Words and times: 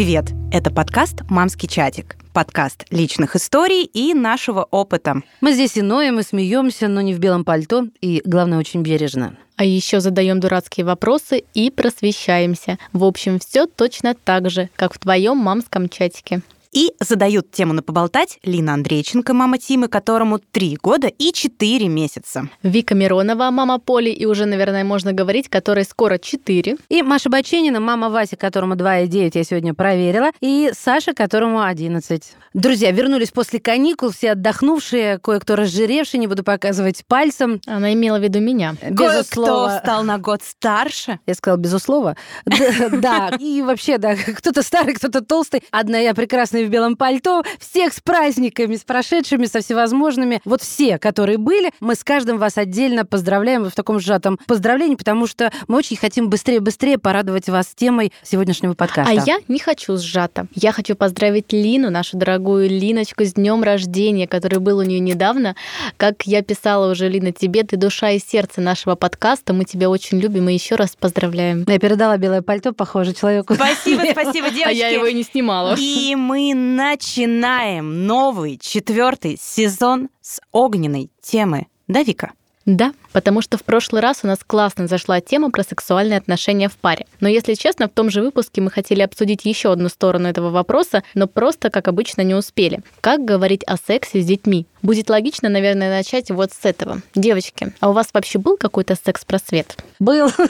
Привет! 0.00 0.30
Это 0.50 0.70
подкаст 0.70 1.24
«Мамский 1.28 1.68
чатик». 1.68 2.16
Подкаст 2.32 2.86
личных 2.88 3.36
историй 3.36 3.84
и 3.84 4.14
нашего 4.14 4.62
опыта. 4.62 5.16
Мы 5.42 5.52
здесь 5.52 5.76
и 5.76 5.82
ноем, 5.82 6.18
и 6.18 6.22
смеемся, 6.22 6.88
но 6.88 7.02
не 7.02 7.12
в 7.12 7.18
белом 7.18 7.44
пальто, 7.44 7.84
и, 8.00 8.22
главное, 8.24 8.58
очень 8.58 8.80
бережно. 8.80 9.36
А 9.56 9.64
еще 9.66 10.00
задаем 10.00 10.40
дурацкие 10.40 10.86
вопросы 10.86 11.44
и 11.52 11.70
просвещаемся. 11.70 12.78
В 12.94 13.04
общем, 13.04 13.38
все 13.40 13.66
точно 13.66 14.14
так 14.14 14.48
же, 14.48 14.70
как 14.74 14.94
в 14.94 14.98
твоем 14.98 15.36
мамском 15.36 15.90
чатике. 15.90 16.40
И 16.72 16.92
задают 17.00 17.50
тему 17.50 17.72
на 17.72 17.82
поболтать 17.82 18.38
Лина 18.44 18.74
Андрейченко, 18.74 19.34
мама 19.34 19.58
Тимы, 19.58 19.88
которому 19.88 20.38
три 20.38 20.78
года 20.80 21.08
и 21.08 21.32
четыре 21.32 21.88
месяца. 21.88 22.48
Вика 22.62 22.94
Миронова, 22.94 23.50
мама 23.50 23.80
Поли, 23.80 24.12
и 24.12 24.24
уже, 24.24 24.46
наверное, 24.46 24.84
можно 24.84 25.12
говорить, 25.12 25.48
которой 25.48 25.84
скоро 25.84 26.18
четыре. 26.18 26.76
И 26.88 27.02
Маша 27.02 27.28
Баченина, 27.28 27.80
мама 27.80 28.08
Васи, 28.08 28.36
которому 28.36 28.74
2,9 28.74 29.32
я 29.34 29.44
сегодня 29.44 29.74
проверила, 29.74 30.30
и 30.40 30.70
Саша, 30.72 31.12
которому 31.12 31.62
11. 31.62 32.22
Друзья, 32.54 32.90
вернулись 32.92 33.30
после 33.30 33.58
каникул, 33.58 34.10
все 34.10 34.32
отдохнувшие, 34.32 35.18
кое-кто 35.18 35.56
разжиревший, 35.56 36.20
не 36.20 36.26
буду 36.26 36.44
показывать 36.44 37.04
пальцем. 37.06 37.60
Она 37.66 37.92
имела 37.92 38.18
в 38.18 38.22
виду 38.22 38.40
меня. 38.40 38.74
Кое-кто 38.80 39.70
стал 39.78 40.04
на 40.04 40.18
год 40.18 40.42
старше. 40.42 41.18
Я 41.26 41.34
сказала, 41.34 41.58
безусловно. 41.58 42.16
Да, 42.90 43.30
и 43.38 43.62
вообще, 43.62 43.98
да, 43.98 44.14
кто-то 44.36 44.62
старый, 44.62 44.94
кто-то 44.94 45.20
толстый. 45.20 45.62
Одна 45.70 45.98
я 45.98 46.12
прекрасная 46.12 46.59
в 46.66 46.70
белом 46.70 46.96
пальто. 46.96 47.42
Всех 47.58 47.92
с 47.92 48.00
праздниками, 48.00 48.76
с 48.76 48.84
прошедшими, 48.84 49.46
со 49.46 49.60
всевозможными. 49.60 50.40
Вот 50.44 50.62
все, 50.62 50.98
которые 50.98 51.38
были, 51.38 51.70
мы 51.80 51.94
с 51.94 52.04
каждым 52.04 52.38
вас 52.38 52.58
отдельно 52.58 53.04
поздравляем 53.04 53.64
в 53.64 53.74
таком 53.74 54.00
сжатом 54.00 54.38
поздравлении, 54.46 54.96
потому 54.96 55.26
что 55.26 55.52
мы 55.68 55.78
очень 55.78 55.96
хотим 55.96 56.28
быстрее-быстрее 56.28 56.98
порадовать 56.98 57.48
вас 57.48 57.68
темой 57.74 58.12
сегодняшнего 58.22 58.74
подкаста. 58.74 59.10
А 59.10 59.24
я 59.26 59.38
не 59.48 59.58
хочу 59.58 59.96
сжато. 59.96 60.46
Я 60.54 60.72
хочу 60.72 60.94
поздравить 60.96 61.52
Лину, 61.52 61.90
нашу 61.90 62.16
дорогую 62.16 62.68
Линочку, 62.68 63.24
с 63.24 63.34
днем 63.34 63.62
рождения, 63.62 64.26
который 64.26 64.58
был 64.58 64.78
у 64.78 64.82
нее 64.82 65.00
недавно. 65.00 65.56
Как 65.96 66.26
я 66.26 66.42
писала 66.42 66.90
уже, 66.90 67.08
Лина, 67.08 67.32
тебе, 67.32 67.62
ты 67.62 67.76
душа 67.76 68.10
и 68.10 68.18
сердце 68.18 68.60
нашего 68.60 68.94
подкаста. 68.94 69.52
Мы 69.52 69.64
тебя 69.64 69.90
очень 69.90 70.18
любим 70.18 70.48
и 70.48 70.54
еще 70.54 70.74
раз 70.74 70.96
поздравляем. 70.98 71.64
Я 71.66 71.78
передала 71.78 72.16
белое 72.16 72.42
пальто, 72.42 72.72
похоже, 72.72 73.14
человеку. 73.14 73.54
Спасибо, 73.54 74.02
спасибо, 74.12 74.50
девочки. 74.50 74.68
А 74.68 74.70
я 74.70 74.88
его 74.88 75.06
и 75.06 75.14
не 75.14 75.22
снимала. 75.22 75.74
И 75.78 76.14
мы 76.16 76.49
начинаем 76.54 78.06
новый 78.06 78.58
четвертый 78.58 79.38
сезон 79.40 80.08
с 80.20 80.40
огненной 80.52 81.10
темы. 81.22 81.66
Да, 81.88 82.02
Вика? 82.02 82.32
Да, 82.66 82.92
потому 83.12 83.40
что 83.40 83.56
в 83.56 83.64
прошлый 83.64 84.02
раз 84.02 84.20
у 84.22 84.26
нас 84.26 84.40
классно 84.46 84.86
зашла 84.86 85.20
тема 85.20 85.50
про 85.50 85.64
сексуальные 85.64 86.18
отношения 86.18 86.68
в 86.68 86.76
паре. 86.76 87.06
Но 87.18 87.28
если 87.28 87.54
честно, 87.54 87.88
в 87.88 87.92
том 87.92 88.10
же 88.10 88.22
выпуске 88.22 88.60
мы 88.60 88.70
хотели 88.70 89.00
обсудить 89.00 89.44
еще 89.44 89.72
одну 89.72 89.88
сторону 89.88 90.28
этого 90.28 90.50
вопроса, 90.50 91.02
но 91.14 91.26
просто, 91.26 91.70
как 91.70 91.88
обычно, 91.88 92.22
не 92.22 92.34
успели. 92.34 92.80
Как 93.00 93.24
говорить 93.24 93.64
о 93.64 93.76
сексе 93.76 94.20
с 94.20 94.26
детьми? 94.26 94.66
Будет 94.82 95.10
логично, 95.10 95.48
наверное, 95.48 95.90
начать 95.90 96.30
вот 96.30 96.52
с 96.52 96.64
этого. 96.64 97.02
Девочки, 97.14 97.72
а 97.80 97.90
у 97.90 97.92
вас 97.92 98.08
вообще 98.12 98.38
был 98.38 98.56
какой-то 98.56 98.94
секс-просвет? 98.94 99.76
Был. 99.98 100.30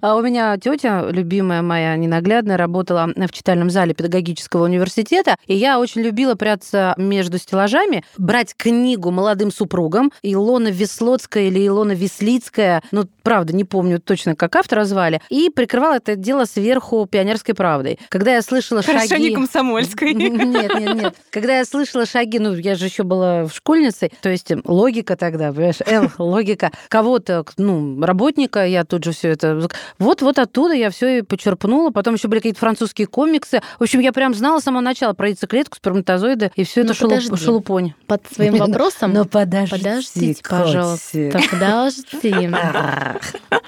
А 0.00 0.16
у 0.16 0.22
меня 0.22 0.56
тетя, 0.58 1.06
любимая 1.08 1.62
моя, 1.62 1.96
ненаглядная, 1.96 2.56
работала 2.56 3.08
в 3.14 3.32
читальном 3.32 3.70
зале 3.70 3.94
педагогического 3.94 4.64
университета, 4.64 5.36
и 5.46 5.54
я 5.54 5.78
очень 5.78 6.02
любила 6.02 6.34
прятаться 6.34 6.94
между 6.96 7.38
стеллажами, 7.38 8.04
брать 8.18 8.54
книгу 8.56 9.10
молодым 9.10 9.50
супругам, 9.50 10.12
Илона 10.22 10.68
Веслоцкая 10.68 11.44
или 11.44 11.66
Илона 11.66 11.92
Веслицкая, 11.92 12.82
ну, 12.90 13.06
правда, 13.22 13.54
не 13.54 13.64
помню 13.64 14.00
точно, 14.00 14.36
как 14.36 14.56
автора 14.56 14.84
звали, 14.84 15.20
и 15.30 15.48
прикрывала 15.48 15.96
это 15.96 16.16
дело 16.16 16.44
сверху 16.44 17.06
пионерской 17.06 17.54
правдой. 17.54 17.98
Когда 18.08 18.34
я 18.34 18.42
слышала 18.42 18.82
Хорошо, 18.82 19.08
шаги... 19.08 19.30
не 19.30 19.34
комсомольской. 19.34 20.14
Нет, 20.24 20.32
нет, 20.32 20.94
нет. 20.94 21.14
Когда 21.30 21.58
я 21.58 21.64
слышала 21.64 22.06
шаги, 22.06 22.38
ну, 22.38 22.54
я 22.54 22.74
же 22.74 22.86
еще 22.86 23.02
была 23.02 23.23
в 23.24 23.50
школьницей, 23.52 24.12
то 24.20 24.28
есть 24.28 24.52
логика 24.64 25.16
тогда, 25.16 25.52
понимаешь, 25.52 25.80
Л, 25.86 26.10
логика 26.18 26.70
кого-то, 26.88 27.44
ну, 27.56 28.00
работника, 28.04 28.66
я 28.66 28.84
тут 28.84 29.04
же 29.04 29.12
все 29.12 29.30
это... 29.30 29.68
Вот-вот 29.98 30.38
оттуда 30.38 30.74
я 30.74 30.90
все 30.90 31.18
и 31.18 31.22
почерпнула, 31.22 31.90
потом 31.90 32.14
еще 32.14 32.28
были 32.28 32.40
какие-то 32.40 32.60
французские 32.60 33.06
комиксы. 33.06 33.60
В 33.78 33.82
общем, 33.82 34.00
я 34.00 34.12
прям 34.12 34.34
знала 34.34 34.60
с 34.60 34.64
самого 34.64 34.82
начала 34.82 35.12
про 35.12 35.28
яйцеклетку, 35.28 35.76
сперматозоиды, 35.76 36.50
и 36.54 36.64
все 36.64 36.82
это 36.82 36.88
Ну, 36.88 36.94
шелуп, 36.94 37.38
шелупонь. 37.38 37.94
Под 38.06 38.22
своим 38.32 38.56
вопросом... 38.56 39.12
Но 39.12 39.24
подожди, 39.24 39.76
Подождите, 39.76 40.42
пожалуйста. 40.48 41.30
котик. 41.30 41.50
Подожди. 41.50 42.48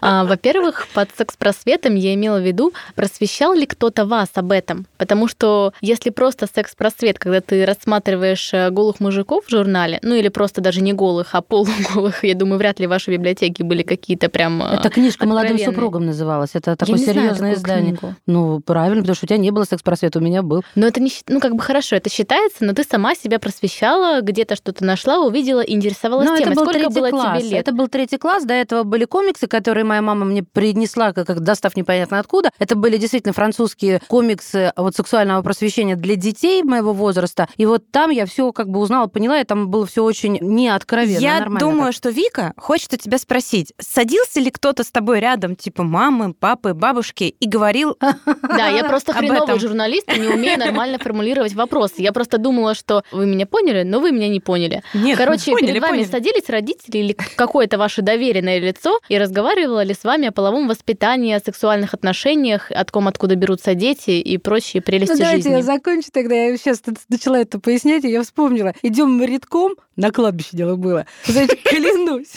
А, 0.00 0.25
Во-первых, 0.25 0.88
под 0.94 1.11
секс-просветом 1.17 1.94
я 1.94 2.15
имела 2.15 2.38
в 2.38 2.47
виду, 2.47 2.73
просвещал 2.94 3.55
ли 3.55 3.67
кто-то 3.67 4.05
вас 4.05 4.28
об 4.34 4.53
этом? 4.53 4.87
Потому 4.99 5.28
что 5.28 5.73
если 5.81 6.11
просто 6.11 6.47
секс-просвет, 6.53 7.19
когда 7.19 7.41
ты 7.41 7.65
рассматриваешь 7.65 8.53
э, 8.53 8.71
голых 8.71 9.00
мужиков 9.00 9.44
в 9.47 9.51
журнале, 9.51 9.99
ну 10.03 10.15
или 10.15 10.29
просто 10.29 10.61
даже 10.61 10.81
не 10.81 10.93
голых, 10.93 11.29
а 11.34 11.41
полуголых, 11.43 12.25
я 12.25 12.34
думаю, 12.34 12.59
вряд 12.59 12.81
ли 12.81 12.87
в 12.87 12.91
вашей 12.91 13.15
библиотеке 13.17 13.65
были 13.65 13.83
какие-то 13.83 14.29
прям 14.29 14.62
э, 14.62 14.75
Это 14.75 14.91
книжка 14.91 15.27
молодым 15.27 15.59
супругам 15.59 16.07
называлась. 16.07 16.51
Это 16.55 16.77
такое 16.77 16.99
серьезное 16.99 17.55
издание. 17.55 17.97
книгу. 17.97 18.15
Ну, 18.27 18.61
правильно, 18.61 19.03
потому 19.03 19.15
что 19.15 19.27
у 19.27 19.29
тебя 19.29 19.39
не 19.39 19.51
было 19.51 19.65
секс-просвета, 19.65 20.19
у 20.19 20.23
меня 20.23 20.43
был. 20.43 20.62
Но 20.75 20.87
это 20.87 21.01
не, 21.01 21.11
ну 21.29 21.41
как 21.41 21.55
бы 21.55 21.61
хорошо, 21.62 21.97
это 21.97 22.11
считается, 22.11 22.65
но 22.65 22.73
ты 22.73 22.85
сама 22.85 23.15
себя 23.15 23.39
просвещала, 23.39 24.21
где-то 24.21 24.56
что-то 24.56 24.85
нашла, 24.85 25.21
увидела, 25.21 25.61
интересовалась 25.61 26.27
Ну, 26.27 26.35
это 26.35 26.43
темой. 26.45 26.56
был 26.56 26.65
Сколько 26.67 26.91
было 26.91 27.11
класс. 27.11 27.39
тебе 27.43 27.51
лет? 27.51 27.61
Это 27.61 27.73
был 27.73 27.89
третий 27.89 28.19
класс. 28.19 28.45
До 28.45 28.55
этого 28.55 28.83
были 28.83 29.05
комиксы, 29.05 29.47
которые 29.47 29.85
моя 29.85 30.03
мама 30.03 30.25
мне 30.25 30.43
принесла, 30.43 31.12
как, 31.12 31.27
как 31.27 31.41
достав 31.41 31.77
непонятно 31.77 32.19
откуда. 32.19 32.51
Это 32.59 32.75
были 32.77 32.97
действительно 32.97 33.33
французские 33.33 34.01
комиксы 34.09 34.73
вот 34.77 34.95
сексуального 34.97 35.43
просвещения 35.43 35.97
для 35.97 36.17
детей 36.17 36.62
моего 36.62 36.93
возраста. 36.93 37.49
И 37.56 37.67
вот 37.67 37.91
там 37.91 38.11
я 38.11 38.27
все 38.27 38.53
как 38.53 38.69
бы 38.69 38.81
узнала, 38.81 39.06
поняла, 39.06 39.36
и 39.41 39.45
там 39.45 39.69
было 39.69 39.87
все 39.87 40.03
очень 40.05 40.39
неоткровенно. 40.41 41.19
Я 41.19 41.47
думаю, 41.59 41.93
так. 41.93 41.95
что 41.95 42.11
Вика 42.11 42.53
хочет 42.57 42.93
у 42.93 42.97
тебя 42.97 43.19
спросить, 43.19 43.73
садился 43.79 44.41
ли 44.41 44.51
кто-то 44.51 44.83
с 44.85 44.91
тобой 44.91 45.21
рядом, 45.21 45.57
типа 45.57 45.83
мамы, 45.83 46.35
папы, 46.35 46.75
бабушки, 46.75 47.25
и 47.25 47.49
говорил, 47.49 47.97
Да, 48.43 48.69
я 48.69 48.85
просто 48.89 49.13
хреновый 49.13 49.59
журналист 49.59 50.11
и 50.15 50.19
не 50.21 50.29
умею 50.29 50.59
нормально 50.59 50.99
формулировать 50.99 51.55
вопросы. 51.55 51.95
Я 51.99 52.13
просто 52.13 52.39
думала, 52.39 52.75
что 52.75 53.03
вы 53.13 53.27
меня 53.27 53.47
поняли, 53.47 53.83
но 53.83 54.01
вы 54.01 54.13
меня 54.13 54.29
не 54.29 54.41
поняли. 54.41 54.83
нет, 54.95 55.17
Короче, 55.19 55.53
поняли, 55.53 55.67
перед 55.69 55.83
вами 55.83 55.93
поняли. 55.99 56.09
садились 56.11 56.49
родители 56.49 56.99
или 56.99 57.13
какое-то 57.13 57.79
ваше 57.79 58.03
доверенное 58.03 58.59
лицо 58.59 59.01
и 59.09 59.19
разговаривала 59.19 59.83
ли 59.83 59.95
с 59.95 60.05
вами 60.05 60.29
о 60.29 60.33
половом 60.33 60.69
воспитании, 60.69 61.35
о 61.35 61.41
сексуальных 61.41 61.95
отношениях, 61.95 62.71
о 62.71 62.85
том, 62.85 63.09
откуда 63.09 63.35
берутся 63.37 63.75
дети 63.75 64.11
и 64.11 64.39
прочие 64.39 64.81
прелести 64.83 65.13
Ну, 65.13 65.19
давайте 65.19 65.43
жизни. 65.43 65.57
я 65.57 65.63
закончу 65.63 66.09
тогда. 66.13 66.35
Я 66.35 66.57
сейчас 66.57 66.83
начала 67.09 67.39
это 67.39 67.59
пояснять, 67.59 68.05
и 68.05 68.09
я 68.11 68.23
вспомнила. 68.23 68.73
Идем 68.83 69.13
мы 69.13 69.25
редком, 69.26 69.75
на 69.97 70.10
кладбище 70.10 70.50
дело 70.53 70.76
было. 70.76 71.06
Значит, 71.26 71.62
клянусь. 71.62 72.34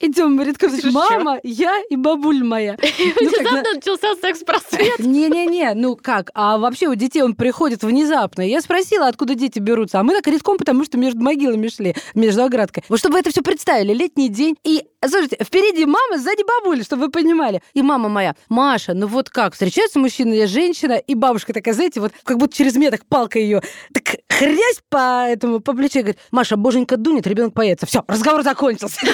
Идем 0.00 0.34
мы 0.34 0.44
редком. 0.44 0.70
Значит, 0.70 0.86
Шучу. 0.86 0.98
мама, 0.98 1.40
я 1.42 1.80
и 1.88 1.96
бабуль 1.96 2.42
моя. 2.44 2.76
Ну, 3.20 3.28
Внезапно 3.28 3.74
начался 3.74 4.14
секс-просвет. 4.16 4.98
Не-не-не, 4.98 5.74
ну 5.74 5.96
как? 5.96 6.30
А 6.34 6.58
вообще 6.58 6.88
у 6.88 6.94
детей 6.94 7.22
он 7.22 7.34
приходит 7.34 7.82
внезапно. 7.82 8.42
Я 8.42 8.60
спросила, 8.60 9.08
откуда 9.08 9.34
дети 9.34 9.58
берутся. 9.58 10.00
А 10.00 10.02
мы 10.02 10.14
так 10.14 10.26
редком, 10.26 10.58
потому 10.58 10.84
что 10.84 10.98
между 10.98 11.20
могилами 11.20 11.68
шли, 11.68 11.94
между 12.14 12.42
оградкой. 12.44 12.84
Вот 12.88 12.98
чтобы 12.98 13.18
это 13.18 13.30
все 13.30 13.42
представили, 13.42 13.92
летний 13.92 14.28
день. 14.28 14.56
И, 14.64 14.84
слушайте, 15.08 15.36
впереди 15.42 15.86
мама, 15.86 16.18
сзади 16.18 16.42
бабуля, 16.42 16.84
чтобы 16.84 17.06
вы 17.06 17.10
понимали. 17.10 17.62
И 17.74 17.82
мама 17.82 18.08
моя, 18.08 18.34
Маша, 18.48 18.94
ну 18.94 19.06
вот 19.06 19.30
как, 19.30 19.52
встречается 19.52 19.98
мужчина 19.98 20.34
и 20.34 20.46
женщина, 20.46 20.94
и 20.94 21.14
бабушка 21.14 21.52
такая, 21.52 21.74
знаете, 21.74 22.00
вот 22.00 22.12
как 22.24 22.38
будто 22.38 22.56
через 22.56 22.76
меня 22.76 22.90
так 22.90 23.04
палка 23.06 23.38
ее 23.38 23.62
так 23.92 24.16
хрясь 24.28 24.80
по 24.88 25.26
этому, 25.28 25.60
по 25.60 25.74
плечу, 25.74 25.98
и 25.98 26.02
говорит, 26.02 26.20
Маша, 26.30 26.56
боженька 26.56 26.96
дунет, 26.96 27.26
ребенок 27.26 27.52
поется. 27.52 27.86
Все, 27.86 28.04
разговор 28.06 28.42
закончился. 28.42 29.00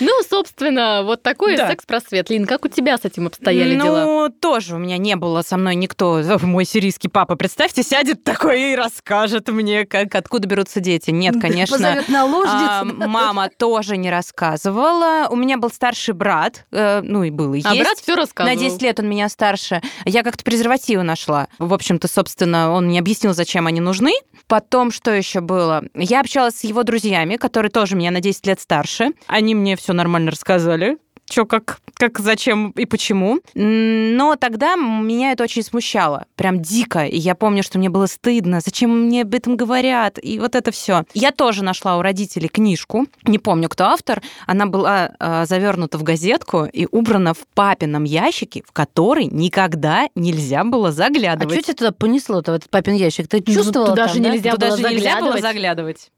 Ну, 0.00 0.12
собственно, 0.28 1.02
вот 1.02 1.22
такой 1.22 1.56
секс-просвет. 1.56 2.30
Лин, 2.30 2.46
как 2.46 2.64
у 2.64 2.68
тебя 2.68 2.98
с 2.98 3.04
этим 3.04 3.26
обстояли 3.26 3.74
ну, 3.74 3.84
дела? 3.84 4.28
тоже 4.28 4.76
у 4.76 4.78
меня 4.78 4.98
не 4.98 5.16
было 5.16 5.42
со 5.42 5.56
мной 5.56 5.74
никто, 5.74 6.22
мой 6.42 6.64
сирийский 6.64 7.08
папа, 7.08 7.36
представьте, 7.36 7.82
сядет 7.82 8.22
такой 8.22 8.72
и 8.72 8.76
расскажет 8.76 9.48
мне, 9.48 9.86
как, 9.86 10.14
откуда 10.14 10.46
берутся 10.46 10.80
дети. 10.80 11.10
Нет, 11.10 11.40
конечно. 11.40 11.76
Позовет 11.76 12.08
наложницу. 12.08 12.56
А, 12.68 12.84
мама 12.84 13.48
тоже 13.48 13.96
не 13.96 14.10
рассказывала. 14.50 15.28
У 15.30 15.36
меня 15.36 15.58
был 15.58 15.70
старший 15.70 16.14
брат, 16.14 16.66
э, 16.70 17.00
ну 17.02 17.22
и 17.24 17.30
был 17.30 17.54
и 17.54 17.62
А 17.64 17.74
есть. 17.74 17.80
брат 17.84 17.98
все 17.98 18.14
рассказывал. 18.14 18.54
На 18.56 18.60
10 18.60 18.82
лет 18.82 19.00
он 19.00 19.08
меня 19.08 19.28
старше. 19.28 19.82
Я 20.04 20.22
как-то 20.22 20.44
презервативы 20.44 21.02
нашла. 21.02 21.48
В 21.58 21.72
общем-то, 21.74 22.08
собственно, 22.08 22.70
он 22.70 22.86
мне 22.86 22.98
объяснил, 22.98 23.34
зачем 23.34 23.66
они 23.66 23.80
нужны. 23.80 24.12
Потом, 24.46 24.90
что 24.90 25.10
еще 25.10 25.40
было? 25.40 25.84
Я 25.94 26.20
общалась 26.20 26.56
с 26.56 26.64
его 26.64 26.82
друзьями, 26.82 27.36
которые 27.36 27.70
тоже 27.70 27.96
меня 27.96 28.10
на 28.10 28.20
10 28.20 28.46
лет 28.46 28.60
старше. 28.60 29.10
Они 29.26 29.54
мне 29.54 29.76
все 29.76 29.92
нормально 29.92 30.30
рассказали. 30.30 30.98
Что, 31.30 31.44
как, 31.44 31.80
как, 31.94 32.18
зачем 32.18 32.70
и 32.70 32.86
почему. 32.86 33.40
Но 33.54 34.36
тогда 34.36 34.76
меня 34.76 35.32
это 35.32 35.44
очень 35.44 35.62
смущало, 35.62 36.26
прям 36.36 36.60
дико. 36.62 37.04
И 37.04 37.16
я 37.16 37.34
помню, 37.34 37.62
что 37.62 37.78
мне 37.78 37.88
было 37.88 38.06
стыдно, 38.06 38.60
зачем 38.60 39.06
мне 39.06 39.22
об 39.22 39.34
этом 39.34 39.56
говорят, 39.56 40.18
и 40.22 40.38
вот 40.38 40.54
это 40.54 40.70
все. 40.70 41.04
Я 41.14 41.32
тоже 41.32 41.64
нашла 41.64 41.98
у 41.98 42.02
родителей 42.02 42.48
книжку, 42.48 43.06
не 43.24 43.38
помню, 43.38 43.68
кто 43.68 43.84
автор, 43.86 44.22
она 44.46 44.66
была 44.66 45.10
э, 45.18 45.46
завернута 45.46 45.98
в 45.98 46.02
газетку 46.02 46.64
и 46.64 46.86
убрана 46.90 47.34
в 47.34 47.46
папином 47.54 48.04
ящике, 48.04 48.62
в 48.66 48.72
который 48.72 49.26
никогда 49.26 50.08
нельзя 50.14 50.64
было 50.64 50.92
заглядывать. 50.92 51.56
А 51.56 51.60
что 51.60 51.62
тебя 51.62 51.74
туда 51.74 51.92
понесло-то, 51.92 52.52
в 52.52 52.54
этот 52.54 52.70
папин 52.70 52.94
ящик? 52.94 53.28
Ты 53.28 53.40
чувствовала 53.40 53.88
ну, 53.88 53.92
туда 53.92 54.06
там, 54.06 54.14
же 54.14 54.22
да? 54.22 54.30
нельзя 54.30 54.50
Туда 54.52 54.68
было 54.68 54.76
же 54.76 54.82
нельзя 54.84 55.20
было 55.20 55.38
заглядывать. 55.38 56.10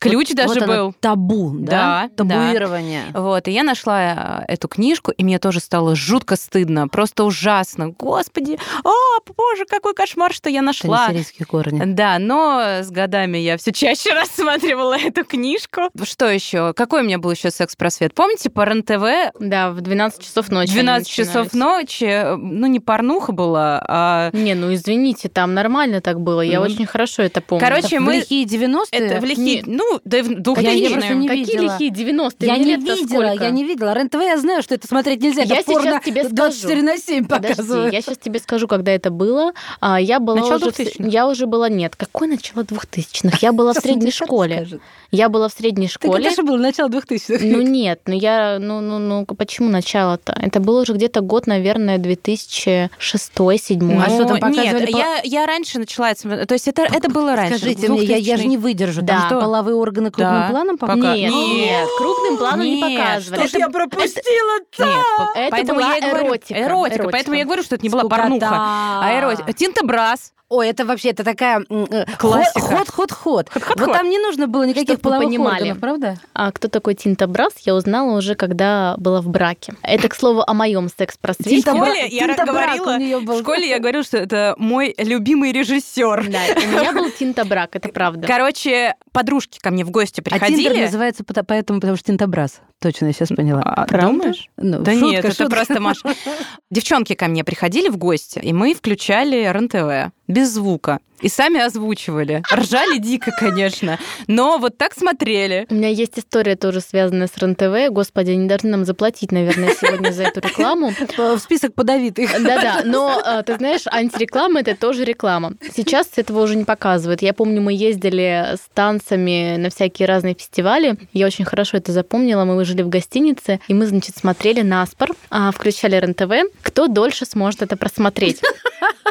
Ключ 0.00 0.28
Вот- 0.30 0.36
даже 0.36 0.54
вот 0.54 0.62
оно, 0.62 0.72
был. 0.72 0.92
табу, 1.00 1.50
да? 1.58 2.08
Да, 2.16 2.24
Табуирование. 2.24 3.04
Вот, 3.14 3.48
и 3.48 3.52
я 3.52 3.62
нашла 3.62 4.42
э, 4.48 4.52
эту 4.52 4.68
книжку, 4.68 5.10
и 5.12 5.24
мне 5.24 5.38
тоже 5.38 5.60
стало 5.60 5.94
жутко 5.96 6.36
стыдно, 6.36 6.88
просто 6.88 7.24
ужасно. 7.24 7.90
Господи, 7.90 8.58
о, 8.84 8.90
боже, 9.36 9.64
какой 9.68 9.94
кошмар, 9.94 10.32
что 10.32 10.48
я 10.50 10.54
не 10.60 10.66
нашла. 10.66 11.08
сирийские 11.08 11.46
корни. 11.46 11.82
Да, 11.84 12.18
но 12.18 12.60
с 12.82 12.90
годами 12.90 13.38
я 13.38 13.56
все 13.56 13.72
чаще 13.72 14.12
рассматривала 14.14 14.96
эту 14.98 15.24
книжку. 15.24 15.82
Что 16.02 16.26
еще? 16.28 16.72
Какой 16.74 17.00
у 17.02 17.04
меня 17.04 17.18
был 17.18 17.30
еще 17.30 17.50
секс-просвет? 17.50 18.14
Помните, 18.14 18.50
по 18.50 18.64
РЕН-ТВ 18.64 19.32
Да, 19.40 19.70
в 19.70 19.80
12 19.80 20.22
часов 20.22 20.48
ночи. 20.50 20.70
они 20.72 20.80
12 20.82 21.08
часов 21.08 21.52
ночи, 21.54 22.04
э, 22.04 22.36
ну, 22.36 22.66
не 22.66 22.80
порнуха 22.80 23.32
была, 23.32 23.82
а... 23.86 24.30
Не, 24.32 24.54
ну 24.54 24.72
извините, 24.74 25.28
там 25.28 25.54
нормально 25.54 26.00
так 26.00 26.20
было. 26.20 26.40
Я 26.40 26.58
Ну, 26.60 26.66
очень 26.66 26.86
хорошо 26.86 27.22
это 27.22 27.40
помню. 27.40 27.64
короче, 27.64 27.96
Это 27.96 28.00
мы- 28.00 28.12
в 28.12 28.16
лихие 28.16 28.44
90-е? 28.46 28.98
Это 28.98 29.20
в 29.20 29.24
лихие... 29.24 29.56
Нет. 29.56 29.66
Ну, 29.66 29.83
да 30.04 30.18
и 30.18 30.22
в 30.22 30.30
Я- 30.30 30.36
я 30.36 30.42
2000 30.88 30.92
просто 30.92 31.14
не 31.14 31.28
Какие 31.28 31.44
видела. 31.44 31.62
лихие 31.78 31.90
90-е? 31.90 32.46
Я 32.48 32.56
не 32.58 32.76
видела, 32.76 32.96
сколько? 32.96 33.44
я 33.44 33.50
не 33.50 33.64
видела. 33.64 33.94
РЕН-ТВ 33.94 34.20
я 34.22 34.36
знаю, 34.38 34.62
что 34.62 34.74
это 34.74 34.86
смотреть 34.88 35.22
нельзя. 35.22 35.42
Я 35.42 35.56
это 35.56 35.64
порно 35.72 35.90
сейчас 35.90 36.04
тебе 36.04 36.28
24 36.28 36.82
на 36.82 36.98
7 36.98 37.24
Подожди, 37.26 37.54
показывают. 37.56 37.92
я 37.92 38.00
сейчас 38.02 38.18
тебе 38.18 38.38
скажу, 38.40 38.68
когда 38.68 38.92
это 38.92 39.10
было. 39.10 39.52
А, 39.80 40.00
я 40.00 40.20
была 40.20 40.36
Начало 40.40 40.56
уже... 40.56 40.70
в 40.70 40.74
с- 40.74 40.78
2000-х. 40.80 41.08
Я 41.08 41.28
уже 41.28 41.46
была... 41.46 41.68
Нет, 41.68 41.96
какое 41.96 42.28
начало 42.28 42.62
2000-х? 42.62 43.38
Я 43.40 43.52
была 43.52 43.72
в 43.72 43.76
средней 43.78 44.10
школе. 44.10 44.66
Я 45.10 45.28
была 45.28 45.48
в 45.48 45.52
средней 45.52 45.88
Так 45.88 45.94
школе. 46.02 46.26
это 46.26 46.36
же 46.36 46.42
было 46.42 46.56
начало 46.56 46.88
2000-х. 46.88 47.44
Ну 47.44 47.60
нет, 47.62 48.00
ну 48.06 48.14
я, 48.14 48.58
ну, 48.60 48.80
ну, 48.80 48.98
ну, 48.98 49.24
почему 49.26 49.68
начало-то? 49.68 50.32
Это 50.40 50.60
было 50.60 50.82
уже 50.82 50.92
где-то 50.92 51.20
год, 51.20 51.46
наверное, 51.46 51.98
2006-2007. 51.98 54.02
А 54.02 54.08
что 54.10 54.24
там 54.24 54.28
Ну, 54.28 54.34
показывали 54.40 54.86
Нет, 54.86 54.90
я, 54.90 55.20
я 55.24 55.46
раньше 55.46 55.78
начала... 55.78 56.14
То 56.14 56.54
есть 56.54 56.68
это, 56.68 56.82
это 56.82 57.08
было 57.10 57.36
раньше. 57.36 57.58
Скажите 57.58 57.88
мне, 57.88 58.02
я, 58.04 58.16
я 58.16 58.36
же 58.36 58.42
2000-й. 58.44 58.48
не 58.48 58.56
выдержу. 58.58 59.02
Да. 59.02 59.18
Там 59.20 59.26
что, 59.28 59.40
половые 59.40 59.73
органы 59.74 60.10
крупным 60.10 60.40
Да. 60.42 60.48
планом 60.50 60.78
Пока- 60.78 60.94
показывают? 60.94 61.34
Нет, 61.34 61.54
нет, 61.56 61.88
крупным 61.98 62.36
планом 62.38 62.60
не 62.66 62.80
Нет, 62.80 62.98
показывали. 63.00 63.46
что 63.48 63.58
Это- 63.58 63.70
пропустила-то? 63.70 64.84
Нет, 64.84 64.96
по- 65.16 65.38
Это 65.38 65.50
поэтому 65.50 65.80
была 65.80 65.92
я 65.94 65.98
и 65.98 66.00
говорю- 66.10 66.26
эротика. 66.28 66.54
Эротика, 66.54 66.96
Эротика. 66.96 67.08
поэтому 67.12 67.36
я 67.36 67.44
говорю, 67.44 67.62
что 67.62 67.74
это 67.74 67.82
не 67.84 67.88
была 67.90 68.00
Скукота. 68.02 68.22
порнуха, 68.22 68.48
а 68.50 69.18
эротика. 69.20 69.52
Тинтобрас. 69.52 70.32
Ой, 70.50 70.68
это 70.68 70.84
вообще, 70.84 71.10
это 71.10 71.24
такая... 71.24 71.64
э, 71.68 72.04
Классика. 72.18 72.60
Ход, 72.60 72.88
ход, 72.90 73.10
ход. 73.12 73.48
Ход-ход-ход. 73.50 73.78
Вот 73.86 73.92
там 73.96 74.08
не 74.08 74.18
нужно 74.18 74.46
было 74.46 74.64
никаких 74.64 74.96
Чтоб 74.98 75.04
вы 75.04 75.10
половых 75.10 75.26
понимали. 75.28 75.54
органов, 75.62 75.80
правда? 75.80 76.16
А 76.34 76.52
кто 76.52 76.68
такой 76.68 76.94
Тинтобрас, 76.94 77.54
я 77.60 77.74
узнала 77.74 78.16
уже, 78.16 78.34
когда 78.34 78.94
была 78.98 79.20
в 79.22 79.28
браке. 79.28 79.74
Это, 79.82 80.08
к 80.08 80.14
слову, 80.14 80.44
о 80.46 80.52
моем 80.54 80.88
секс-просвете. 80.88 81.56
В 81.56 81.60
школе 81.74 82.06
я 82.08 82.26
Тинтобрак 82.28 82.76
говорила, 82.78 83.20
был. 83.20 83.36
в 83.36 83.40
школе 83.40 83.68
я 83.68 83.78
говорю, 83.78 84.02
что 84.02 84.18
это 84.18 84.54
мой 84.58 84.94
любимый 84.98 85.50
режиссер. 85.52 86.28
Да, 86.30 86.38
у 86.56 86.68
меня 86.68 86.92
был 86.92 87.10
Тинтобрак, 87.10 87.74
это 87.76 87.88
правда. 87.88 88.26
Короче, 88.26 88.94
подружки 89.12 89.58
ко 89.58 89.70
мне 89.70 89.84
в 89.84 89.90
гости 89.90 90.20
А 90.20 90.24
приходили. 90.24 90.82
называется 90.82 91.24
пото- 91.24 91.44
поэтому, 91.46 91.80
потому 91.80 91.96
что 91.96 92.06
тинтобраз. 92.06 92.60
Точно, 92.80 93.06
я 93.06 93.12
сейчас 93.12 93.28
поняла. 93.28 93.62
А, 93.64 93.86
Правда? 93.86 94.08
думаешь? 94.08 94.48
Ну, 94.58 94.80
Да 94.80 94.92
шутка, 94.92 95.06
нет, 95.06 95.24
это 95.24 95.34
шутка. 95.34 95.50
просто 95.56 95.80
Маша. 95.80 96.14
Девчонки 96.70 97.14
ко 97.14 97.28
мне 97.28 97.42
приходили 97.44 97.88
в 97.88 97.96
гости, 97.96 98.40
и 98.40 98.52
мы 98.52 98.74
включали 98.74 99.36
РЕН-ТВ 99.50 100.12
без 100.28 100.52
звука. 100.52 101.00
И 101.20 101.28
сами 101.28 101.58
озвучивали. 101.58 102.42
Ржали 102.52 102.98
дико, 102.98 103.30
конечно. 103.38 103.98
Но 104.26 104.58
вот 104.58 104.76
так 104.76 104.92
смотрели. 104.94 105.66
У 105.70 105.74
меня 105.74 105.88
есть 105.88 106.18
история 106.18 106.54
тоже 106.54 106.80
связанная 106.80 107.28
с 107.28 107.38
РЕН-ТВ. 107.38 107.94
Господи, 107.94 108.32
они 108.32 108.46
должны 108.46 108.70
нам 108.70 108.84
заплатить, 108.84 109.32
наверное, 109.32 109.74
сегодня 109.80 110.10
за 110.10 110.24
эту 110.24 110.40
рекламу. 110.40 110.92
В 111.16 111.38
список 111.38 111.72
подавит 111.74 112.18
их. 112.18 112.30
Да-да, 112.42 112.82
но 112.84 113.22
э, 113.24 113.42
ты 113.44 113.56
знаешь, 113.56 113.82
антиреклама 113.86 114.60
это 114.60 114.76
тоже 114.76 115.04
реклама. 115.04 115.54
Сейчас 115.74 116.08
этого 116.16 116.42
уже 116.42 116.56
не 116.56 116.64
показывают. 116.64 117.22
Я 117.22 117.32
помню, 117.32 117.62
мы 117.62 117.72
ездили 117.72 118.56
с 118.56 118.68
танцами 118.74 119.56
на 119.56 119.70
всякие 119.70 120.06
разные 120.06 120.34
фестивали. 120.34 120.98
Я 121.14 121.26
очень 121.26 121.46
хорошо 121.46 121.78
это 121.78 121.92
запомнила. 121.92 122.44
Мы 122.44 122.62
жили 122.66 122.82
в 122.82 122.90
гостинице, 122.90 123.60
и 123.68 123.72
мы, 123.72 123.86
значит, 123.86 124.16
смотрели 124.16 124.60
на 124.60 124.84
спор, 124.84 125.10
включали 125.52 125.96
РЕН-ТВ. 125.96 126.52
Кто 126.60 126.86
дольше 126.86 127.24
сможет 127.24 127.62
это 127.62 127.78
просмотреть? 127.78 128.42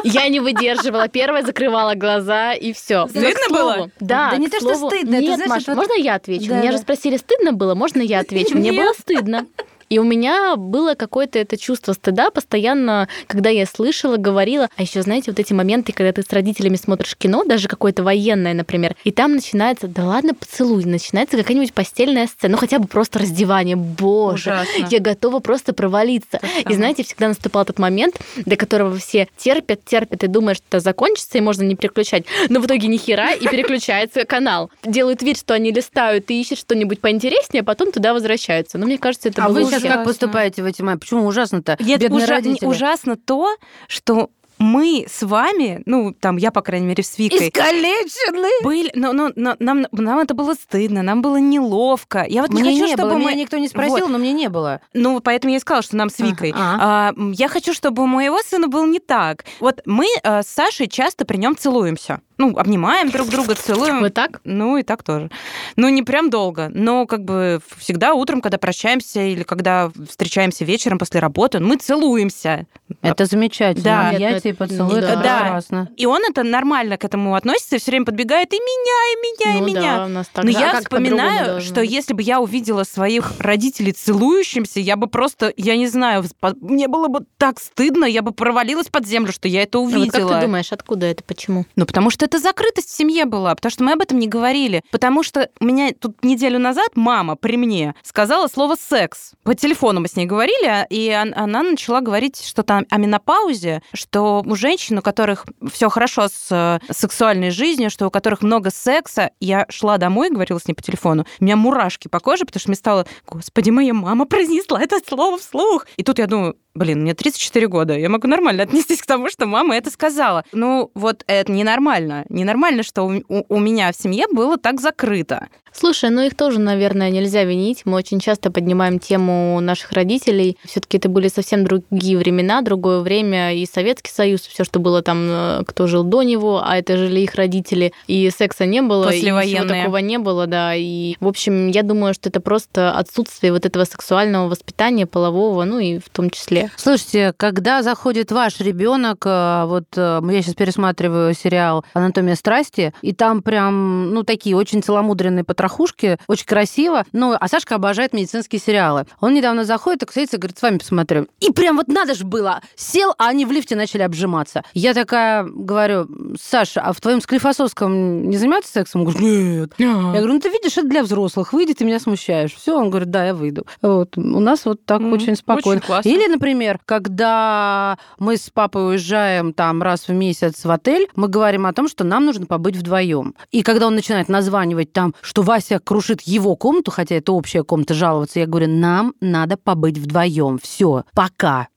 Я 0.04 0.28
не 0.28 0.40
выдерживала. 0.40 1.08
Первая 1.08 1.42
закрывала 1.44 1.94
глаза, 1.94 2.52
и 2.52 2.72
все. 2.72 3.06
Стыдно 3.08 3.48
было? 3.50 3.90
Да. 4.00 4.30
Да 4.30 4.36
не 4.36 4.48
то, 4.48 4.58
что 4.58 4.74
стыдно, 4.88 5.16
Нет, 5.20 5.36
знаешь, 5.36 5.48
Маш, 5.50 5.62
это 5.62 5.72
вот- 5.74 5.88
можно 5.88 5.94
я 6.02 6.14
отвечу? 6.14 6.54
Меня 6.54 6.72
же 6.72 6.78
спросили, 6.78 7.16
стыдно 7.16 7.52
было? 7.52 7.74
Можно 7.74 8.00
я 8.02 8.20
отвечу? 8.20 8.56
Мне 8.56 8.72
было 8.72 8.92
стыдно. 8.92 9.46
И 9.94 9.98
у 10.00 10.02
меня 10.02 10.56
было 10.56 10.94
какое-то 10.94 11.38
это 11.38 11.56
чувство 11.56 11.92
стыда 11.92 12.30
постоянно, 12.30 13.08
когда 13.28 13.48
я 13.50 13.64
слышала, 13.64 14.16
говорила. 14.16 14.68
А 14.76 14.82
еще, 14.82 15.02
знаете, 15.02 15.30
вот 15.30 15.38
эти 15.38 15.52
моменты, 15.52 15.92
когда 15.92 16.10
ты 16.10 16.22
с 16.22 16.32
родителями 16.32 16.74
смотришь 16.74 17.14
кино, 17.16 17.44
даже 17.44 17.68
какое-то 17.68 18.02
военное, 18.02 18.54
например, 18.54 18.96
и 19.04 19.12
там 19.12 19.34
начинается, 19.36 19.86
да 19.86 20.04
ладно, 20.04 20.34
поцелуй, 20.34 20.84
начинается 20.84 21.36
какая-нибудь 21.36 21.72
постельная 21.72 22.26
сцена, 22.26 22.54
ну 22.54 22.58
хотя 22.58 22.80
бы 22.80 22.88
просто 22.88 23.20
раздевание. 23.20 23.76
Боже, 23.76 24.50
Ужасно. 24.50 24.88
я 24.90 24.98
готова 24.98 25.38
просто 25.38 25.72
провалиться. 25.72 26.40
Же 26.42 26.72
И 26.72 26.74
знаете, 26.74 27.04
всегда 27.04 27.28
наступал 27.28 27.64
тот 27.64 27.78
момент, 27.78 28.16
до 28.44 28.56
которого 28.56 28.96
все 28.96 29.28
терпят, 29.36 29.84
терпят 29.84 30.24
и 30.24 30.26
думают, 30.26 30.58
что 30.58 30.66
это 30.70 30.80
закончится, 30.80 31.38
и 31.38 31.40
можно 31.40 31.62
не 31.62 31.76
переключать. 31.76 32.24
Но 32.48 32.58
в 32.58 32.66
итоге 32.66 32.88
ни 32.88 32.96
хера, 32.96 33.30
и 33.30 33.46
переключается 33.46 34.24
канал. 34.24 34.72
Делают 34.84 35.22
вид, 35.22 35.38
что 35.38 35.54
они 35.54 35.70
листают 35.70 36.28
и 36.32 36.40
ищут 36.40 36.58
что-нибудь 36.58 37.00
поинтереснее, 37.00 37.60
а 37.60 37.64
потом 37.64 37.92
туда 37.92 38.12
возвращаются. 38.12 38.76
Но 38.76 38.86
мне 38.86 38.98
кажется, 38.98 39.28
это 39.28 39.44
А 39.44 39.48
было 39.48 39.60
вы 39.60 39.64
сейчас 39.66 39.83
ужасно. 39.88 39.96
как 40.04 40.04
поступаете 40.06 40.62
в 40.62 40.66
эти 40.66 40.82
моменты? 40.82 41.00
Почему 41.06 41.26
ужасно-то? 41.26 41.76
Нет, 41.80 42.00
Бедные 42.00 42.24
ужа- 42.24 42.32
родители. 42.32 42.66
ужасно 42.66 43.16
то, 43.16 43.56
что 43.88 44.30
мы 44.58 45.04
с 45.10 45.22
вами, 45.24 45.82
ну, 45.84 46.14
там, 46.18 46.36
я, 46.36 46.52
по 46.52 46.62
крайней 46.62 46.86
мере, 46.86 47.02
с 47.02 47.18
Викой, 47.18 47.48
Искалечены! 47.48 48.48
были, 48.62 48.90
но, 48.94 49.12
но, 49.12 49.30
но 49.34 49.56
нам, 49.58 49.84
нам 49.90 50.18
это 50.20 50.32
было 50.34 50.54
стыдно, 50.54 51.02
нам 51.02 51.22
было 51.22 51.38
неловко. 51.38 52.24
Я 52.28 52.42
вот 52.42 52.52
не 52.52 52.62
Мне 52.62 52.72
хочу, 52.72 52.84
не 52.86 52.92
чтобы 52.94 53.08
было, 53.10 53.18
мы... 53.18 53.30
меня 53.32 53.34
никто 53.42 53.56
не 53.58 53.66
спросил, 53.68 53.96
Вот. 54.06 54.10
но 54.10 54.18
мне 54.18 54.32
не 54.32 54.48
было. 54.48 54.80
Ну, 54.92 55.18
поэтому 55.20 55.50
я 55.50 55.56
и 55.56 55.60
сказала, 55.60 55.82
что 55.82 55.96
нам 55.96 56.08
с 56.08 56.20
Викой. 56.20 56.52
ага. 56.54 56.78
А, 56.80 57.12
м, 57.16 57.32
я 57.32 57.48
хочу, 57.48 57.74
чтобы 57.74 58.04
у 58.04 58.06
моего 58.06 58.38
сына 58.42 58.68
было 58.68 58.86
не 58.86 59.00
так. 59.00 59.44
Вот 59.58 59.80
мы 59.86 60.06
э, 60.22 60.42
с 60.42 60.46
Сашей 60.46 60.86
часто 60.86 61.24
при 61.24 61.36
нем 61.36 61.56
целуемся. 61.56 62.20
Ну, 62.36 62.56
обнимаем 62.58 63.10
друг 63.10 63.28
друга, 63.28 63.54
целуем. 63.54 64.00
Вот 64.00 64.14
так? 64.14 64.40
Ну, 64.44 64.76
и 64.76 64.82
так 64.82 65.02
тоже. 65.02 65.30
Ну, 65.76 65.88
не 65.88 66.02
прям 66.02 66.30
долго, 66.30 66.70
но 66.74 67.06
как 67.06 67.24
бы 67.24 67.60
всегда 67.78 68.14
утром, 68.14 68.40
когда 68.40 68.58
прощаемся 68.58 69.20
или 69.20 69.42
когда 69.44 69.90
встречаемся 70.08 70.64
вечером 70.64 70.98
после 70.98 71.20
работы, 71.20 71.60
мы 71.60 71.76
целуемся. 71.76 72.66
Это 73.02 73.26
замечательно. 73.26 73.84
Да. 73.84 74.08
Объятия 74.10 74.48
Нет, 74.48 74.58
ну, 74.60 74.66
поцелуй, 74.66 74.98
это 74.98 75.16
да. 75.16 75.38
прекрасно. 75.40 75.88
И 75.96 76.06
он 76.06 76.22
это 76.28 76.42
нормально 76.42 76.96
к 76.96 77.04
этому 77.04 77.34
относится 77.34 77.76
и 77.76 77.78
все 77.78 77.90
время 77.92 78.06
подбегает 78.06 78.52
и 78.52 78.56
меня, 78.56 79.12
и 79.12 79.16
меня, 79.22 79.60
ну 79.60 79.66
и 79.66 79.70
меня. 79.70 79.96
да, 79.98 80.04
у 80.04 80.08
нас 80.08 80.28
так 80.32 80.44
Но 80.44 80.50
же. 80.50 80.58
А 80.58 80.60
я 80.60 80.80
вспоминаю, 80.80 81.60
что 81.60 81.80
если 81.82 82.14
бы 82.14 82.22
я 82.22 82.40
увидела 82.40 82.84
своих 82.84 83.32
родителей 83.38 83.92
целующимся, 83.92 84.80
я 84.80 84.96
бы 84.96 85.06
просто, 85.06 85.52
я 85.56 85.76
не 85.76 85.86
знаю, 85.86 86.24
мне 86.60 86.88
было 86.88 87.08
бы 87.08 87.20
так 87.38 87.60
стыдно, 87.60 88.04
я 88.04 88.22
бы 88.22 88.32
провалилась 88.32 88.88
под 88.88 89.06
землю, 89.06 89.32
что 89.32 89.48
я 89.48 89.62
это 89.62 89.78
Ну, 89.78 89.84
вот 89.84 89.94
увидела. 89.94 90.28
как 90.28 90.40
ты 90.40 90.46
думаешь, 90.46 90.72
откуда 90.72 91.06
это, 91.06 91.22
почему? 91.24 91.66
Ну, 91.76 91.86
потому 91.86 92.10
что 92.10 92.23
это 92.24 92.38
закрытость 92.38 92.88
в 92.90 92.96
семье 92.96 93.24
была, 93.24 93.54
потому 93.54 93.70
что 93.70 93.84
мы 93.84 93.92
об 93.92 94.00
этом 94.00 94.18
не 94.18 94.26
говорили. 94.28 94.82
Потому 94.90 95.22
что 95.22 95.48
у 95.60 95.64
меня 95.64 95.92
тут 95.92 96.22
неделю 96.24 96.58
назад 96.58 96.88
мама 96.94 97.36
при 97.36 97.56
мне 97.56 97.94
сказала 98.02 98.48
слово 98.48 98.76
«секс». 98.76 99.32
По 99.44 99.54
телефону 99.54 100.00
мы 100.00 100.08
с 100.08 100.16
ней 100.16 100.26
говорили, 100.26 100.66
а- 100.66 100.86
и 100.90 101.14
он- 101.14 101.34
она 101.36 101.62
начала 101.62 102.00
говорить 102.00 102.42
что-то 102.44 102.82
о 102.90 102.96
менопаузе, 102.96 103.82
что 103.92 104.42
у 104.44 104.54
женщин, 104.56 104.98
у 104.98 105.02
которых 105.02 105.46
все 105.72 105.88
хорошо 105.88 106.28
с 106.28 106.48
э, 106.50 106.78
сексуальной 106.92 107.50
жизнью, 107.50 107.90
что 107.90 108.06
у 108.06 108.10
которых 108.10 108.42
много 108.42 108.70
секса, 108.70 109.30
я 109.40 109.66
шла 109.68 109.98
домой, 109.98 110.30
говорила 110.30 110.58
с 110.58 110.66
ней 110.66 110.74
по 110.74 110.82
телефону, 110.82 111.26
у 111.40 111.44
меня 111.44 111.56
мурашки 111.56 112.08
по 112.08 112.20
коже, 112.20 112.44
потому 112.44 112.60
что 112.60 112.70
мне 112.70 112.76
стало, 112.76 113.06
господи, 113.26 113.70
моя 113.70 113.94
мама 113.94 114.24
произнесла 114.26 114.80
это 114.82 114.98
слово 115.06 115.38
вслух. 115.38 115.86
И 115.96 116.02
тут 116.02 116.18
я 116.18 116.26
думаю, 116.26 116.56
блин, 116.74 117.02
мне 117.02 117.14
34 117.14 117.68
года, 117.68 117.96
я 117.96 118.08
могу 118.08 118.28
нормально 118.28 118.64
отнестись 118.64 119.00
к 119.00 119.06
тому, 119.06 119.30
что 119.30 119.46
мама 119.46 119.76
это 119.76 119.90
сказала. 119.90 120.44
Ну, 120.52 120.90
вот 120.94 121.24
это 121.26 121.50
ненормально. 121.50 122.24
Ненормально, 122.28 122.82
что 122.82 123.02
у, 123.04 123.22
у, 123.28 123.44
у 123.48 123.58
меня 123.58 123.92
в 123.92 123.96
семье 123.96 124.26
было 124.30 124.56
так 124.58 124.80
закрыто. 124.80 125.48
Слушай, 125.76 126.10
ну 126.10 126.22
их 126.22 126.36
тоже, 126.36 126.60
наверное, 126.60 127.10
нельзя 127.10 127.42
винить. 127.42 127.82
Мы 127.84 127.96
очень 127.96 128.20
часто 128.20 128.52
поднимаем 128.52 129.00
тему 129.00 129.58
наших 129.60 129.90
родителей. 129.90 130.56
Все-таки 130.64 130.98
это 130.98 131.08
были 131.08 131.26
совсем 131.26 131.64
другие 131.64 132.16
времена, 132.16 132.62
другое 132.62 133.00
время, 133.00 133.52
и 133.54 133.66
Советский 133.66 134.12
Союз, 134.12 134.42
все, 134.42 134.62
что 134.62 134.78
было 134.78 135.02
там, 135.02 135.26
э, 135.28 135.62
кто 135.66 135.88
жил 135.88 136.04
до 136.04 136.22
него, 136.22 136.62
а 136.64 136.76
это 136.76 136.96
жили 136.96 137.20
их 137.20 137.34
родители, 137.34 137.92
и 138.06 138.30
секса 138.30 138.66
не 138.66 138.82
было, 138.82 139.10
и 139.10 139.20
ничего 139.20 139.66
такого 139.66 139.96
не 139.96 140.18
было, 140.18 140.46
да. 140.46 140.76
И, 140.76 141.16
в 141.18 141.26
общем, 141.26 141.66
я 141.66 141.82
думаю, 141.82 142.14
что 142.14 142.28
это 142.28 142.40
просто 142.40 142.92
отсутствие 142.92 143.52
вот 143.52 143.66
этого 143.66 143.84
сексуального 143.84 144.48
воспитания 144.48 145.06
полового, 145.06 145.64
ну 145.64 145.80
и 145.80 145.98
в 145.98 146.08
том 146.08 146.30
числе. 146.30 146.63
Слушайте, 146.76 147.34
когда 147.36 147.82
заходит 147.82 148.32
ваш 148.32 148.60
ребенок, 148.60 149.24
э, 149.26 149.64
вот 149.66 149.84
э, 149.96 150.20
я 150.30 150.42
сейчас 150.42 150.54
пересматриваю 150.54 151.34
сериал 151.34 151.84
«Анатомия 151.94 152.34
страсти», 152.34 152.92
и 153.02 153.12
там 153.12 153.42
прям, 153.42 154.12
ну, 154.12 154.22
такие 154.22 154.56
очень 154.56 154.82
целомудренные 154.82 155.44
потрохушки, 155.44 156.18
очень 156.26 156.46
красиво. 156.46 157.04
Ну, 157.12 157.34
а 157.38 157.48
Сашка 157.48 157.74
обожает 157.76 158.12
медицинские 158.12 158.60
сериалы. 158.60 159.06
Он 159.20 159.34
недавно 159.34 159.64
заходит 159.64 160.02
и 160.02 160.12
садится 160.12 160.38
говорит, 160.38 160.58
с 160.58 160.62
вами 160.62 160.78
посмотрю. 160.78 161.26
И 161.40 161.52
прям 161.52 161.76
вот 161.76 161.88
надо 161.88 162.14
же 162.14 162.24
было. 162.24 162.60
Сел, 162.76 163.14
а 163.18 163.28
они 163.28 163.44
в 163.44 163.52
лифте 163.52 163.76
начали 163.76 164.02
обжиматься. 164.02 164.62
Я 164.72 164.94
такая 164.94 165.44
говорю, 165.44 166.08
Саша, 166.40 166.80
а 166.80 166.92
в 166.92 167.00
твоем 167.00 167.20
Склифосовском 167.20 168.28
не 168.28 168.36
занимаются 168.36 168.72
сексом? 168.72 169.02
Он 169.02 169.08
говорит, 169.08 169.22
нет. 169.22 169.72
Я 169.78 169.92
говорю, 169.92 170.34
ну 170.34 170.40
ты 170.40 170.48
видишь, 170.48 170.76
это 170.78 170.86
для 170.86 171.02
взрослых. 171.02 171.52
Выйди, 171.52 171.74
ты 171.74 171.84
меня 171.84 172.00
смущаешь. 172.00 172.54
Все, 172.54 172.78
он 172.78 172.90
говорит, 172.90 173.10
да, 173.10 173.26
я 173.26 173.34
выйду. 173.34 173.66
Вот. 173.82 174.16
У 174.16 174.40
нас 174.40 174.64
вот 174.64 174.84
так 174.84 175.00
mm-hmm. 175.00 175.12
очень 175.12 175.36
спокойно. 175.36 175.82
Очень 175.88 176.10
Или, 176.10 176.26
например, 176.28 176.53
когда 176.84 177.98
мы 178.18 178.36
с 178.36 178.50
папой 178.50 178.90
уезжаем 178.90 179.52
там 179.52 179.82
раз 179.82 180.08
в 180.08 180.12
месяц 180.12 180.64
в 180.64 180.70
отель, 180.70 181.08
мы 181.16 181.28
говорим 181.28 181.66
о 181.66 181.72
том, 181.72 181.88
что 181.88 182.04
нам 182.04 182.24
нужно 182.24 182.46
побыть 182.46 182.76
вдвоем. 182.76 183.34
И 183.50 183.62
когда 183.62 183.86
он 183.86 183.94
начинает 183.94 184.28
названивать 184.28 184.92
там, 184.92 185.14
что 185.20 185.42
Вася 185.42 185.78
крушит 185.78 186.22
его 186.22 186.56
комнату, 186.56 186.90
хотя 186.90 187.16
это 187.16 187.32
общая 187.32 187.62
комната, 187.62 187.94
жаловаться, 187.94 188.40
я 188.40 188.46
говорю, 188.46 188.68
нам 188.68 189.14
надо 189.20 189.56
побыть 189.56 189.98
вдвоем. 189.98 190.58
Все, 190.58 191.04
пока. 191.14 191.68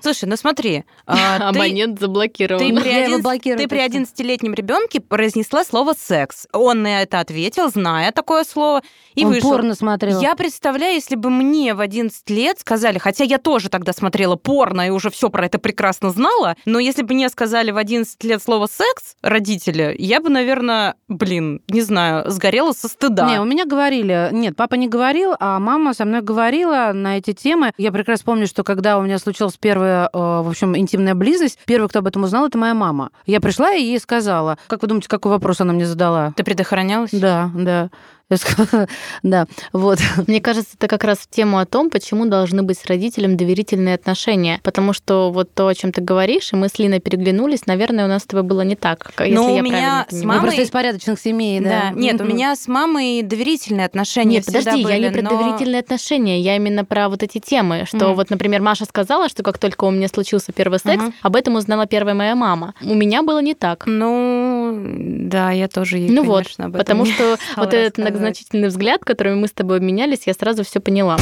Слушай, 0.00 0.24
ну 0.24 0.36
смотри. 0.36 0.84
А, 1.06 1.36
Абонент 1.48 2.00
заблокирован. 2.00 2.60
Ты 2.60 2.80
при, 2.80 2.90
один, 2.90 3.22
ты 3.58 3.68
при 3.68 3.86
11-летнем 3.86 4.54
ребенке 4.54 5.00
произнесла 5.00 5.64
слово 5.64 5.94
секс. 5.96 6.46
Он 6.52 6.82
на 6.82 7.02
это 7.02 7.20
ответил, 7.20 7.70
зная 7.70 8.10
такое 8.10 8.44
слово, 8.44 8.82
и 9.14 9.24
Он 9.24 9.32
вышел. 9.32 9.50
порно 9.50 9.74
смотрел. 9.74 10.20
Я 10.20 10.34
представляю, 10.34 10.94
если 10.94 11.14
бы 11.14 11.30
мне 11.30 11.74
в 11.74 11.80
11 11.80 12.28
лет 12.30 12.58
сказали, 12.58 12.98
хотя 12.98 13.24
я 13.24 13.38
тоже 13.38 13.68
тогда 13.68 13.92
смотрела 13.92 14.36
порно 14.36 14.86
и 14.88 14.90
уже 14.90 15.10
все 15.10 15.30
про 15.30 15.46
это 15.46 15.58
прекрасно 15.58 16.10
знала, 16.10 16.56
но 16.64 16.78
если 16.78 17.02
бы 17.02 17.14
мне 17.14 17.28
сказали 17.28 17.70
в 17.70 17.76
11 17.76 18.22
лет 18.24 18.42
слово 18.42 18.66
секс 18.66 19.14
родители, 19.22 19.94
я 19.98 20.20
бы, 20.20 20.30
наверное, 20.30 20.96
блин, 21.08 21.62
не 21.68 21.82
знаю, 21.82 22.30
сгорела 22.30 22.72
со 22.72 22.88
стыда. 22.88 23.30
Не, 23.30 23.40
у 23.40 23.44
меня 23.44 23.66
говорили. 23.66 24.30
Нет, 24.32 24.56
папа 24.56 24.74
не 24.74 24.88
говорил, 24.88 25.34
а 25.38 25.58
мама 25.60 25.94
со 25.94 26.04
мной 26.04 26.22
говорила 26.22 26.90
на 26.92 27.18
эти 27.18 27.32
темы. 27.32 27.72
Я 27.78 27.92
прекрасно 27.92 28.31
помню, 28.32 28.46
что 28.46 28.64
когда 28.64 28.96
у 28.98 29.02
меня 29.02 29.18
случилась 29.18 29.58
первая, 29.60 30.06
э, 30.06 30.08
в 30.10 30.48
общем, 30.48 30.74
интимная 30.74 31.14
близость, 31.14 31.58
первый, 31.66 31.88
кто 31.90 31.98
об 31.98 32.06
этом 32.06 32.22
узнал, 32.22 32.46
это 32.46 32.56
моя 32.56 32.72
мама. 32.72 33.10
Я 33.26 33.42
пришла 33.42 33.72
и 33.74 33.82
ей 33.82 33.98
сказала. 34.00 34.56
Как 34.68 34.80
вы 34.80 34.88
думаете, 34.88 35.06
какой 35.06 35.32
вопрос 35.32 35.60
она 35.60 35.74
мне 35.74 35.84
задала? 35.84 36.32
Ты 36.34 36.42
предохранялась? 36.42 37.10
Да, 37.12 37.50
да. 37.54 37.90
Да, 39.22 39.46
вот. 39.72 39.98
Мне 40.26 40.40
кажется, 40.40 40.72
это 40.76 40.88
как 40.88 41.04
раз 41.04 41.18
в 41.18 41.28
тему 41.28 41.58
о 41.58 41.66
том, 41.66 41.90
почему 41.90 42.26
должны 42.26 42.62
быть 42.62 42.78
с 42.78 42.86
родителем 42.86 43.36
доверительные 43.36 43.94
отношения. 43.94 44.60
Потому 44.62 44.92
что 44.92 45.30
вот 45.30 45.52
то, 45.54 45.66
о 45.68 45.74
чем 45.74 45.92
ты 45.92 46.00
говоришь, 46.00 46.52
и 46.52 46.56
мы 46.56 46.68
с 46.68 46.78
Линой 46.78 47.00
переглянулись, 47.00 47.66
наверное, 47.66 48.04
у 48.04 48.08
нас 48.08 48.22
с 48.22 48.26
тобой 48.26 48.42
было 48.42 48.62
не 48.62 48.76
так, 48.76 49.12
если 49.18 49.34
Но 49.34 49.54
я 49.54 49.60
у 49.60 49.64
меня 49.64 50.06
с 50.08 50.22
мамой... 50.22 50.42
просто 50.42 50.62
из 50.62 50.70
порядочных 50.70 51.18
семей, 51.18 51.60
да. 51.60 51.68
да. 51.68 51.90
Нет, 51.90 52.20
у 52.20 52.24
меня 52.24 52.54
с 52.56 52.68
мамой 52.68 53.22
доверительные 53.22 53.86
отношения 53.86 54.36
Нет, 54.36 54.46
подожди, 54.46 54.82
были, 54.82 54.92
я 54.92 54.98
не 54.98 55.10
про 55.10 55.22
но... 55.22 55.30
доверительные 55.30 55.80
отношения, 55.80 56.40
я 56.40 56.56
именно 56.56 56.84
про 56.84 57.08
вот 57.08 57.22
эти 57.22 57.38
темы, 57.38 57.84
что 57.86 58.10
mm. 58.10 58.14
вот, 58.14 58.30
например, 58.30 58.62
Маша 58.62 58.84
сказала, 58.84 59.28
что 59.28 59.42
как 59.42 59.58
только 59.58 59.84
у 59.84 59.90
меня 59.90 60.08
случился 60.08 60.52
первый 60.52 60.78
секс, 60.78 61.04
об 61.22 61.36
этом 61.36 61.56
узнала 61.56 61.86
первая 61.86 62.14
моя 62.14 62.34
мама. 62.34 62.74
У 62.82 62.94
меня 62.94 63.22
было 63.22 63.40
не 63.40 63.54
так. 63.54 63.84
Ну, 63.86 64.80
да, 64.84 65.50
я 65.50 65.68
тоже 65.68 65.98
ей, 65.98 66.10
Ну 66.10 66.24
конечно, 66.24 66.64
вот, 66.68 66.78
потому 66.78 67.04
что 67.06 67.36
вот 67.56 67.74
этот 67.74 67.98
многозначительный 68.22 68.68
взгляд, 68.68 69.04
которыми 69.04 69.34
мы 69.40 69.48
с 69.48 69.52
тобой 69.52 69.78
обменялись, 69.78 70.22
я 70.26 70.34
сразу 70.34 70.64
все 70.64 70.80
поняла. 70.80 71.18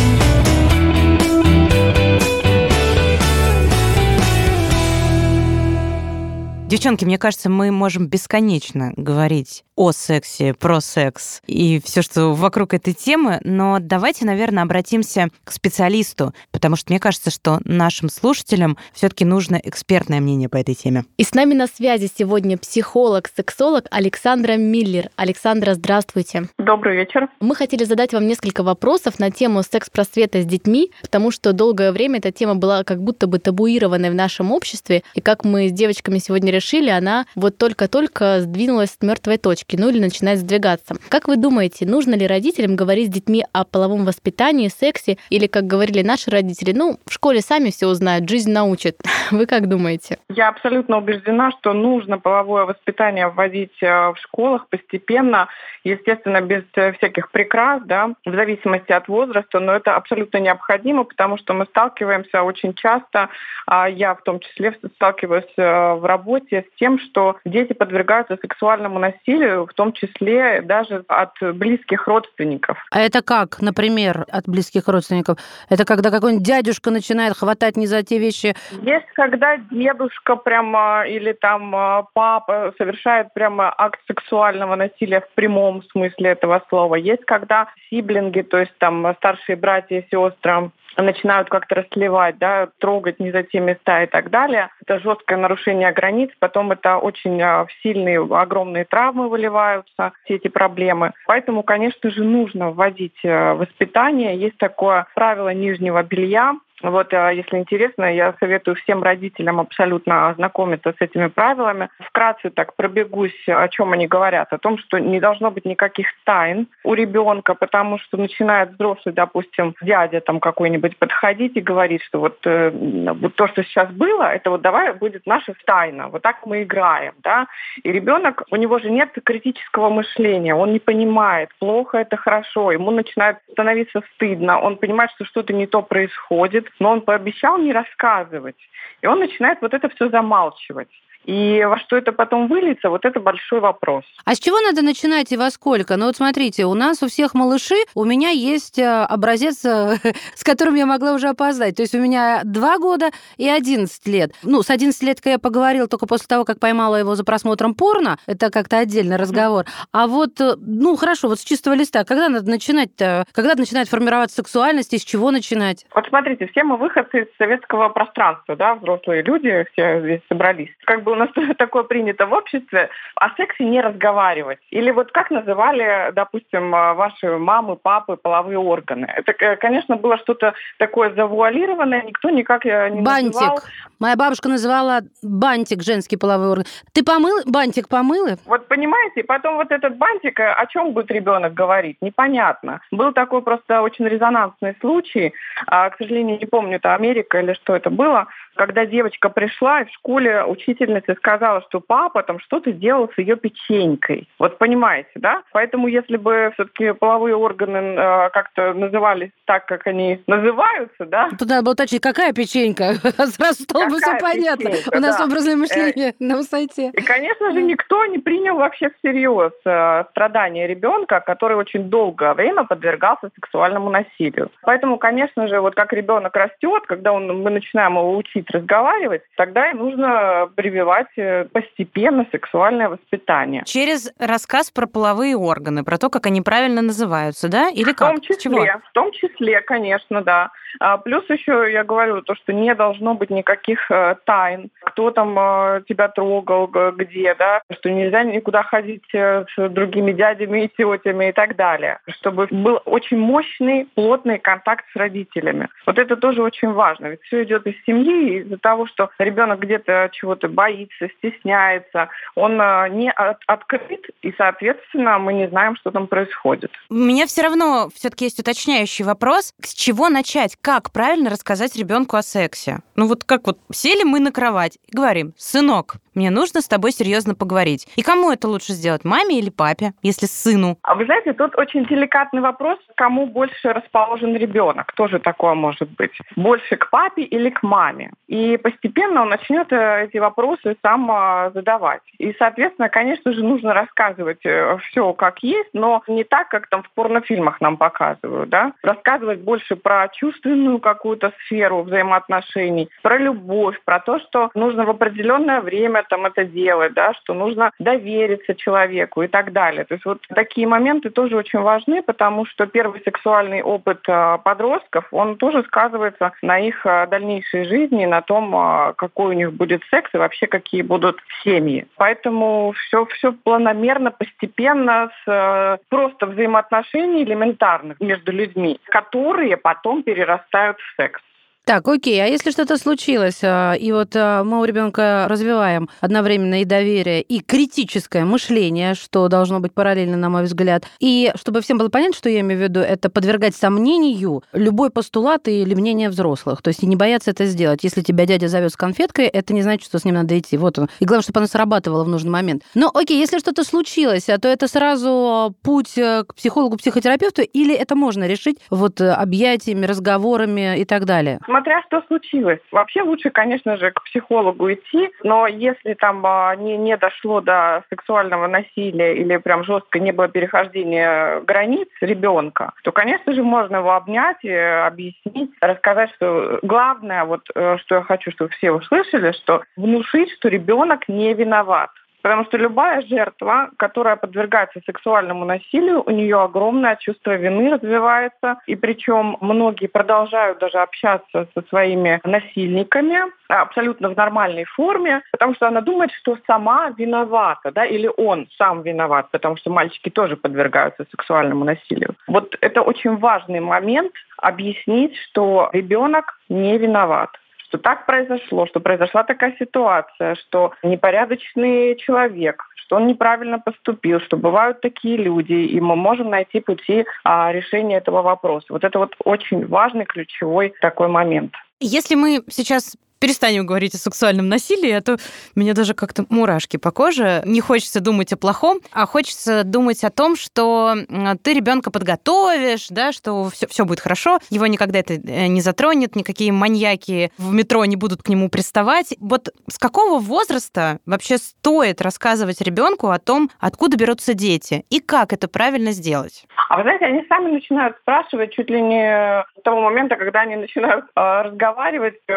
Девчонки, 6.68 7.04
мне 7.04 7.18
кажется, 7.18 7.50
мы 7.50 7.72
можем 7.72 8.06
бесконечно 8.06 8.92
говорить 8.96 9.64
о 9.80 9.92
сексе, 9.92 10.52
про 10.52 10.82
секс 10.82 11.40
и 11.46 11.80
все, 11.82 12.02
что 12.02 12.34
вокруг 12.34 12.74
этой 12.74 12.92
темы, 12.92 13.40
но 13.44 13.78
давайте, 13.80 14.26
наверное, 14.26 14.62
обратимся 14.62 15.28
к 15.42 15.52
специалисту, 15.52 16.34
потому 16.50 16.76
что 16.76 16.92
мне 16.92 17.00
кажется, 17.00 17.30
что 17.30 17.60
нашим 17.64 18.10
слушателям 18.10 18.76
все-таки 18.92 19.24
нужно 19.24 19.58
экспертное 19.64 20.20
мнение 20.20 20.50
по 20.50 20.58
этой 20.58 20.74
теме. 20.74 21.06
И 21.16 21.24
с 21.24 21.32
нами 21.32 21.54
на 21.54 21.66
связи 21.66 22.10
сегодня 22.14 22.58
психолог, 22.58 23.30
сексолог 23.34 23.86
Александра 23.90 24.58
Миллер. 24.58 25.08
Александра, 25.16 25.72
здравствуйте. 25.72 26.50
Добрый 26.58 26.96
вечер. 26.96 27.30
Мы 27.40 27.54
хотели 27.54 27.84
задать 27.84 28.12
вам 28.12 28.26
несколько 28.26 28.62
вопросов 28.62 29.18
на 29.18 29.30
тему 29.30 29.62
секс-просвета 29.62 30.42
с 30.42 30.44
детьми, 30.44 30.90
потому 31.00 31.30
что 31.30 31.54
долгое 31.54 31.92
время 31.92 32.18
эта 32.18 32.32
тема 32.32 32.54
была 32.54 32.84
как 32.84 33.02
будто 33.02 33.26
бы 33.26 33.38
табуированной 33.38 34.10
в 34.10 34.14
нашем 34.14 34.52
обществе, 34.52 35.04
и 35.14 35.22
как 35.22 35.46
мы 35.46 35.70
с 35.70 35.72
девочками 35.72 36.18
сегодня 36.18 36.52
решили, 36.52 36.90
она 36.90 37.24
вот 37.34 37.56
только-только 37.56 38.42
сдвинулась 38.42 38.90
с 38.90 38.98
мертвой 39.00 39.38
точки, 39.38 39.69
ну 39.76 39.88
или 39.90 40.00
начинает 40.00 40.38
сдвигаться. 40.38 40.96
Как 41.08 41.28
вы 41.28 41.36
думаете, 41.36 41.86
нужно 41.86 42.14
ли 42.14 42.26
родителям 42.26 42.76
говорить 42.76 43.08
с 43.08 43.12
детьми 43.12 43.44
о 43.52 43.64
половом 43.64 44.04
воспитании, 44.04 44.68
сексе, 44.68 45.18
или, 45.30 45.46
как 45.46 45.66
говорили 45.66 46.02
наши 46.02 46.30
родители, 46.30 46.72
ну, 46.72 46.98
в 47.06 47.12
школе 47.12 47.40
сами 47.40 47.70
все 47.70 47.86
узнают, 47.86 48.28
жизнь 48.28 48.50
научит. 48.50 48.96
Вы 49.30 49.46
как 49.46 49.68
думаете? 49.68 50.18
Я 50.28 50.48
абсолютно 50.48 50.98
убеждена, 50.98 51.50
что 51.52 51.72
нужно 51.72 52.18
половое 52.18 52.64
воспитание 52.64 53.28
вводить 53.28 53.82
э, 53.82 53.86
в 53.86 54.16
школах 54.18 54.68
постепенно, 54.68 55.48
естественно, 55.84 56.40
без 56.40 56.64
э, 56.74 56.92
всяких 56.92 57.30
прикрас, 57.30 57.82
да, 57.84 58.14
в 58.24 58.34
зависимости 58.34 58.92
от 58.92 59.08
возраста, 59.08 59.60
но 59.60 59.74
это 59.74 59.96
абсолютно 59.96 60.38
необходимо, 60.38 61.04
потому 61.04 61.38
что 61.38 61.54
мы 61.54 61.66
сталкиваемся 61.66 62.42
очень 62.42 62.74
часто, 62.74 63.28
а 63.66 63.88
я 63.88 64.14
в 64.14 64.22
том 64.22 64.40
числе 64.40 64.76
сталкиваюсь 64.96 65.44
э, 65.56 65.94
в 65.94 66.04
работе 66.04 66.64
с 66.68 66.78
тем, 66.78 66.98
что 66.98 67.36
дети 67.44 67.72
подвергаются 67.72 68.38
сексуальному 68.40 68.98
насилию, 68.98 69.59
в 69.66 69.74
том 69.74 69.92
числе 69.92 70.62
даже 70.62 71.04
от 71.08 71.32
близких 71.54 72.06
родственников. 72.06 72.78
А 72.90 73.00
это 73.00 73.22
как, 73.22 73.60
например, 73.60 74.26
от 74.30 74.48
близких 74.48 74.88
родственников? 74.88 75.38
Это 75.68 75.84
когда 75.84 76.10
какой-нибудь 76.10 76.46
дядюшка 76.46 76.90
начинает 76.90 77.36
хватать 77.36 77.76
не 77.76 77.86
за 77.86 78.02
те 78.02 78.18
вещи? 78.18 78.54
Есть, 78.82 79.06
когда 79.14 79.56
дедушка 79.56 80.36
прямо 80.36 81.04
или 81.06 81.32
там 81.32 81.74
а, 81.74 82.06
папа 82.14 82.72
совершает 82.78 83.32
прямо 83.34 83.72
акт 83.76 84.00
сексуального 84.06 84.76
насилия 84.76 85.20
в 85.20 85.34
прямом 85.34 85.82
смысле 85.92 86.30
этого 86.30 86.62
слова. 86.68 86.96
Есть, 86.96 87.24
когда 87.24 87.68
сиблинги, 87.88 88.42
то 88.42 88.58
есть 88.58 88.76
там 88.78 89.14
старшие 89.16 89.56
братья 89.56 89.98
и 89.98 90.06
сестры 90.10 90.70
начинают 90.96 91.48
как-то 91.48 91.76
расливать, 91.76 92.38
да, 92.38 92.68
трогать 92.78 93.20
не 93.20 93.30
за 93.30 93.42
те 93.42 93.60
места 93.60 94.02
и 94.02 94.06
так 94.06 94.30
далее. 94.30 94.68
Это 94.82 94.98
жесткое 94.98 95.38
нарушение 95.38 95.92
границ, 95.92 96.30
потом 96.38 96.72
это 96.72 96.98
очень 96.98 97.40
а, 97.40 97.66
сильные, 97.82 98.22
огромные 98.22 98.84
травмы 98.84 99.28
выливаются, 99.28 100.12
все 100.24 100.36
эти 100.36 100.48
проблемы. 100.48 101.12
Поэтому, 101.26 101.62
конечно 101.62 102.10
же, 102.10 102.24
нужно 102.24 102.70
вводить 102.70 103.18
э, 103.22 103.54
воспитание. 103.54 104.36
Есть 104.36 104.58
такое 104.58 105.06
правило 105.14 105.52
нижнего 105.52 106.02
белья, 106.02 106.54
вот, 106.82 107.12
а, 107.12 107.30
если 107.30 107.58
интересно, 107.58 108.04
я 108.04 108.34
советую 108.40 108.76
всем 108.76 109.02
родителям 109.02 109.60
абсолютно 109.60 110.30
ознакомиться 110.30 110.92
с 110.92 111.00
этими 111.00 111.26
правилами. 111.26 111.90
Вкратце 112.00 112.50
так 112.50 112.74
пробегусь, 112.74 113.48
о 113.48 113.68
чем 113.68 113.92
они 113.92 114.06
говорят. 114.06 114.52
О 114.52 114.58
том, 114.58 114.78
что 114.78 114.98
не 114.98 115.20
должно 115.20 115.50
быть 115.50 115.64
никаких 115.64 116.06
тайн 116.24 116.68
у 116.84 116.94
ребенка, 116.94 117.54
потому 117.54 117.98
что 117.98 118.16
начинает 118.16 118.72
взрослый, 118.72 119.14
допустим, 119.14 119.74
дядя 119.82 120.20
там 120.20 120.40
какой-нибудь 120.40 120.98
подходить 120.98 121.56
и 121.56 121.60
говорить, 121.60 122.02
что 122.02 122.20
вот, 122.20 122.38
э, 122.46 122.70
вот 122.70 123.34
то, 123.34 123.46
что 123.48 123.62
сейчас 123.64 123.90
было, 123.90 124.32
это 124.32 124.50
вот 124.50 124.62
давай 124.62 124.92
будет 124.94 125.26
наша 125.26 125.54
тайна. 125.66 126.08
Вот 126.08 126.22
так 126.22 126.46
мы 126.46 126.62
играем, 126.62 127.12
да. 127.18 127.46
И 127.82 127.92
ребенок, 127.92 128.44
у 128.50 128.56
него 128.56 128.78
же 128.78 128.90
нет 128.90 129.10
критического 129.24 129.90
мышления, 129.90 130.54
он 130.54 130.72
не 130.72 130.78
понимает, 130.78 131.50
плохо 131.58 131.98
это 131.98 132.16
хорошо, 132.16 132.72
ему 132.72 132.90
начинает 132.90 133.38
становиться 133.52 134.02
стыдно, 134.14 134.60
он 134.60 134.76
понимает, 134.76 135.10
что 135.12 135.24
что-то 135.24 135.52
не 135.52 135.66
то 135.66 135.82
происходит, 135.82 136.69
но 136.78 136.90
он 136.90 137.02
пообещал 137.02 137.58
не 137.58 137.72
рассказывать. 137.72 138.56
И 139.02 139.06
он 139.06 139.20
начинает 139.20 139.60
вот 139.60 139.74
это 139.74 139.88
все 139.88 140.08
замалчивать. 140.08 140.88
И 141.30 141.64
во 141.64 141.78
что 141.78 141.96
это 141.96 142.10
потом 142.10 142.48
выльется, 142.48 142.90
вот 142.90 143.04
это 143.04 143.20
большой 143.20 143.60
вопрос. 143.60 144.02
А 144.24 144.34
с 144.34 144.40
чего 144.40 144.58
надо 144.58 144.82
начинать 144.82 145.30
и 145.30 145.36
во 145.36 145.52
сколько? 145.52 145.96
Ну 145.96 146.06
вот 146.06 146.16
смотрите, 146.16 146.66
у 146.66 146.74
нас 146.74 147.04
у 147.04 147.06
всех 147.06 147.34
малыши, 147.34 147.76
у 147.94 148.04
меня 148.04 148.30
есть 148.30 148.80
э, 148.80 149.04
образец, 149.04 149.64
э, 149.64 149.94
с 150.34 150.42
которым 150.42 150.74
я 150.74 150.86
могла 150.86 151.14
уже 151.14 151.28
опоздать. 151.28 151.76
То 151.76 151.82
есть 151.82 151.94
у 151.94 152.00
меня 152.00 152.40
два 152.42 152.78
года 152.78 153.10
и 153.36 153.48
11 153.48 154.08
лет. 154.08 154.32
Ну, 154.42 154.64
с 154.64 154.70
11 154.70 155.00
лет 155.04 155.20
я 155.24 155.38
поговорила 155.38 155.86
только 155.86 156.08
после 156.08 156.26
того, 156.26 156.44
как 156.44 156.58
поймала 156.58 156.96
его 156.96 157.14
за 157.14 157.22
просмотром 157.22 157.76
порно. 157.76 158.18
Это 158.26 158.50
как-то 158.50 158.78
отдельный 158.78 159.14
разговор. 159.14 159.66
А 159.92 160.08
вот, 160.08 160.40
э, 160.40 160.56
ну, 160.58 160.96
хорошо, 160.96 161.28
вот 161.28 161.38
с 161.38 161.44
чистого 161.44 161.74
листа, 161.74 162.02
когда 162.02 162.28
надо 162.28 162.50
начинать-то? 162.50 163.24
Когда 163.30 163.54
начинает 163.54 163.88
формироваться 163.88 164.34
сексуальность 164.34 164.92
и 164.94 164.98
с 164.98 165.04
чего 165.04 165.30
начинать? 165.30 165.86
Вот 165.94 166.08
смотрите, 166.08 166.48
все 166.48 166.64
мы 166.64 166.76
выходцы 166.76 167.22
из 167.22 167.36
советского 167.38 167.88
пространства, 167.90 168.56
да, 168.56 168.74
взрослые 168.74 169.22
люди, 169.22 169.64
все 169.72 170.00
здесь 170.00 170.22
собрались. 170.28 170.70
Как 170.86 171.04
бы 171.04 171.19
нас 171.20 171.56
такое 171.58 171.84
принято 171.84 172.26
в 172.26 172.32
обществе, 172.32 172.90
о 173.16 173.30
сексе 173.36 173.64
не 173.64 173.80
разговаривать. 173.80 174.58
Или 174.70 174.90
вот 174.90 175.12
как 175.12 175.30
называли, 175.30 176.12
допустим, 176.12 176.70
ваши 176.70 177.38
мамы, 177.38 177.76
папы 177.76 178.16
половые 178.16 178.58
органы? 178.58 179.12
Это, 179.14 179.56
конечно, 179.56 179.96
было 179.96 180.18
что-то 180.18 180.54
такое 180.78 181.14
завуалированное, 181.14 182.02
никто 182.02 182.30
никак 182.30 182.64
не 182.64 183.00
Бантик. 183.02 183.34
называл. 183.34 183.60
Моя 183.98 184.16
бабушка 184.16 184.48
называла 184.48 185.00
бантик 185.22 185.82
женский 185.82 186.16
половой 186.16 186.48
орган. 186.48 186.64
Ты 186.92 187.04
помыл? 187.04 187.42
Бантик 187.44 187.88
помыла? 187.88 188.36
Вот 188.46 188.66
понимаете, 188.68 189.24
потом 189.24 189.56
вот 189.56 189.70
этот 189.70 189.96
бантик, 189.96 190.40
о 190.40 190.66
чем 190.66 190.92
будет 190.92 191.10
ребенок 191.10 191.52
говорить, 191.54 191.98
непонятно. 192.00 192.80
Был 192.90 193.12
такой 193.12 193.42
просто 193.42 193.82
очень 193.82 194.06
резонансный 194.06 194.74
случай, 194.80 195.34
а, 195.66 195.90
к 195.90 195.98
сожалению, 195.98 196.38
не 196.38 196.46
помню, 196.46 196.76
это 196.76 196.94
Америка 196.94 197.40
или 197.40 197.52
что 197.54 197.76
это 197.76 197.90
было, 197.90 198.26
когда 198.60 198.84
девочка 198.84 199.30
пришла, 199.30 199.80
и 199.80 199.84
в 199.86 199.90
школе 199.90 200.44
учительница 200.44 201.14
сказала, 201.14 201.62
что 201.62 201.80
папа 201.80 202.22
там 202.22 202.38
что-то 202.40 202.72
делал 202.72 203.08
с 203.08 203.16
ее 203.16 203.36
печенькой. 203.36 204.28
Вот 204.38 204.58
понимаете, 204.58 205.08
да? 205.14 205.44
Поэтому 205.52 205.88
если 205.88 206.18
бы 206.18 206.50
все-таки 206.52 206.92
половые 206.92 207.36
органы 207.36 207.78
э, 207.78 208.28
как-то 208.34 208.74
назывались 208.74 209.30
так, 209.46 209.64
как 209.64 209.86
они 209.86 210.22
называются, 210.26 211.06
да? 211.06 211.30
Тут 211.38 211.48
надо 211.48 211.62
было 211.62 211.72
уточнить, 211.72 212.02
какая 212.02 212.34
печенька? 212.34 212.96
Сразу 213.02 213.62
стало 213.62 213.88
бы 213.88 213.96
все 213.96 214.18
понятно. 214.20 214.72
У 214.94 215.00
нас 215.00 215.16
да. 215.16 215.24
образное 215.24 215.56
мышление 215.56 216.14
на 216.20 216.42
сайте. 216.42 216.90
И, 216.90 217.00
конечно 217.00 217.52
же, 217.52 217.62
никто 217.62 218.04
не 218.04 218.18
принял 218.18 218.56
вообще 218.56 218.90
всерьез 218.98 219.52
э, 219.64 220.04
страдания 220.10 220.66
ребенка, 220.66 221.20
который 221.20 221.56
очень 221.56 221.84
долгое 221.84 222.34
время 222.34 222.64
подвергался 222.64 223.30
сексуальному 223.34 223.88
насилию. 223.88 224.50
Поэтому, 224.60 224.98
конечно 224.98 225.48
же, 225.48 225.62
вот 225.62 225.74
как 225.74 225.94
ребенок 225.94 226.36
растет, 226.36 226.82
когда 226.86 227.14
он, 227.14 227.42
мы 227.42 227.48
начинаем 227.48 227.92
его 227.92 228.14
учить 228.18 228.49
разговаривать, 228.50 229.22
тогда 229.36 229.70
и 229.70 229.74
нужно 229.74 230.48
прививать 230.54 231.08
э, 231.16 231.44
постепенно 231.44 232.26
сексуальное 232.30 232.88
воспитание. 232.88 233.62
Через 233.66 234.12
рассказ 234.18 234.70
про 234.70 234.86
половые 234.86 235.36
органы, 235.36 235.84
про 235.84 235.98
то, 235.98 236.10
как 236.10 236.26
они 236.26 236.40
правильно 236.42 236.82
называются, 236.82 237.48
да? 237.48 237.68
Или 237.68 237.92
в 237.92 237.96
как? 237.96 238.10
том 238.10 238.20
числе, 238.20 238.38
чего? 238.38 238.64
в 238.64 238.92
том 238.92 239.12
числе, 239.12 239.60
конечно, 239.60 240.22
да. 240.22 240.50
А, 240.78 240.98
плюс 240.98 241.28
еще 241.28 241.68
я 241.72 241.84
говорю 241.84 242.22
то, 242.22 242.34
что 242.34 242.52
не 242.52 242.74
должно 242.74 243.14
быть 243.14 243.30
никаких 243.30 243.90
э, 243.90 244.16
тайн, 244.24 244.70
кто 244.82 245.10
там 245.10 245.36
э, 245.38 245.82
тебя 245.88 246.08
трогал, 246.08 246.66
где, 246.66 247.34
да, 247.34 247.62
что 247.72 247.90
нельзя 247.90 248.22
никуда 248.22 248.62
ходить 248.62 249.04
с 249.12 249.68
другими 249.68 250.12
дядями 250.12 250.64
и 250.64 250.68
тетями 250.68 251.30
и 251.30 251.32
так 251.32 251.56
далее, 251.56 251.98
чтобы 252.08 252.46
был 252.50 252.80
очень 252.84 253.18
мощный, 253.18 253.86
плотный 253.94 254.38
контакт 254.38 254.84
с 254.92 254.96
родителями. 254.96 255.68
Вот 255.86 255.98
это 255.98 256.16
тоже 256.16 256.42
очень 256.42 256.72
важно, 256.72 257.08
ведь 257.08 257.22
все 257.22 257.42
идет 257.44 257.66
из 257.66 257.74
семьи, 257.84 258.38
и 258.38 258.39
из-за 258.40 258.58
того, 258.58 258.86
что 258.86 259.10
ребенок 259.18 259.60
где-то 259.60 260.10
чего-то 260.12 260.48
боится, 260.48 261.08
стесняется, 261.18 262.08
он 262.34 262.60
э, 262.60 262.88
не 262.90 263.10
от- 263.10 263.42
открыт, 263.46 264.06
и, 264.22 264.32
соответственно, 264.36 265.18
мы 265.18 265.32
не 265.32 265.48
знаем, 265.48 265.76
что 265.76 265.90
там 265.90 266.06
происходит. 266.06 266.70
У 266.88 266.94
меня 266.94 267.26
все 267.26 267.42
равно 267.42 267.88
все-таки 267.94 268.24
есть 268.24 268.38
уточняющий 268.40 269.04
вопрос. 269.04 269.54
С 269.62 269.74
чего 269.74 270.08
начать? 270.08 270.56
Как 270.60 270.92
правильно 270.92 271.30
рассказать 271.30 271.76
ребенку 271.76 272.16
о 272.16 272.22
сексе? 272.22 272.80
Ну 272.96 273.06
вот 273.06 273.24
как 273.24 273.46
вот 273.46 273.58
сели 273.72 274.04
мы 274.04 274.20
на 274.20 274.32
кровать 274.32 274.78
и 274.86 274.96
говорим, 274.96 275.32
сынок, 275.36 275.96
мне 276.14 276.30
нужно 276.30 276.60
с 276.60 276.68
тобой 276.68 276.92
серьезно 276.92 277.34
поговорить. 277.34 277.86
И 277.96 278.02
кому 278.02 278.30
это 278.30 278.48
лучше 278.48 278.72
сделать, 278.72 279.04
маме 279.04 279.38
или 279.38 279.50
папе, 279.50 279.92
если 280.02 280.26
сыну? 280.26 280.78
А 280.82 280.94
вы 280.94 281.04
знаете, 281.04 281.32
тут 281.32 281.56
очень 281.56 281.86
деликатный 281.86 282.40
вопрос, 282.40 282.78
кому 282.96 283.26
больше 283.26 283.72
расположен 283.72 284.34
ребенок. 284.36 284.92
Тоже 284.92 285.18
такое 285.18 285.54
может 285.54 285.88
быть. 285.90 286.12
Больше 286.36 286.76
к 286.76 286.90
папе 286.90 287.22
или 287.22 287.50
к 287.50 287.62
маме. 287.62 288.12
И 288.30 288.56
постепенно 288.58 289.22
он 289.22 289.30
начнет 289.30 289.72
э, 289.72 290.04
эти 290.04 290.18
вопросы 290.18 290.76
сам 290.82 291.10
э, 291.10 291.50
задавать. 291.52 292.02
И, 292.18 292.32
соответственно, 292.38 292.88
конечно 292.88 293.32
же, 293.32 293.42
нужно 293.42 293.74
рассказывать 293.74 294.38
все 294.40 295.12
как 295.14 295.42
есть, 295.42 295.70
но 295.72 296.02
не 296.06 296.22
так, 296.22 296.48
как 296.48 296.68
там 296.68 296.84
в 296.84 296.90
порнофильмах 296.92 297.60
нам 297.60 297.76
показывают. 297.76 298.48
Да? 298.48 298.72
Рассказывать 298.82 299.40
больше 299.40 299.74
про 299.74 300.08
чувственную 300.12 300.78
какую-то 300.78 301.32
сферу 301.44 301.82
взаимоотношений, 301.82 302.88
про 303.02 303.18
любовь, 303.18 303.80
про 303.84 303.98
то, 303.98 304.20
что 304.20 304.50
нужно 304.54 304.84
в 304.84 304.90
определенное 304.90 305.60
время 305.60 306.04
там 306.08 306.26
это 306.26 306.44
делать, 306.44 306.94
да, 306.94 307.14
что 307.14 307.34
нужно 307.34 307.72
довериться 307.80 308.54
человеку 308.54 309.22
и 309.22 309.26
так 309.26 309.52
далее. 309.52 309.84
То 309.84 309.94
есть 309.94 310.04
вот 310.04 310.20
такие 310.32 310.68
моменты 310.68 311.10
тоже 311.10 311.36
очень 311.36 311.58
важны, 311.58 312.00
потому 312.02 312.46
что 312.46 312.66
первый 312.66 313.00
сексуальный 313.02 313.62
опыт 313.62 314.00
э, 314.06 314.38
подростков, 314.44 315.08
он 315.10 315.36
тоже 315.36 315.64
сказывается 315.64 316.30
на 316.42 316.60
их 316.60 316.86
э, 316.86 317.08
дальнейшей 317.08 317.64
жизни, 317.64 318.06
на 318.06 318.19
том, 318.22 318.54
э, 318.54 318.94
какой 318.96 319.34
у 319.34 319.38
них 319.38 319.52
будет 319.52 319.82
секс 319.90 320.10
и 320.14 320.18
вообще 320.18 320.46
какие 320.46 320.82
будут 320.82 321.18
семьи. 321.42 321.86
Поэтому 321.96 322.72
все, 322.72 323.06
все 323.06 323.32
планомерно, 323.32 324.10
постепенно, 324.10 325.10
с 325.24 325.30
э, 325.30 325.78
просто 325.88 326.26
взаимоотношений 326.26 327.24
элементарных 327.24 328.00
между 328.00 328.32
людьми, 328.32 328.80
которые 328.86 329.56
потом 329.56 330.02
перерастают 330.02 330.78
в 330.78 330.96
секс. 330.96 331.20
Так, 331.64 331.86
окей, 331.86 332.20
а 332.22 332.26
если 332.26 332.50
что-то 332.50 332.78
случилось, 332.78 333.40
а, 333.42 333.74
и 333.74 333.92
вот 333.92 334.16
а, 334.16 334.42
мы 334.42 334.60
у 334.60 334.64
ребенка 334.64 335.26
развиваем 335.28 335.88
одновременно 336.00 336.62
и 336.62 336.64
доверие, 336.64 337.22
и 337.22 337.40
критическое 337.40 338.24
мышление, 338.24 338.94
что 338.94 339.28
должно 339.28 339.60
быть 339.60 339.72
параллельно, 339.72 340.16
на 340.16 340.30
мой 340.30 340.44
взгляд, 340.44 340.84
и 340.98 341.30
чтобы 341.36 341.60
всем 341.60 341.78
было 341.78 341.88
понятно, 341.88 342.16
что 342.16 342.28
я 342.28 342.40
имею 342.40 342.58
в 342.58 342.62
виду, 342.64 342.80
это 342.80 343.10
подвергать 343.10 343.54
сомнению 343.54 344.42
любой 344.52 344.90
постулат 344.90 345.46
или 345.48 345.74
мнение 345.74 346.08
взрослых, 346.08 346.62
то 346.62 346.68
есть 346.68 346.82
и 346.82 346.86
не 346.86 346.96
бояться 346.96 347.30
это 347.30 347.44
сделать. 347.44 347.84
Если 347.84 348.00
тебя 348.00 348.26
дядя 348.26 348.48
зовет 348.48 348.72
с 348.72 348.76
конфеткой, 348.76 349.26
это 349.26 349.52
не 349.52 349.62
значит, 349.62 349.84
что 349.84 349.98
с 349.98 350.04
ним 350.04 350.14
надо 350.14 350.36
идти. 350.38 350.56
Вот 350.56 350.78
он. 350.78 350.88
И 350.98 351.04
главное, 351.04 351.22
чтобы 351.22 351.40
оно 351.40 351.46
срабатывало 351.46 352.04
в 352.04 352.08
нужный 352.08 352.30
момент. 352.30 352.62
Но 352.74 352.90
окей, 352.92 353.18
если 353.18 353.38
что-то 353.38 353.64
случилось, 353.64 354.24
то 354.24 354.48
это 354.48 354.66
сразу 354.66 355.54
путь 355.62 355.96
э, 355.98 356.24
к 356.26 356.34
психологу, 356.34 356.78
психотерапевту, 356.78 357.42
или 357.42 357.74
это 357.74 357.94
можно 357.94 358.26
решить 358.26 358.58
вот 358.70 359.00
э, 359.00 359.10
объятиями, 359.10 359.86
разговорами 359.86 360.80
и 360.80 360.84
так 360.84 361.04
далее? 361.04 361.38
Смотря 361.60 361.82
что 361.82 362.00
случилось. 362.06 362.60
Вообще 362.72 363.02
лучше, 363.02 363.28
конечно 363.28 363.76
же, 363.76 363.90
к 363.90 364.02
психологу 364.04 364.72
идти, 364.72 365.10
но 365.22 365.46
если 365.46 365.92
там 365.92 366.24
а, 366.24 366.56
не, 366.56 366.78
не 366.78 366.96
дошло 366.96 367.42
до 367.42 367.84
сексуального 367.90 368.46
насилия 368.46 369.14
или 369.14 369.36
прям 369.36 369.64
жестко 369.64 369.98
не 369.98 370.10
было 370.12 370.28
перехождения 370.28 371.40
границ 371.40 371.88
ребенка, 372.00 372.72
то, 372.82 372.92
конечно 372.92 373.34
же, 373.34 373.42
можно 373.42 373.76
его 373.76 373.92
обнять, 373.92 374.38
и 374.42 374.50
объяснить, 374.50 375.50
рассказать, 375.60 376.10
что 376.14 376.60
главное, 376.62 377.26
вот 377.26 377.42
э, 377.54 377.76
что 377.82 377.96
я 377.96 378.02
хочу, 378.04 378.30
чтобы 378.30 378.48
все 378.52 378.72
услышали, 378.72 379.32
что 379.32 379.62
внушить, 379.76 380.32
что 380.32 380.48
ребенок 380.48 381.08
не 381.08 381.34
виноват. 381.34 381.90
Потому 382.22 382.44
что 382.44 382.56
любая 382.56 383.02
жертва, 383.02 383.70
которая 383.76 384.16
подвергается 384.16 384.80
сексуальному 384.84 385.44
насилию, 385.44 386.02
у 386.04 386.10
нее 386.10 386.40
огромное 386.40 386.96
чувство 386.96 387.36
вины 387.36 387.70
развивается. 387.70 388.58
И 388.66 388.76
причем 388.76 389.36
многие 389.40 389.86
продолжают 389.86 390.58
даже 390.58 390.78
общаться 390.78 391.48
со 391.54 391.62
своими 391.68 392.20
насильниками 392.24 393.18
абсолютно 393.48 394.10
в 394.10 394.16
нормальной 394.16 394.64
форме, 394.64 395.22
потому 395.32 395.54
что 395.54 395.66
она 395.66 395.80
думает, 395.80 396.12
что 396.12 396.36
сама 396.46 396.90
виновата, 396.90 397.72
да, 397.72 397.84
или 397.84 398.10
он 398.16 398.48
сам 398.56 398.82
виноват, 398.82 399.30
потому 399.30 399.56
что 399.56 399.70
мальчики 399.70 400.08
тоже 400.08 400.36
подвергаются 400.36 401.06
сексуальному 401.10 401.64
насилию. 401.64 402.14
Вот 402.28 402.56
это 402.60 402.82
очень 402.82 403.16
важный 403.16 403.60
момент 403.60 404.12
объяснить, 404.36 405.16
что 405.16 405.70
ребенок 405.72 406.38
не 406.48 406.78
виноват 406.78 407.30
что 407.70 407.78
так 407.78 408.04
произошло, 408.04 408.66
что 408.66 408.80
произошла 408.80 409.22
такая 409.22 409.54
ситуация, 409.58 410.34
что 410.34 410.72
непорядочный 410.82 411.96
человек, 411.96 412.64
что 412.74 412.96
он 412.96 413.06
неправильно 413.06 413.60
поступил, 413.60 414.20
что 414.20 414.36
бывают 414.36 414.80
такие 414.80 415.16
люди, 415.16 415.52
и 415.52 415.80
мы 415.80 415.94
можем 415.94 416.30
найти 416.30 416.58
пути 416.58 417.06
а, 417.22 417.52
решения 417.52 417.98
этого 417.98 418.22
вопроса. 418.22 418.66
Вот 418.70 418.82
это 418.82 418.98
вот 418.98 419.14
очень 419.24 419.64
важный 419.66 420.04
ключевой 420.04 420.74
такой 420.80 421.06
момент. 421.06 421.52
Если 421.78 422.16
мы 422.16 422.42
сейчас 422.50 422.96
перестанем 423.20 423.66
говорить 423.66 423.94
о 423.94 423.98
сексуальном 423.98 424.48
насилии, 424.48 424.90
а 424.90 425.00
то 425.00 425.18
меня 425.54 425.74
даже 425.74 425.94
как-то 425.94 426.24
мурашки 426.28 426.76
по 426.78 426.90
коже. 426.90 427.42
Не 427.44 427.60
хочется 427.60 428.00
думать 428.00 428.32
о 428.32 428.36
плохом, 428.36 428.80
а 428.92 429.06
хочется 429.06 429.62
думать 429.62 430.02
о 430.02 430.10
том, 430.10 430.36
что 430.36 430.96
ты 431.42 431.54
ребенка 431.54 431.90
подготовишь, 431.90 432.88
да, 432.88 433.12
что 433.12 433.48
все, 433.50 433.66
все 433.68 433.84
будет 433.84 434.00
хорошо, 434.00 434.38
его 434.48 434.66
никогда 434.66 434.98
это 434.98 435.14
э, 435.14 435.46
не 435.46 435.60
затронет, 435.60 436.16
никакие 436.16 436.52
маньяки 436.52 437.30
в 437.36 437.52
метро 437.52 437.84
не 437.84 437.96
будут 437.96 438.22
к 438.22 438.28
нему 438.28 438.48
приставать. 438.48 439.14
Вот 439.20 439.50
с 439.68 439.78
какого 439.78 440.18
возраста 440.18 440.98
вообще 441.04 441.36
стоит 441.38 442.00
рассказывать 442.00 442.60
ребенку 442.62 443.08
о 443.08 443.18
том, 443.18 443.50
откуда 443.58 443.96
берутся 443.96 444.32
дети 444.34 444.84
и 444.88 445.00
как 445.00 445.32
это 445.32 445.46
правильно 445.46 445.92
сделать? 445.92 446.46
А 446.68 446.76
вы 446.76 446.82
знаете, 446.82 447.04
они 447.04 447.24
сами 447.28 447.50
начинают 447.50 447.96
спрашивать 447.98 448.52
чуть 448.54 448.70
ли 448.70 448.80
не 448.80 449.44
с 449.58 449.62
того 449.62 449.82
момента, 449.82 450.16
когда 450.16 450.40
они 450.40 450.56
начинают 450.56 451.04
э, 451.14 451.42
разговаривать, 451.42 452.20
э, 452.28 452.34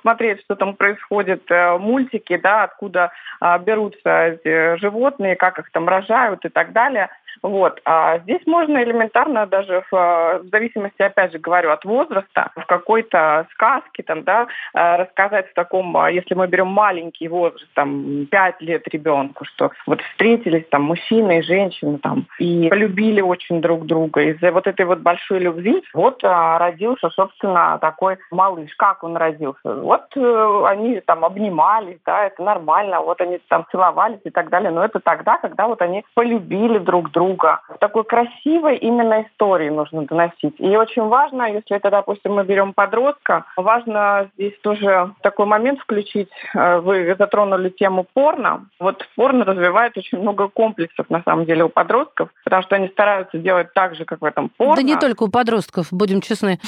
смотреть, 0.00 0.40
что 0.40 0.56
там 0.56 0.74
происходит, 0.74 1.50
э, 1.50 1.78
мультики, 1.78 2.36
да, 2.36 2.64
откуда 2.64 3.12
э, 3.40 3.58
берутся 3.58 4.38
животные, 4.78 5.36
как 5.36 5.58
их 5.58 5.70
там 5.70 5.88
рожают 5.88 6.44
и 6.44 6.48
так 6.48 6.72
далее. 6.72 7.08
Вот. 7.42 7.80
А 7.84 8.18
здесь 8.18 8.46
можно 8.46 8.82
элементарно 8.82 9.46
даже 9.46 9.84
в, 9.90 9.92
в 9.92 10.48
зависимости, 10.50 11.02
опять 11.02 11.32
же 11.32 11.38
говорю, 11.38 11.70
от 11.70 11.84
возраста, 11.84 12.50
в 12.56 12.66
какой-то 12.66 13.46
сказке 13.52 14.02
там, 14.02 14.24
да, 14.24 14.46
э, 14.74 14.96
рассказать 14.96 15.50
в 15.50 15.54
таком, 15.54 15.96
э, 15.96 16.14
если 16.14 16.34
мы 16.34 16.46
берем 16.46 16.68
маленький 16.68 17.28
возраст, 17.28 17.68
там, 17.74 18.26
5 18.30 18.60
лет 18.62 18.86
ребенку, 18.88 19.44
что 19.44 19.70
вот 19.86 20.00
встретились 20.02 20.66
там 20.70 20.82
мужчина 20.82 21.38
и 21.38 21.42
женщина 21.42 21.98
там, 21.98 22.26
и 22.38 22.68
полюбили 22.68 23.20
очень 23.20 23.60
друг 23.60 23.86
друга. 23.86 24.20
Из-за 24.22 24.52
вот 24.52 24.66
этой 24.66 24.86
вот 24.86 25.00
большой 25.00 25.38
любви 25.40 25.82
вот 25.94 26.22
а, 26.24 26.58
родился, 26.58 27.10
собственно, 27.10 27.78
такой 27.80 28.18
малыш. 28.30 28.74
Как 28.76 29.04
он 29.04 29.16
родился? 29.16 29.74
Вот 29.74 30.16
они 30.16 31.00
там 31.00 31.24
обнимались, 31.24 31.98
да, 32.04 32.24
это 32.24 32.42
нормально, 32.42 33.00
вот 33.00 33.20
они 33.20 33.38
там 33.48 33.66
целовались 33.70 34.20
и 34.24 34.30
так 34.30 34.50
далее, 34.50 34.70
но 34.70 34.84
это 34.84 35.00
тогда, 35.00 35.38
когда 35.38 35.66
вот 35.66 35.82
они 35.82 36.04
полюбили 36.14 36.78
друг 36.78 37.10
друга, 37.10 37.27
друга. 37.28 37.60
Такой 37.80 38.04
красивой 38.04 38.76
именно 38.76 39.22
истории 39.22 39.70
нужно 39.70 40.02
доносить. 40.02 40.54
И 40.58 40.76
очень 40.76 41.02
важно, 41.02 41.52
если 41.52 41.76
это, 41.76 41.90
допустим, 41.90 42.34
мы 42.34 42.44
берем 42.44 42.72
подростка, 42.72 43.44
важно 43.56 44.30
здесь 44.34 44.58
тоже 44.62 45.12
такой 45.22 45.46
момент 45.46 45.80
включить. 45.80 46.30
Э, 46.54 46.78
вы 46.78 47.14
затронули 47.18 47.68
тему 47.70 48.06
порно. 48.14 48.66
Вот 48.80 49.06
порно 49.16 49.44
развивает 49.44 49.96
очень 49.96 50.18
много 50.18 50.48
комплексов, 50.48 51.10
на 51.10 51.22
самом 51.22 51.44
деле, 51.44 51.64
у 51.64 51.68
подростков, 51.68 52.30
потому 52.44 52.62
что 52.62 52.76
они 52.76 52.88
стараются 52.88 53.38
делать 53.38 53.72
так 53.74 53.94
же, 53.94 54.04
как 54.04 54.20
в 54.20 54.24
этом 54.24 54.48
порно. 54.48 54.76
Да 54.76 54.82
не 54.82 54.96
только 54.96 55.24
у 55.24 55.28
подростков, 55.28 55.88
будем 55.90 56.20
честны. 56.20 56.58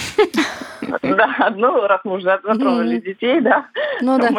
Да, 1.03 1.53
ну, 1.57 1.87
раз 1.87 2.01
мы 2.05 2.15
уже 2.15 2.41
затронули 2.43 3.01
детей, 3.01 3.41
да. 3.41 3.67
Ну 4.01 4.19
да, 4.19 4.31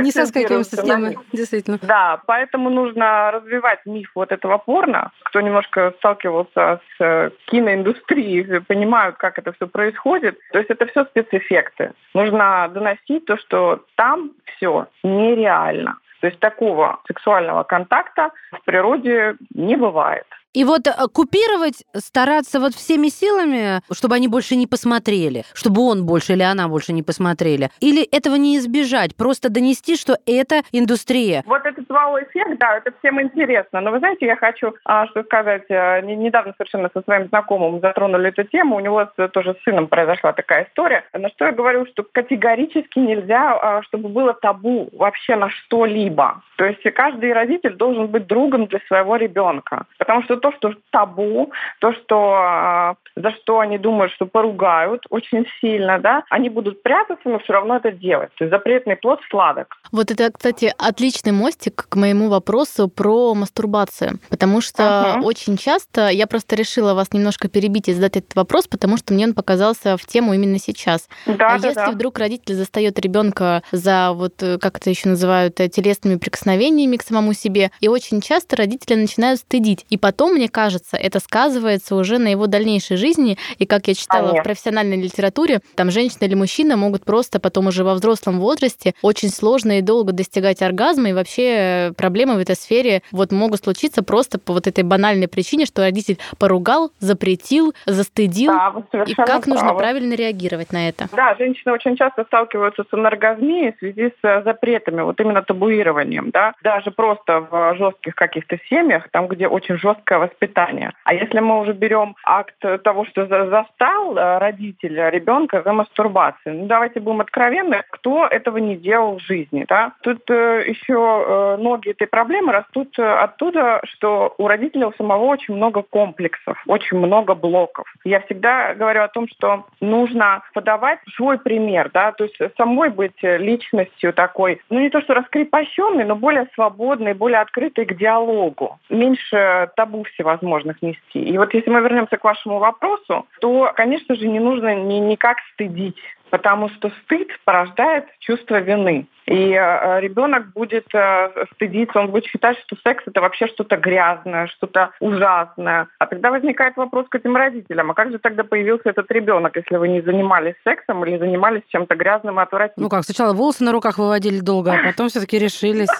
не 0.00 0.10
соскакиваемся 0.10 0.76
с 0.76 0.82
темы, 0.82 1.16
действительно. 1.32 1.78
Да, 1.82 2.20
поэтому 2.26 2.70
нужно 2.70 3.30
развивать 3.30 3.80
миф 3.84 4.10
вот 4.14 4.32
этого 4.32 4.58
порно. 4.58 5.10
Кто 5.24 5.40
немножко 5.40 5.92
сталкивался 5.98 6.80
с 6.96 7.00
э, 7.00 7.30
киноиндустрией, 7.46 8.60
понимают, 8.68 9.16
как 9.16 9.38
это 9.38 9.52
все 9.52 9.66
происходит. 9.66 10.38
То 10.52 10.58
есть 10.58 10.70
это 10.70 10.86
все 10.86 11.04
спецэффекты. 11.04 11.92
Нужно 12.14 12.68
доносить 12.72 13.26
то, 13.26 13.36
что 13.36 13.84
там 13.96 14.32
все 14.56 14.86
нереально. 15.02 15.98
То 16.20 16.28
есть 16.28 16.38
такого 16.38 17.00
сексуального 17.08 17.64
контакта 17.64 18.30
в 18.52 18.62
природе 18.64 19.36
не 19.54 19.76
бывает. 19.76 20.26
И 20.54 20.64
вот 20.64 20.86
э, 20.86 20.92
купировать, 21.12 21.82
стараться 21.96 22.60
вот 22.60 22.74
всеми 22.74 23.08
силами, 23.08 23.80
чтобы 23.90 24.16
они 24.16 24.28
больше 24.28 24.54
не 24.54 24.66
посмотрели, 24.66 25.44
чтобы 25.54 25.80
он 25.80 26.04
больше 26.04 26.34
или 26.34 26.42
она 26.42 26.68
больше 26.68 26.92
не 26.92 27.02
посмотрели. 27.02 27.70
Или 27.80 28.02
этого 28.02 28.34
не 28.34 28.58
избежать, 28.58 29.16
просто 29.16 29.48
донести, 29.48 29.96
что 29.96 30.18
это 30.26 30.60
индустрия. 30.70 31.42
Вот 31.46 31.64
этот 31.64 31.88
вау-эффект, 31.88 32.58
да, 32.58 32.76
это 32.76 32.92
всем 32.98 33.20
интересно. 33.22 33.80
Но 33.80 33.92
вы 33.92 33.98
знаете, 33.98 34.26
я 34.26 34.36
хочу 34.36 34.74
а, 34.84 35.06
что 35.06 35.22
сказать, 35.22 35.64
а, 35.70 36.02
недавно 36.02 36.52
совершенно 36.58 36.90
со 36.92 37.00
своим 37.00 37.28
знакомым 37.28 37.80
затронули 37.80 38.28
эту 38.28 38.44
тему, 38.44 38.76
у 38.76 38.80
него 38.80 39.06
тоже 39.32 39.56
с 39.58 39.64
сыном 39.64 39.88
произошла 39.88 40.34
такая 40.34 40.64
история, 40.64 41.04
на 41.14 41.30
что 41.30 41.46
я 41.46 41.52
говорю, 41.52 41.86
что 41.86 42.02
категорически 42.02 42.98
нельзя, 42.98 43.54
а, 43.54 43.82
чтобы 43.84 44.10
было 44.10 44.34
табу 44.34 44.90
вообще 44.92 45.36
на 45.36 45.48
что-либо. 45.48 46.42
То 46.56 46.66
есть 46.66 46.82
каждый 46.94 47.32
родитель 47.32 47.74
должен 47.74 48.08
быть 48.08 48.26
другом 48.26 48.66
для 48.66 48.80
своего 48.86 49.16
ребенка. 49.16 49.86
Потому 49.98 50.22
что 50.22 50.41
то, 50.42 50.52
что 50.52 50.74
табу, 50.90 51.50
то, 51.80 51.92
что 51.94 52.34
а, 52.34 52.96
за 53.16 53.30
что 53.30 53.60
они 53.60 53.78
думают, 53.78 54.12
что 54.12 54.26
поругают 54.26 55.04
очень 55.10 55.46
сильно, 55.60 55.98
да, 55.98 56.24
они 56.30 56.48
будут 56.48 56.82
прятаться, 56.82 57.28
но 57.28 57.38
все 57.38 57.52
равно 57.54 57.76
это 57.76 57.92
делать. 57.92 58.30
То 58.36 58.44
есть 58.44 58.52
запретный 58.52 58.96
плод 58.96 59.20
сладок. 59.30 59.76
Вот 59.90 60.10
это, 60.10 60.30
кстати, 60.30 60.72
отличный 60.76 61.32
мостик 61.32 61.86
к 61.88 61.96
моему 61.96 62.28
вопросу 62.28 62.88
про 62.88 63.34
мастурбацию, 63.34 64.18
потому 64.28 64.60
что 64.60 64.82
uh-huh. 64.82 65.22
очень 65.22 65.56
часто 65.56 66.08
я 66.08 66.26
просто 66.26 66.56
решила 66.56 66.94
вас 66.94 67.12
немножко 67.12 67.48
перебить 67.48 67.88
и 67.88 67.92
задать 67.92 68.16
этот 68.16 68.34
вопрос, 68.34 68.66
потому 68.66 68.96
что 68.96 69.14
мне 69.14 69.26
он 69.26 69.34
показался 69.34 69.96
в 69.96 70.04
тему 70.06 70.34
именно 70.34 70.58
сейчас. 70.58 71.08
Да, 71.26 71.54
а 71.54 71.58
да, 71.58 71.68
если 71.68 71.80
да. 71.80 71.90
вдруг 71.90 72.18
родитель 72.18 72.54
застает 72.54 72.98
ребенка 72.98 73.62
за 73.70 74.12
вот 74.12 74.42
э, 74.42 74.58
как 74.58 74.78
это 74.78 74.90
еще 74.90 75.08
называют 75.08 75.54
телесными 75.54 76.16
прикосновениями 76.16 76.96
к 76.96 77.02
самому 77.02 77.32
себе, 77.32 77.70
и 77.80 77.88
очень 77.88 78.20
часто 78.20 78.56
родители 78.56 78.94
начинают 78.94 79.40
стыдить, 79.40 79.86
и 79.90 79.98
потом 79.98 80.31
мне 80.32 80.48
кажется, 80.48 80.96
это 80.96 81.20
сказывается 81.20 81.94
уже 81.94 82.18
на 82.18 82.28
его 82.28 82.46
дальнейшей 82.46 82.96
жизни. 82.96 83.38
И 83.58 83.66
как 83.66 83.88
я 83.88 83.94
читала 83.94 84.28
Конечно. 84.28 84.40
в 84.40 84.44
профессиональной 84.44 85.00
литературе, 85.00 85.60
там 85.76 85.90
женщина 85.90 86.24
или 86.24 86.34
мужчина 86.34 86.76
могут 86.76 87.04
просто 87.04 87.40
потом 87.40 87.66
уже 87.68 87.84
во 87.84 87.94
взрослом 87.94 88.40
возрасте 88.40 88.94
очень 89.02 89.28
сложно 89.28 89.78
и 89.78 89.82
долго 89.82 90.12
достигать 90.12 90.62
оргазма. 90.62 91.10
И 91.10 91.12
вообще 91.12 91.92
проблемы 91.96 92.34
в 92.34 92.38
этой 92.38 92.56
сфере 92.56 93.02
вот 93.12 93.32
могут 93.32 93.62
случиться 93.62 94.02
просто 94.02 94.38
по 94.38 94.52
вот 94.52 94.66
этой 94.66 94.84
банальной 94.84 95.28
причине, 95.28 95.66
что 95.66 95.82
родитель 95.82 96.18
поругал, 96.38 96.90
запретил, 96.98 97.74
застыдил. 97.86 98.52
Да, 98.52 99.04
и 99.06 99.14
как 99.14 99.26
правы. 99.26 99.42
нужно 99.46 99.74
правильно 99.74 100.14
реагировать 100.14 100.72
на 100.72 100.88
это? 100.88 101.08
Да, 101.12 101.34
женщины 101.38 101.72
очень 101.72 101.96
часто 101.96 102.24
сталкиваются 102.24 102.84
с 102.88 102.92
анаргазмией 102.92 103.72
в 103.72 103.78
связи 103.78 104.12
с 104.22 104.42
запретами, 104.44 105.02
вот 105.02 105.20
именно 105.20 105.42
табуированием. 105.42 106.30
Да? 106.30 106.54
Даже 106.62 106.90
просто 106.90 107.46
в 107.50 107.76
жестких 107.76 108.14
каких-то 108.14 108.58
семьях, 108.68 109.08
там, 109.10 109.28
где 109.28 109.48
очень 109.48 109.76
жесткое 109.78 110.18
воспитания. 110.22 110.92
А 111.04 111.14
если 111.14 111.40
мы 111.40 111.60
уже 111.60 111.72
берем 111.72 112.14
акт 112.24 112.54
того, 112.84 113.04
что 113.06 113.26
застал 113.26 114.16
э, 114.16 114.38
родитель 114.38 114.98
ребенка 115.10 115.62
за 115.62 115.72
мастурбацией, 115.72 116.58
ну 116.58 116.66
давайте 116.66 117.00
будем 117.00 117.20
откровенны, 117.20 117.82
кто 117.90 118.26
этого 118.26 118.58
не 118.58 118.76
делал 118.76 119.18
в 119.18 119.22
жизни, 119.22 119.64
да? 119.68 119.92
Тут 120.02 120.30
э, 120.30 120.64
еще 120.66 120.94
э, 120.94 121.56
ноги 121.60 121.90
этой 121.90 122.06
проблемы 122.06 122.52
растут 122.52 122.98
оттуда, 122.98 123.80
что 123.84 124.34
у 124.38 124.46
родителя 124.46 124.88
у 124.88 124.92
самого 124.92 125.24
очень 125.24 125.54
много 125.54 125.82
комплексов, 125.82 126.62
очень 126.66 126.98
много 126.98 127.34
блоков. 127.34 127.86
Я 128.04 128.20
всегда 128.20 128.74
говорю 128.74 129.02
о 129.02 129.08
том, 129.08 129.26
что 129.28 129.66
нужно 129.80 130.42
подавать 130.54 130.98
свой 131.16 131.38
пример, 131.38 131.90
да, 131.92 132.12
то 132.12 132.24
есть 132.24 132.38
самой 132.56 132.90
быть 132.90 133.22
личностью 133.22 134.12
такой, 134.12 134.60
ну 134.70 134.80
не 134.80 134.90
то 134.90 135.00
что 135.00 135.14
раскрепощенной, 135.14 136.04
но 136.04 136.16
более 136.16 136.46
свободной, 136.54 137.14
более 137.14 137.40
открытой 137.40 137.86
к 137.86 137.96
диалогу. 137.96 138.78
Меньше 138.90 139.70
табу 139.76 140.04
всевозможных 140.14 140.82
нести. 140.82 141.20
И 141.22 141.38
вот 141.38 141.54
если 141.54 141.70
мы 141.70 141.80
вернемся 141.80 142.16
к 142.16 142.24
вашему 142.24 142.58
вопросу, 142.58 143.26
то, 143.40 143.72
конечно 143.74 144.14
же, 144.14 144.28
не 144.28 144.40
нужно 144.40 144.74
ни, 144.74 144.94
никак 144.94 145.38
стыдить 145.52 145.98
потому 146.32 146.70
что 146.70 146.90
стыд 147.04 147.28
порождает 147.44 148.06
чувство 148.18 148.58
вины. 148.58 149.06
И 149.26 149.52
э, 149.52 150.00
ребенок 150.00 150.50
будет 150.52 150.86
э, 150.94 151.44
стыдиться, 151.54 152.00
он 152.00 152.10
будет 152.10 152.24
считать, 152.24 152.58
что 152.60 152.74
секс 152.82 153.04
это 153.06 153.20
вообще 153.20 153.46
что-то 153.48 153.76
грязное, 153.76 154.46
что-то 154.46 154.92
ужасное. 154.98 155.88
А 155.98 156.06
тогда 156.06 156.30
возникает 156.30 156.76
вопрос 156.76 157.06
к 157.08 157.14
этим 157.14 157.36
родителям: 157.36 157.90
а 157.90 157.94
как 157.94 158.10
же 158.10 158.18
тогда 158.18 158.44
появился 158.44 158.88
этот 158.88 159.10
ребенок, 159.12 159.54
если 159.56 159.76
вы 159.76 159.88
не 159.88 160.00
занимались 160.00 160.54
сексом 160.64 161.04
или 161.04 161.18
занимались 161.18 161.62
чем-то 161.68 161.94
грязным 161.94 162.40
и 162.40 162.42
отвратительным? 162.42 162.86
Ну 162.86 162.88
как, 162.88 163.04
сначала 163.04 163.34
волосы 163.34 163.62
на 163.62 163.72
руках 163.72 163.98
выводили 163.98 164.40
долго, 164.40 164.72
а 164.72 164.86
потом 164.86 165.10
все-таки 165.10 165.38
решились. 165.38 165.90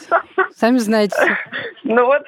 Сами 0.57 0.79
знаете. 0.79 1.17
Ну 1.85 2.07
вот, 2.07 2.23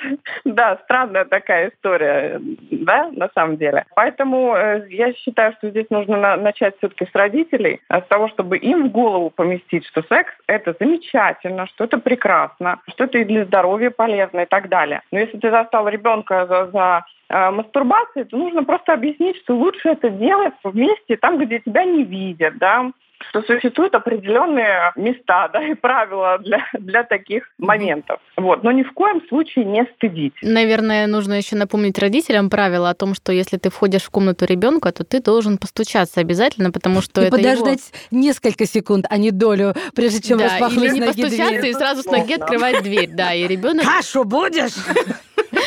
да, 0.44 0.78
странная 0.84 1.24
такая 1.24 1.70
история, 1.70 2.40
да, 2.70 3.08
на 3.12 3.30
самом 3.34 3.56
деле. 3.56 3.84
Поэтому 3.94 4.54
э, 4.54 4.84
я 4.90 5.14
считаю, 5.14 5.54
что 5.54 5.70
здесь 5.70 5.86
нужно 5.90 6.16
на, 6.18 6.36
начать 6.36 6.76
все-таки 6.78 7.06
с 7.06 7.14
родителей, 7.14 7.80
с 8.00 8.06
того, 8.08 8.28
чтобы 8.28 8.56
им 8.56 8.88
в 8.88 8.92
голову 8.92 9.30
поместить, 9.30 9.86
что 9.86 10.02
секс– 10.02 10.32
это 10.46 10.74
замечательно, 10.78 11.66
что 11.66 11.84
это 11.84 11.98
прекрасно, 11.98 12.80
что 12.88 13.04
это 13.04 13.18
и 13.18 13.24
для 13.24 13.44
здоровья 13.44 13.90
полезно 13.90 14.40
и 14.40 14.46
так 14.46 14.68
далее. 14.68 15.02
Но 15.12 15.18
если 15.18 15.38
ты 15.38 15.50
застал 15.50 15.88
ребенка 15.88 16.46
за, 16.46 16.66
за 16.72 17.04
э, 17.28 17.50
мастурбацией, 17.50 18.26
то 18.26 18.36
нужно 18.36 18.64
просто 18.64 18.92
объяснить, 18.92 19.36
что 19.38 19.54
лучше 19.54 19.90
это 19.90 20.10
делать 20.10 20.54
вместе, 20.62 21.16
там, 21.16 21.38
где 21.38 21.60
тебя 21.60 21.84
не 21.84 22.04
видят, 22.04 22.58
да, 22.58 22.90
что 23.30 23.42
существуют 23.42 23.94
определенные 23.94 24.92
места 24.96 25.48
да, 25.48 25.62
и 25.66 25.74
правила 25.74 26.38
для, 26.38 26.66
для 26.78 27.04
таких 27.04 27.50
моментов. 27.58 28.20
Вот. 28.36 28.62
Но 28.62 28.72
ни 28.72 28.82
в 28.82 28.92
коем 28.92 29.26
случае 29.28 29.64
не 29.64 29.86
стыдить. 29.96 30.34
Наверное, 30.42 31.06
нужно 31.06 31.34
еще 31.34 31.56
напомнить 31.56 31.98
родителям 31.98 32.50
правила 32.50 32.90
о 32.90 32.94
том, 32.94 33.14
что 33.14 33.32
если 33.32 33.56
ты 33.56 33.70
входишь 33.70 34.02
в 34.02 34.10
комнату 34.10 34.44
ребенка, 34.44 34.92
то 34.92 35.04
ты 35.04 35.20
должен 35.20 35.58
постучаться 35.58 36.20
обязательно, 36.20 36.70
потому 36.70 37.00
что 37.00 37.22
и 37.22 37.26
это 37.26 37.36
подождать 37.36 37.92
его... 38.10 38.22
несколько 38.22 38.66
секунд, 38.66 39.06
а 39.08 39.16
не 39.16 39.30
долю, 39.30 39.74
прежде 39.94 40.26
чем 40.26 40.38
да, 40.38 40.44
распахнуть 40.44 40.84
или 40.84 40.94
не 40.94 41.00
ноги 41.00 41.22
постучаться 41.22 41.60
дверь. 41.60 41.70
и 41.70 41.72
сразу 41.74 42.02
с 42.02 42.06
ноги 42.06 42.34
открывать 42.34 42.82
дверь. 42.82 43.10
Да, 43.12 43.34
и 43.34 43.46
ребенок 43.46 43.84
Кашу 43.84 44.24
будешь? 44.24 44.72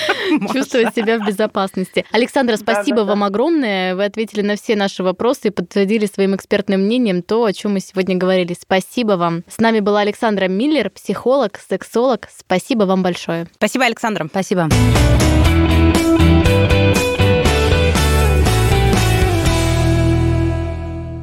чувствовать 0.54 0.96
себя 0.96 1.20
в 1.20 1.26
безопасности. 1.26 2.06
Александра, 2.12 2.58
спасибо 2.58 3.02
вам 3.02 3.24
огромное. 3.24 3.96
Вы 3.96 4.06
ответили 4.06 4.42
на 4.42 4.56
все 4.56 4.76
наши 4.76 5.04
вопросы 5.04 5.48
и 5.48 5.52
подтвердили 5.52 6.06
своим 6.06 6.36
экспертным 6.36 6.82
мнением 6.82 7.22
то, 7.22 7.46
о 7.46 7.54
чем 7.54 7.74
мы 7.74 7.80
сегодня 7.80 8.16
говорили. 8.16 8.56
Спасибо 8.60 9.14
вам. 9.14 9.44
С 9.48 9.60
нами 9.60 9.80
была 9.80 10.02
Александра 10.02 10.48
Миллер, 10.48 10.90
психолог, 10.90 11.60
сексолог. 11.70 12.28
Спасибо 12.36 12.84
вам 12.84 13.04
большое. 13.04 13.48
Спасибо, 13.56 13.86
Александра. 13.86 14.28
Спасибо. 14.30 14.70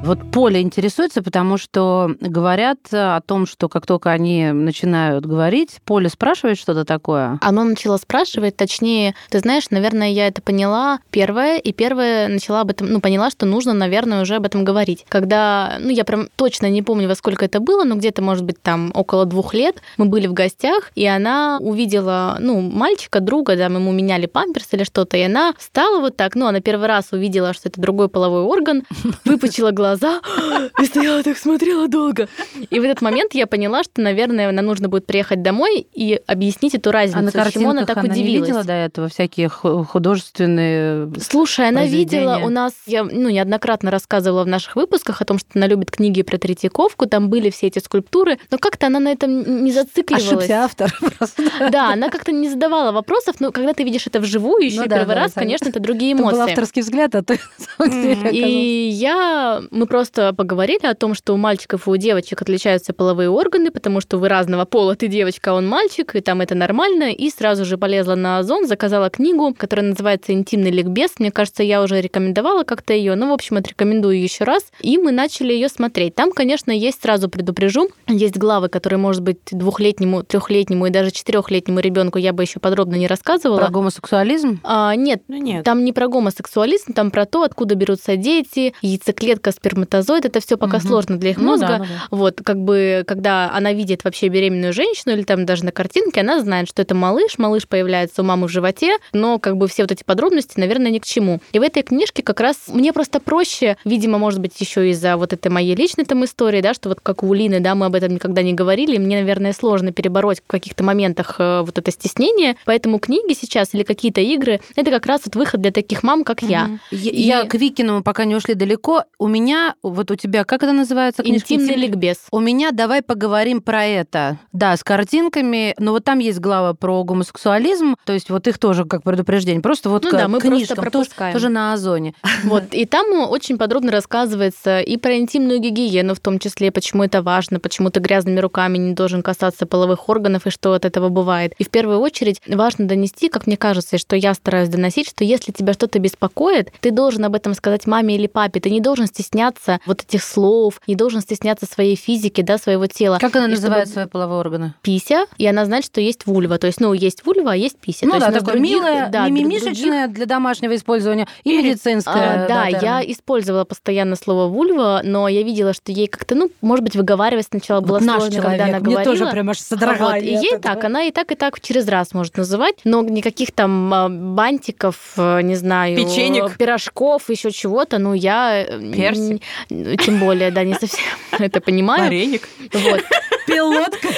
Вот 0.04 0.18
Поля 0.32 0.60
интересуется, 0.60 1.22
потому 1.22 1.56
что 1.56 2.10
говорят 2.20 2.78
о 2.92 3.22
том, 3.22 3.46
что 3.46 3.70
как 3.70 3.86
только 3.86 4.10
они 4.10 4.52
начинают 4.52 5.24
говорить, 5.24 5.78
Поля 5.86 6.10
спрашивает 6.10 6.58
что-то 6.58 6.84
такое. 6.84 7.38
Оно 7.40 7.64
начало 7.64 7.96
спрашивать, 7.96 8.54
точнее, 8.54 9.14
ты 9.30 9.38
знаешь, 9.38 9.70
наверное, 9.70 10.10
я 10.10 10.26
это 10.26 10.42
поняла 10.42 10.98
первое, 11.10 11.56
и 11.56 11.72
первое 11.72 12.28
начала 12.28 12.60
об 12.60 12.70
этом, 12.70 12.88
ну, 12.88 13.00
поняла, 13.00 13.30
что 13.30 13.46
нужно, 13.46 13.72
наверное, 13.72 14.20
уже 14.20 14.34
об 14.34 14.44
этом 14.44 14.62
говорить. 14.62 15.06
Когда, 15.08 15.78
ну, 15.80 15.88
я 15.88 16.04
прям 16.04 16.28
точно 16.36 16.68
не 16.68 16.82
помню, 16.82 17.08
во 17.08 17.14
сколько 17.14 17.46
это 17.46 17.60
было, 17.60 17.84
но 17.84 17.94
где-то, 17.94 18.20
может 18.20 18.44
быть, 18.44 18.60
там 18.60 18.92
около 18.94 19.24
двух 19.24 19.54
лет 19.54 19.80
мы 19.96 20.04
были 20.04 20.26
в 20.26 20.34
гостях, 20.34 20.92
и 20.94 21.06
она 21.06 21.56
увидела, 21.62 22.36
ну, 22.40 22.60
мальчика, 22.60 23.20
друга, 23.20 23.56
да, 23.56 23.64
ему 23.64 23.90
меняли 23.90 24.26
памперс 24.26 24.68
или 24.72 24.84
что-то, 24.84 25.16
и 25.16 25.22
она 25.22 25.54
встала 25.56 26.00
вот 26.00 26.14
так, 26.14 26.34
ну, 26.34 26.46
она 26.46 26.60
первый 26.60 26.88
раз 26.88 27.06
увидела, 27.12 27.54
что 27.54 27.70
это 27.70 27.80
другой 27.80 28.10
половой 28.10 28.42
орган, 28.42 28.82
выпучила 29.24 29.70
глаза 29.70 29.93
и 30.82 30.84
стояла 30.86 31.22
так, 31.22 31.36
смотрела 31.38 31.88
долго. 31.88 32.28
И 32.70 32.80
в 32.80 32.84
этот 32.84 33.02
момент 33.02 33.34
я 33.34 33.46
поняла, 33.46 33.82
что, 33.82 34.00
наверное, 34.00 34.50
нам 34.52 34.66
нужно 34.66 34.88
будет 34.88 35.06
приехать 35.06 35.42
домой 35.42 35.86
и 35.92 36.20
объяснить 36.26 36.74
эту 36.74 36.90
разницу, 36.90 37.18
А 37.18 37.22
на 37.22 37.50
чему 37.50 37.70
она 37.70 37.84
картинках 37.84 37.86
так 37.86 37.96
она 37.98 38.14
не 38.14 38.20
удивилась. 38.22 38.48
видела 38.48 38.64
до 38.64 38.72
этого 38.72 39.08
всякие 39.08 39.48
ху- 39.48 39.84
художественные... 39.84 41.10
Слушай, 41.20 41.68
она 41.68 41.84
видела 41.84 42.40
у 42.44 42.48
нас, 42.48 42.72
я 42.86 43.04
ну, 43.04 43.28
неоднократно 43.28 43.90
рассказывала 43.90 44.44
в 44.44 44.46
наших 44.48 44.76
выпусках 44.76 45.20
о 45.20 45.24
том, 45.24 45.38
что 45.38 45.48
она 45.54 45.66
любит 45.66 45.90
книги 45.90 46.22
про 46.22 46.38
Третьяковку, 46.38 47.06
там 47.06 47.28
были 47.28 47.50
все 47.50 47.66
эти 47.68 47.78
скульптуры, 47.78 48.38
но 48.50 48.58
как-то 48.58 48.86
она 48.86 49.00
на 49.00 49.12
этом 49.12 49.64
не 49.64 49.72
зацикливалась. 49.72 50.26
Ошибся 50.28 50.64
автор 50.64 50.92
просто. 51.18 51.42
Да, 51.70 51.92
она 51.92 52.08
как-то 52.10 52.32
не 52.32 52.48
задавала 52.48 52.92
вопросов, 52.92 53.36
но 53.40 53.52
когда 53.52 53.72
ты 53.74 53.84
видишь 53.84 54.06
это 54.06 54.20
вживую, 54.20 54.64
еще 54.64 54.80
Ну 54.82 54.86
да, 54.86 54.96
первый 54.98 55.08
да, 55.08 55.14
раз, 55.14 55.24
согласна. 55.32 55.42
конечно, 55.42 55.68
это 55.68 55.80
другие 55.80 56.12
Это 56.14 56.22
был 56.22 56.30
эмоции. 56.30 56.50
авторский 56.52 56.82
взгляд, 56.82 57.14
а 57.14 57.22
то 57.22 57.34
на 57.78 57.86
самом 57.86 57.90
деле 58.02 58.14
Мгм. 58.14 58.20
оказалось. 58.20 58.36
И 58.36 58.88
я, 58.92 59.62
мы 59.70 59.83
просто 59.86 60.32
поговорили 60.32 60.86
о 60.86 60.94
том, 60.94 61.14
что 61.14 61.34
у 61.34 61.36
мальчиков 61.36 61.86
и 61.86 61.90
у 61.90 61.96
девочек 61.96 62.42
отличаются 62.42 62.92
половые 62.92 63.30
органы, 63.30 63.70
потому 63.70 64.00
что 64.00 64.18
вы 64.18 64.28
разного 64.28 64.64
пола, 64.64 64.96
ты 64.96 65.08
девочка, 65.08 65.50
а 65.52 65.54
он 65.54 65.68
мальчик, 65.68 66.14
и 66.16 66.20
там 66.20 66.40
это 66.40 66.54
нормально. 66.54 67.12
И 67.12 67.30
сразу 67.30 67.64
же 67.64 67.78
полезла 67.78 68.14
на 68.14 68.38
Озон, 68.38 68.66
заказала 68.66 69.10
книгу, 69.10 69.54
которая 69.56 69.86
называется 69.86 70.32
«Интимный 70.32 70.70
ликбез». 70.70 71.12
Мне 71.18 71.30
кажется, 71.30 71.62
я 71.62 71.82
уже 71.82 72.00
рекомендовала 72.00 72.64
как-то 72.64 72.92
ее, 72.92 73.14
ну, 73.14 73.30
в 73.30 73.32
общем, 73.32 73.56
отрекомендую 73.56 74.20
еще 74.20 74.44
раз. 74.44 74.64
И 74.80 74.98
мы 74.98 75.12
начали 75.12 75.52
ее 75.52 75.68
смотреть. 75.68 76.14
Там, 76.14 76.32
конечно, 76.32 76.70
есть, 76.70 77.02
сразу 77.02 77.28
предупрежу, 77.28 77.88
есть 78.08 78.36
главы, 78.36 78.68
которые, 78.68 78.98
может 78.98 79.22
быть, 79.22 79.38
двухлетнему, 79.50 80.22
трехлетнему 80.22 80.86
и 80.86 80.90
даже 80.90 81.10
четырехлетнему 81.10 81.80
ребенку 81.80 82.18
я 82.18 82.32
бы 82.32 82.42
еще 82.42 82.60
подробно 82.60 82.94
не 82.96 83.06
рассказывала. 83.06 83.58
Про 83.58 83.70
гомосексуализм? 83.70 84.60
А, 84.64 84.94
нет, 84.94 85.22
Ну 85.28 85.36
нет. 85.36 85.64
там 85.64 85.84
не 85.84 85.92
про 85.92 86.08
гомосексуализм, 86.08 86.92
там 86.92 87.10
про 87.10 87.26
то, 87.26 87.42
откуда 87.42 87.74
берутся 87.74 88.16
дети, 88.16 88.74
яйцеклетка, 88.82 89.52
сперматозоид. 89.74 90.24
Это 90.24 90.40
все 90.40 90.56
пока 90.56 90.78
Мгм. 90.78 90.86
сложно 90.86 91.16
для 91.18 91.30
их 91.30 91.38
Ну 91.38 91.44
мозга. 91.44 91.66
да, 91.66 91.78
ну 91.78 91.84
да. 91.84 91.90
Вот, 92.10 92.40
как 92.44 92.58
бы, 92.58 93.04
когда 93.06 93.50
она 93.52 93.72
видит 93.72 94.04
вообще 94.04 94.28
беременную 94.28 94.72
женщину 94.72 95.14
или 95.14 95.22
там 95.22 95.44
даже 95.46 95.64
на 95.64 95.72
картинке, 95.72 96.20
она 96.20 96.40
знает, 96.40 96.68
что 96.68 96.82
это 96.82 96.94
малыш, 96.94 97.38
малыш 97.38 97.66
появляется 97.66 98.22
у 98.22 98.24
мамы 98.24 98.46
в 98.46 98.50
животе, 98.50 98.96
но 99.12 99.38
как 99.38 99.56
бы 99.56 99.66
все 99.68 99.82
вот 99.82 99.92
эти 99.92 100.04
подробности, 100.04 100.58
наверное, 100.60 100.90
ни 100.90 100.98
к 100.98 101.04
чему. 101.04 101.40
И 101.52 101.58
в 101.58 101.62
этой 101.62 101.82
книжке 101.82 102.22
как 102.22 102.40
раз 102.40 102.56
мне 102.68 102.92
просто 102.92 103.20
проще, 103.20 103.76
видимо, 103.84 104.18
может 104.18 104.40
быть, 104.40 104.58
еще 104.60 104.88
из-за 104.90 105.16
вот 105.16 105.32
этой 105.32 105.48
моей 105.48 105.74
личной 105.74 106.04
там 106.04 106.24
истории, 106.24 106.60
да, 106.60 106.74
что 106.74 106.88
вот 106.88 107.00
как 107.02 107.22
у 107.22 107.32
Лины, 107.34 107.60
да, 107.60 107.74
мы 107.74 107.86
об 107.86 107.94
этом 107.94 108.12
никогда 108.14 108.42
не 108.42 108.52
говорили, 108.54 108.98
мне, 108.98 109.16
наверное, 109.18 109.52
сложно 109.52 109.92
перебороть 109.92 110.38
в 110.40 110.46
каких-то 110.46 110.84
моментах 110.84 111.36
э, 111.38 111.62
вот 111.64 111.76
это 111.78 111.90
стеснение, 111.90 112.56
поэтому 112.64 112.98
книги 112.98 113.32
сейчас 113.34 113.74
или 113.74 113.82
какие-то 113.82 114.20
игры, 114.20 114.60
это 114.76 114.90
как 114.90 115.06
раз 115.06 115.22
вот 115.24 115.34
выход 115.36 115.60
для 115.60 115.70
таких 115.72 116.02
мам, 116.02 116.24
как 116.24 116.42
я. 116.42 116.64
Мгм. 116.64 116.80
Я, 116.90 117.10
И- 117.10 117.20
я 117.22 117.44
к 117.44 117.54
Викину, 117.54 117.96
мы 117.96 118.02
пока 118.02 118.24
не 118.24 118.34
ушли 118.36 118.54
далеко. 118.54 119.04
У 119.18 119.28
меня, 119.28 119.63
вот 119.82 120.10
у 120.10 120.16
тебя, 120.16 120.44
как 120.44 120.62
это 120.62 120.72
называется? 120.72 121.22
книжка? 121.22 121.54
Интимный 121.54 121.74
ликбез. 121.76 122.18
У 122.30 122.40
меня 122.40 122.70
давай 122.72 123.02
поговорим 123.02 123.62
про 123.62 123.84
это. 123.84 124.38
Да, 124.52 124.76
с 124.76 124.84
картинками, 124.84 125.74
но 125.78 125.92
вот 125.92 126.04
там 126.04 126.18
есть 126.18 126.40
глава 126.40 126.74
про 126.74 127.02
гомосексуализм, 127.04 127.96
то 128.04 128.12
есть 128.12 128.30
вот 128.30 128.46
их 128.46 128.58
тоже 128.58 128.84
как 128.84 129.02
предупреждение. 129.02 129.62
Просто 129.62 129.90
вот 129.90 130.04
Ну 130.04 130.10
к 130.10 130.12
да, 130.12 130.28
мы 130.28 130.38
просто 130.40 130.48
книжкам, 130.56 130.76
тоже, 130.76 130.90
пропускаем. 130.90 131.32
тоже 131.32 131.48
на 131.48 131.72
Озоне. 131.72 132.14
Вот, 132.44 132.64
и 132.72 132.84
там 132.84 133.06
очень 133.30 133.58
подробно 133.58 133.90
рассказывается 133.90 134.80
и 134.80 134.96
про 134.96 135.16
интимную 135.16 135.58
гигиену, 135.60 136.14
в 136.14 136.20
том 136.20 136.38
числе, 136.38 136.70
почему 136.70 137.04
это 137.04 137.22
важно, 137.22 137.58
почему 137.60 137.90
ты 137.90 138.00
грязными 138.00 138.38
руками 138.40 138.78
не 138.78 138.92
должен 138.94 139.22
касаться 139.22 139.66
половых 139.66 140.08
органов 140.08 140.46
и 140.46 140.50
что 140.50 140.72
от 140.74 140.84
этого 140.84 141.08
бывает. 141.08 141.54
И 141.58 141.64
в 141.64 141.70
первую 141.70 142.00
очередь 142.00 142.40
важно 142.46 142.86
донести, 142.86 143.28
как 143.28 143.46
мне 143.46 143.56
кажется, 143.56 143.96
и 143.96 143.98
что 143.98 144.16
я 144.16 144.34
стараюсь 144.34 144.68
доносить, 144.68 145.08
что 145.08 145.24
если 145.24 145.52
тебя 145.52 145.72
что-то 145.72 145.98
беспокоит, 145.98 146.72
ты 146.80 146.90
должен 146.90 147.24
об 147.24 147.34
этом 147.34 147.54
сказать 147.54 147.86
маме 147.86 148.16
или 148.16 148.26
папе. 148.26 148.60
Ты 148.60 148.70
не 148.70 148.80
должен 148.80 149.06
стесняться 149.06 149.53
вот 149.86 150.02
этих 150.02 150.22
слов, 150.22 150.80
не 150.86 150.94
должен 150.94 151.20
стесняться 151.20 151.66
своей 151.66 151.96
физики, 151.96 152.40
да, 152.42 152.58
своего 152.58 152.86
тела. 152.86 153.18
Как 153.20 153.34
она 153.36 153.46
И 153.46 153.50
называет 153.50 153.84
чтобы 153.88 153.92
свои 153.94 154.06
половые 154.06 154.38
органы? 154.40 154.74
Пися, 154.82 155.26
и 155.38 155.46
она 155.46 155.64
знает, 155.64 155.84
что 155.84 156.00
есть 156.00 156.26
вульва. 156.26 156.58
То 156.58 156.66
есть, 156.66 156.80
ну, 156.80 156.92
есть 156.92 157.24
вульва, 157.24 157.52
а 157.52 157.56
есть 157.56 157.78
пися. 157.78 158.04
Ну 158.06 158.12
То 158.12 158.16
есть 158.16 158.26
да, 158.26 158.32
нас 158.32 158.42
такое 158.42 158.54
других- 158.60 158.70
милое, 158.76 159.08
да, 159.10 159.28
мимишечное 159.28 160.08
для 160.08 160.26
домашнего 160.26 160.74
использования 160.74 161.26
и 161.44 161.56
медицинское. 161.58 162.44
А, 162.44 162.48
да, 162.48 162.64
термин. 162.66 162.80
я 162.82 163.02
использовала 163.12 163.64
постоянно 163.64 164.16
слово 164.16 164.48
вульва, 164.48 165.00
но 165.04 165.28
я 165.28 165.42
видела, 165.42 165.72
что 165.72 165.92
ей 165.92 166.06
как-то, 166.06 166.34
ну, 166.34 166.50
может 166.60 166.84
быть, 166.84 166.96
выговаривать 166.96 167.46
сначала 167.50 167.80
Вот 167.80 167.88
было 167.88 167.98
наш 168.00 168.22
сложно, 168.22 168.30
человек, 168.30 168.50
когда 168.50 168.64
она 168.64 168.78
мне 168.80 168.90
говорила. 168.94 169.04
тоже 169.12 169.30
прям 169.30 169.50
аж 169.50 169.58
Вот, 169.58 169.64
содрогание 169.66 170.32
и 170.32 170.36
от 170.36 170.42
ей 170.42 170.48
этого. 170.54 170.62
так, 170.74 170.84
она 170.84 171.02
и 171.04 171.10
так, 171.10 171.32
и 171.32 171.34
так 171.34 171.60
через 171.60 171.88
раз 171.88 172.12
может 172.14 172.36
называть, 172.36 172.76
но 172.84 173.02
никаких 173.02 173.52
там 173.52 173.92
а, 173.94 174.08
бантиков, 174.08 175.14
э, 175.16 175.40
не 175.42 175.54
знаю, 175.54 175.96
Печенек. 175.96 176.56
пирожков, 176.56 177.30
еще 177.30 177.50
чего-то, 177.50 177.98
ну, 177.98 178.14
я... 178.14 178.62
э, 178.62 178.92
Персик. 178.92 179.42
Тем 179.68 180.18
более, 180.18 180.50
да, 180.50 180.64
не 180.64 180.74
совсем 180.74 181.04
это 181.38 181.60
понимаю. 181.60 182.04
Вареник. 182.04 182.48
Вот. 182.72 183.02
Пилотка. 183.46 184.08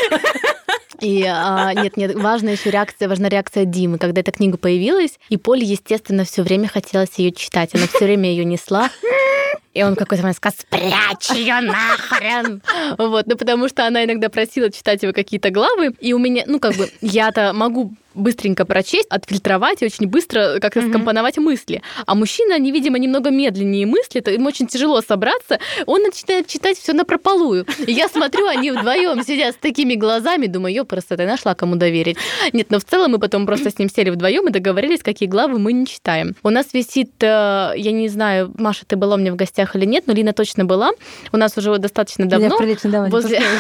И 1.01 1.25
а, 1.25 1.75
нет, 1.75 1.97
нет, 1.97 2.15
важна 2.15 2.53
еще 2.53 2.71
реакция, 2.71 3.09
важна 3.09 3.29
реакция 3.29 3.65
Димы, 3.65 3.99
когда 3.99 4.23
эта 4.23 4.33
книга 4.33 4.57
появилась, 4.57 5.19
и 5.29 5.37
Поле, 5.37 5.63
естественно, 5.63 6.25
все 6.25 6.43
время 6.43 6.69
хотелось 6.69 7.11
ее 7.19 7.33
читать. 7.33 7.75
Она 7.75 7.87
все 7.87 8.05
время 8.05 8.31
ее 8.31 8.45
несла. 8.45 8.91
И 9.75 9.83
он 9.83 9.95
какой-то 9.95 10.23
момент 10.23 10.39
сказал, 10.39 10.57
спрячь 10.59 11.31
ее 11.37 11.61
нахрен. 11.61 12.63
Вот, 12.97 13.27
ну 13.27 13.37
потому 13.37 13.69
что 13.69 13.87
она 13.87 14.05
иногда 14.05 14.31
просила 14.31 14.71
читать 14.73 15.03
его 15.03 15.13
какие-то 15.13 15.51
главы, 15.51 15.95
и 16.01 16.15
у 16.15 16.19
меня, 16.19 16.45
ну 16.47 16.61
как 16.61 16.77
бы, 16.77 16.89
я-то 17.03 17.53
могу 17.53 17.95
быстренько 18.17 18.65
прочесть, 18.65 19.07
отфильтровать 19.11 19.83
и 19.83 19.87
очень 19.87 20.07
быстро 20.09 20.59
как-то 20.61 20.81
Мгм. 20.81 20.91
скомпоновать 20.91 21.39
мысли. 21.39 21.83
А 22.07 22.15
мужчины, 22.15 22.53
они, 22.53 22.73
видимо, 22.73 22.99
немного 22.99 23.31
медленнее 23.31 23.87
мыслят, 23.87 24.29
им 24.29 24.47
очень 24.47 24.67
тяжело 24.67 25.01
собраться. 25.01 25.59
Он 25.87 26.03
начинает 26.03 26.47
читать 26.47 26.79
все 26.79 26.93
на 26.93 27.05
прополую. 27.05 27.67
И 27.87 27.93
я 27.93 28.09
смотрю, 28.09 28.47
они 28.47 28.71
вдвоем 28.73 29.23
сидят 29.23 29.55
с 29.55 29.59
такими 29.59 29.95
глазами, 29.95 30.47
думаю, 30.47 30.75
ё, 30.75 30.85
просто 30.85 31.17
ты 31.17 31.27
нашла 31.27 31.55
кому 31.55 31.77
доверить. 31.77 32.17
Нет, 32.53 32.71
но 32.71 32.79
в 32.79 32.85
целом 32.85 33.13
мы 33.13 33.19
потом 33.19 33.47
просто 33.47 33.71
с 33.71 33.79
ним 33.79 33.89
сели 33.91 34.11
вдвоем 34.11 34.49
и 34.49 34.51
договорились, 34.51 35.03
какие 35.03 35.29
главы 35.29 35.59
мы 35.59 35.73
не 35.73 35.87
читаем. 35.87 36.35
У 36.43 36.51
нас 36.51 36.67
висит, 36.73 37.11
э, 37.23 37.73
я 37.77 37.93
не 37.93 38.09
знаю, 38.09 38.53
Маша, 38.59 38.85
ты 38.87 38.97
была 38.97 39.15
у 39.17 39.19
меня 39.19 39.33
в 39.33 39.37
гостях 39.37 39.77
или 39.77 39.85
нет, 39.85 40.05
но 40.07 40.13
Лина 40.15 40.33
точно 40.33 40.65
была. 40.65 40.91
У 41.33 41.37
нас 41.37 41.57
уже 41.57 41.77
достаточно 41.79 42.27
давно 42.27 42.57
прилично 42.57 42.91
давно 42.91 43.07
не 43.07 43.11
возле. 43.11 43.41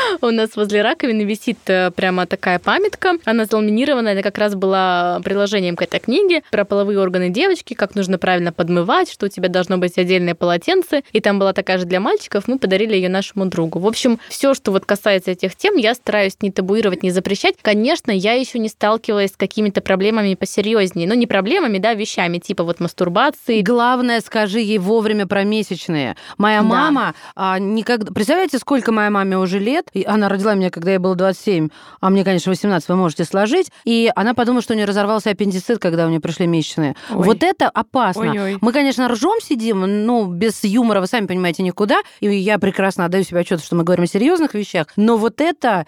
У 0.20 0.30
нас 0.30 0.56
возле 0.56 0.82
раковины 0.82 1.22
висит 1.22 1.58
э, 1.66 1.90
прямо 1.90 2.26
такая 2.26 2.58
памятка. 2.58 3.14
Она 3.24 3.44
заламинированная, 3.44 4.14
это 4.14 4.22
как 4.22 4.38
раз 4.38 4.54
была 4.54 5.20
приложением 5.24 5.76
к 5.76 5.82
этой 5.82 6.00
книге 6.00 6.42
про 6.50 6.64
половые 6.64 6.98
органы 6.98 7.30
девочки, 7.30 7.74
как 7.74 7.94
нужно 7.94 8.18
правильно 8.18 8.52
подмывать, 8.52 9.10
что 9.10 9.26
у 9.26 9.28
тебя 9.28 9.48
должно 9.48 9.78
быть 9.78 9.98
отдельное 9.98 10.34
полотенце. 10.34 11.02
И 11.12 11.20
там 11.20 11.38
была 11.38 11.52
такая 11.52 11.78
же 11.78 11.84
для 11.84 12.00
мальчиков, 12.00 12.48
мы 12.48 12.58
подарили 12.58 12.94
ее 12.94 13.08
нашему 13.08 13.46
другу. 13.46 13.78
В 13.78 13.86
общем, 13.86 14.18
все, 14.28 14.54
что 14.54 14.72
вот 14.72 14.84
касается 14.84 15.30
этих 15.30 15.56
тем, 15.56 15.76
я 15.76 15.94
стараюсь 15.94 16.36
не 16.40 16.50
табуировать, 16.50 17.02
не 17.02 17.10
запрещать. 17.10 17.56
Конечно, 17.62 18.10
я 18.10 18.34
еще 18.34 18.58
не 18.58 18.68
сталкивалась 18.68 19.32
с 19.32 19.36
какими-то 19.36 19.80
проблемами 19.80 20.34
посерьезнее. 20.34 21.08
Ну, 21.08 21.14
не 21.14 21.26
проблемами, 21.26 21.78
да, 21.78 21.94
вещами, 21.94 22.38
типа 22.38 22.64
вот 22.64 22.80
мастурбации. 22.80 23.60
Главное, 23.60 24.20
скажи 24.20 24.60
ей 24.60 24.78
вовремя 24.78 25.26
про 25.26 25.44
месячные. 25.44 26.16
Моя 26.38 26.60
Да. 26.60 26.66
мама 26.66 27.14
а, 27.34 27.58
никогда... 27.58 28.12
Представляете, 28.12 28.58
сколько 28.58 28.92
моей 28.92 29.10
маме 29.10 29.38
уже 29.38 29.58
лет? 29.58 29.88
И 30.00 30.04
она 30.04 30.28
родила 30.28 30.54
меня, 30.54 30.70
когда 30.70 30.92
я 30.92 30.98
было 30.98 31.14
27, 31.14 31.68
а 32.00 32.10
мне, 32.10 32.24
конечно, 32.24 32.50
18, 32.50 32.88
вы 32.88 32.96
можете 32.96 33.24
сложить. 33.24 33.70
И 33.84 34.10
она 34.14 34.34
подумала, 34.34 34.62
что 34.62 34.72
у 34.72 34.76
нее 34.76 34.86
разорвался 34.86 35.30
аппендицит, 35.30 35.78
когда 35.78 36.06
у 36.06 36.08
нее 36.08 36.20
пришли 36.20 36.46
месячные. 36.46 36.96
Ой. 37.10 37.24
Вот 37.24 37.42
это 37.42 37.68
опасно. 37.68 38.30
Ой-ой. 38.30 38.58
Мы, 38.60 38.72
конечно, 38.72 39.08
ржем 39.08 39.40
сидим, 39.42 40.06
ну, 40.06 40.26
без 40.26 40.64
юмора, 40.64 41.00
вы 41.00 41.06
сами 41.06 41.26
понимаете, 41.26 41.62
никуда. 41.62 42.00
И 42.20 42.28
я 42.28 42.58
прекрасно 42.58 43.04
отдаю 43.04 43.24
себе 43.24 43.40
отчет, 43.40 43.62
что 43.62 43.76
мы 43.76 43.84
говорим 43.84 44.04
о 44.04 44.06
серьезных 44.06 44.54
вещах. 44.54 44.86
Но 44.96 45.16
вот 45.16 45.40
это... 45.40 45.86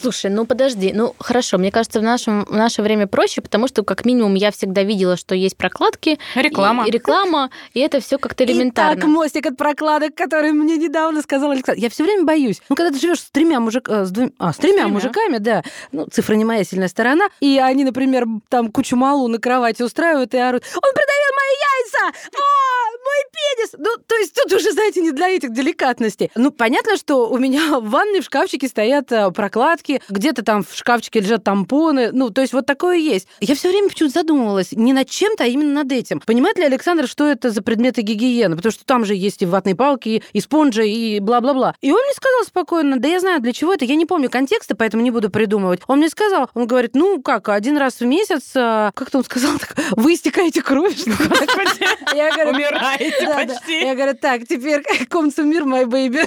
Слушай, 0.00 0.30
ну 0.30 0.44
подожди, 0.44 0.92
ну 0.94 1.14
хорошо, 1.18 1.58
мне 1.58 1.70
кажется, 1.70 2.00
в, 2.00 2.02
нашем, 2.02 2.44
в 2.44 2.52
наше 2.56 2.82
время 2.82 3.06
проще, 3.06 3.40
потому 3.40 3.68
что 3.68 3.82
как 3.84 4.04
минимум 4.04 4.34
я 4.34 4.50
всегда 4.50 4.82
видела, 4.82 5.16
что 5.16 5.34
есть 5.34 5.56
прокладки, 5.56 6.18
Реклама. 6.34 6.84
и, 6.84 6.88
и 6.88 6.90
реклама, 6.90 7.50
и 7.74 7.80
это 7.80 8.00
все 8.00 8.18
как-то 8.18 8.44
элементарно. 8.44 8.98
Итак, 8.98 9.08
мостик 9.08 9.46
от 9.46 9.56
прокладок, 9.56 10.14
который 10.14 10.52
мне 10.52 10.76
недавно 10.76 11.22
сказал 11.22 11.52
Александр. 11.52 11.80
Я 11.80 11.90
все 11.90 12.04
время 12.04 12.24
боюсь. 12.24 12.60
Ну, 12.68 12.76
когда 12.76 12.92
ты 12.92 12.98
живешь 13.00 13.20
с 13.20 13.30
тремя 13.30 13.60
мужиками, 13.60 14.04
с, 14.04 14.12
двум- 14.12 14.32
а, 14.38 14.52
с 14.52 14.56
тремя 14.56 14.82
тремя. 14.82 14.88
мужиками, 14.88 15.38
да, 15.38 15.62
ну, 15.92 16.06
цифра 16.06 16.34
не 16.34 16.44
моя 16.44 16.64
сильная 16.64 16.88
сторона, 16.88 17.28
и 17.40 17.58
они, 17.58 17.84
например, 17.84 18.26
там 18.48 18.70
кучу 18.70 18.96
малу 18.96 19.28
на 19.28 19.38
кровати 19.38 19.82
устраивают 19.82 20.34
и 20.34 20.38
орут, 20.38 20.64
он 20.74 20.92
продавил 20.92 21.32
мои 21.36 21.54
яйца! 21.78 22.18
О, 22.36 22.42
мой 23.04 23.24
пенис! 23.32 23.70
Ну, 23.78 24.02
то 24.06 24.16
есть 24.16 24.34
тут 24.34 24.52
уже, 24.52 24.72
знаете, 24.72 25.00
не 25.00 25.12
для 25.12 25.28
этих 25.30 25.52
деликатностей. 25.52 26.30
Ну, 26.34 26.50
понятно, 26.50 26.96
что 26.96 27.28
у 27.28 27.38
меня 27.38 27.78
в 27.80 27.88
ванной 27.88 28.20
в 28.20 28.24
шкафчике 28.24 28.68
стоят 28.68 29.10
э, 29.12 29.27
прокладки, 29.30 30.00
где-то 30.08 30.42
там 30.42 30.64
в 30.64 30.74
шкафчике 30.74 31.20
лежат 31.20 31.44
тампоны, 31.44 32.10
ну, 32.12 32.30
то 32.30 32.40
есть 32.40 32.52
вот 32.52 32.66
такое 32.66 32.96
есть. 32.96 33.28
Я 33.40 33.54
все 33.54 33.70
время 33.70 33.88
почему-то 33.88 34.14
задумывалась 34.14 34.72
не 34.72 34.92
над 34.92 35.08
чем-то, 35.08 35.44
а 35.44 35.46
именно 35.46 35.72
над 35.82 35.92
этим. 35.92 36.20
Понимает 36.20 36.58
ли 36.58 36.64
Александр, 36.64 37.06
что 37.06 37.26
это 37.26 37.50
за 37.50 37.62
предметы 37.62 38.02
гигиены? 38.02 38.56
Потому 38.56 38.72
что 38.72 38.84
там 38.84 39.04
же 39.04 39.14
есть 39.14 39.42
и 39.42 39.46
ватные 39.46 39.74
палки, 39.74 40.22
и 40.32 40.40
спонжи, 40.40 40.88
и 40.88 41.20
бла-бла-бла. 41.20 41.74
И 41.80 41.90
он 41.90 42.00
мне 42.00 42.12
сказал 42.14 42.44
спокойно, 42.44 42.98
да 42.98 43.08
я 43.08 43.20
знаю, 43.20 43.40
для 43.40 43.52
чего 43.52 43.74
это, 43.74 43.84
я 43.84 43.94
не 43.94 44.06
помню 44.06 44.30
контекста, 44.30 44.74
поэтому 44.76 45.02
не 45.02 45.10
буду 45.10 45.30
придумывать. 45.30 45.80
Он 45.86 45.98
мне 45.98 46.08
сказал, 46.08 46.50
он 46.54 46.66
говорит, 46.66 46.94
ну, 46.94 47.22
как, 47.22 47.48
один 47.48 47.76
раз 47.76 48.00
в 48.00 48.04
месяц, 48.04 48.52
а, 48.54 48.90
как-то 48.94 49.18
он 49.18 49.24
сказал, 49.24 49.52
вы 49.92 50.14
истекаете 50.14 50.62
кровью, 50.62 50.96
что 50.96 51.10
ли?» 51.10 51.16
Я 52.14 52.32
говорю, 52.32 52.50
Умираете 52.50 53.26
да, 53.26 53.44
да. 53.44 53.54
почти. 53.54 53.80
Я 53.80 53.94
говорю, 53.94 54.14
так, 54.14 54.42
теперь 54.48 54.82
come 55.10 55.34
to 55.34 55.44
мир, 55.44 55.64
my 55.64 55.84
baby. 55.84 56.26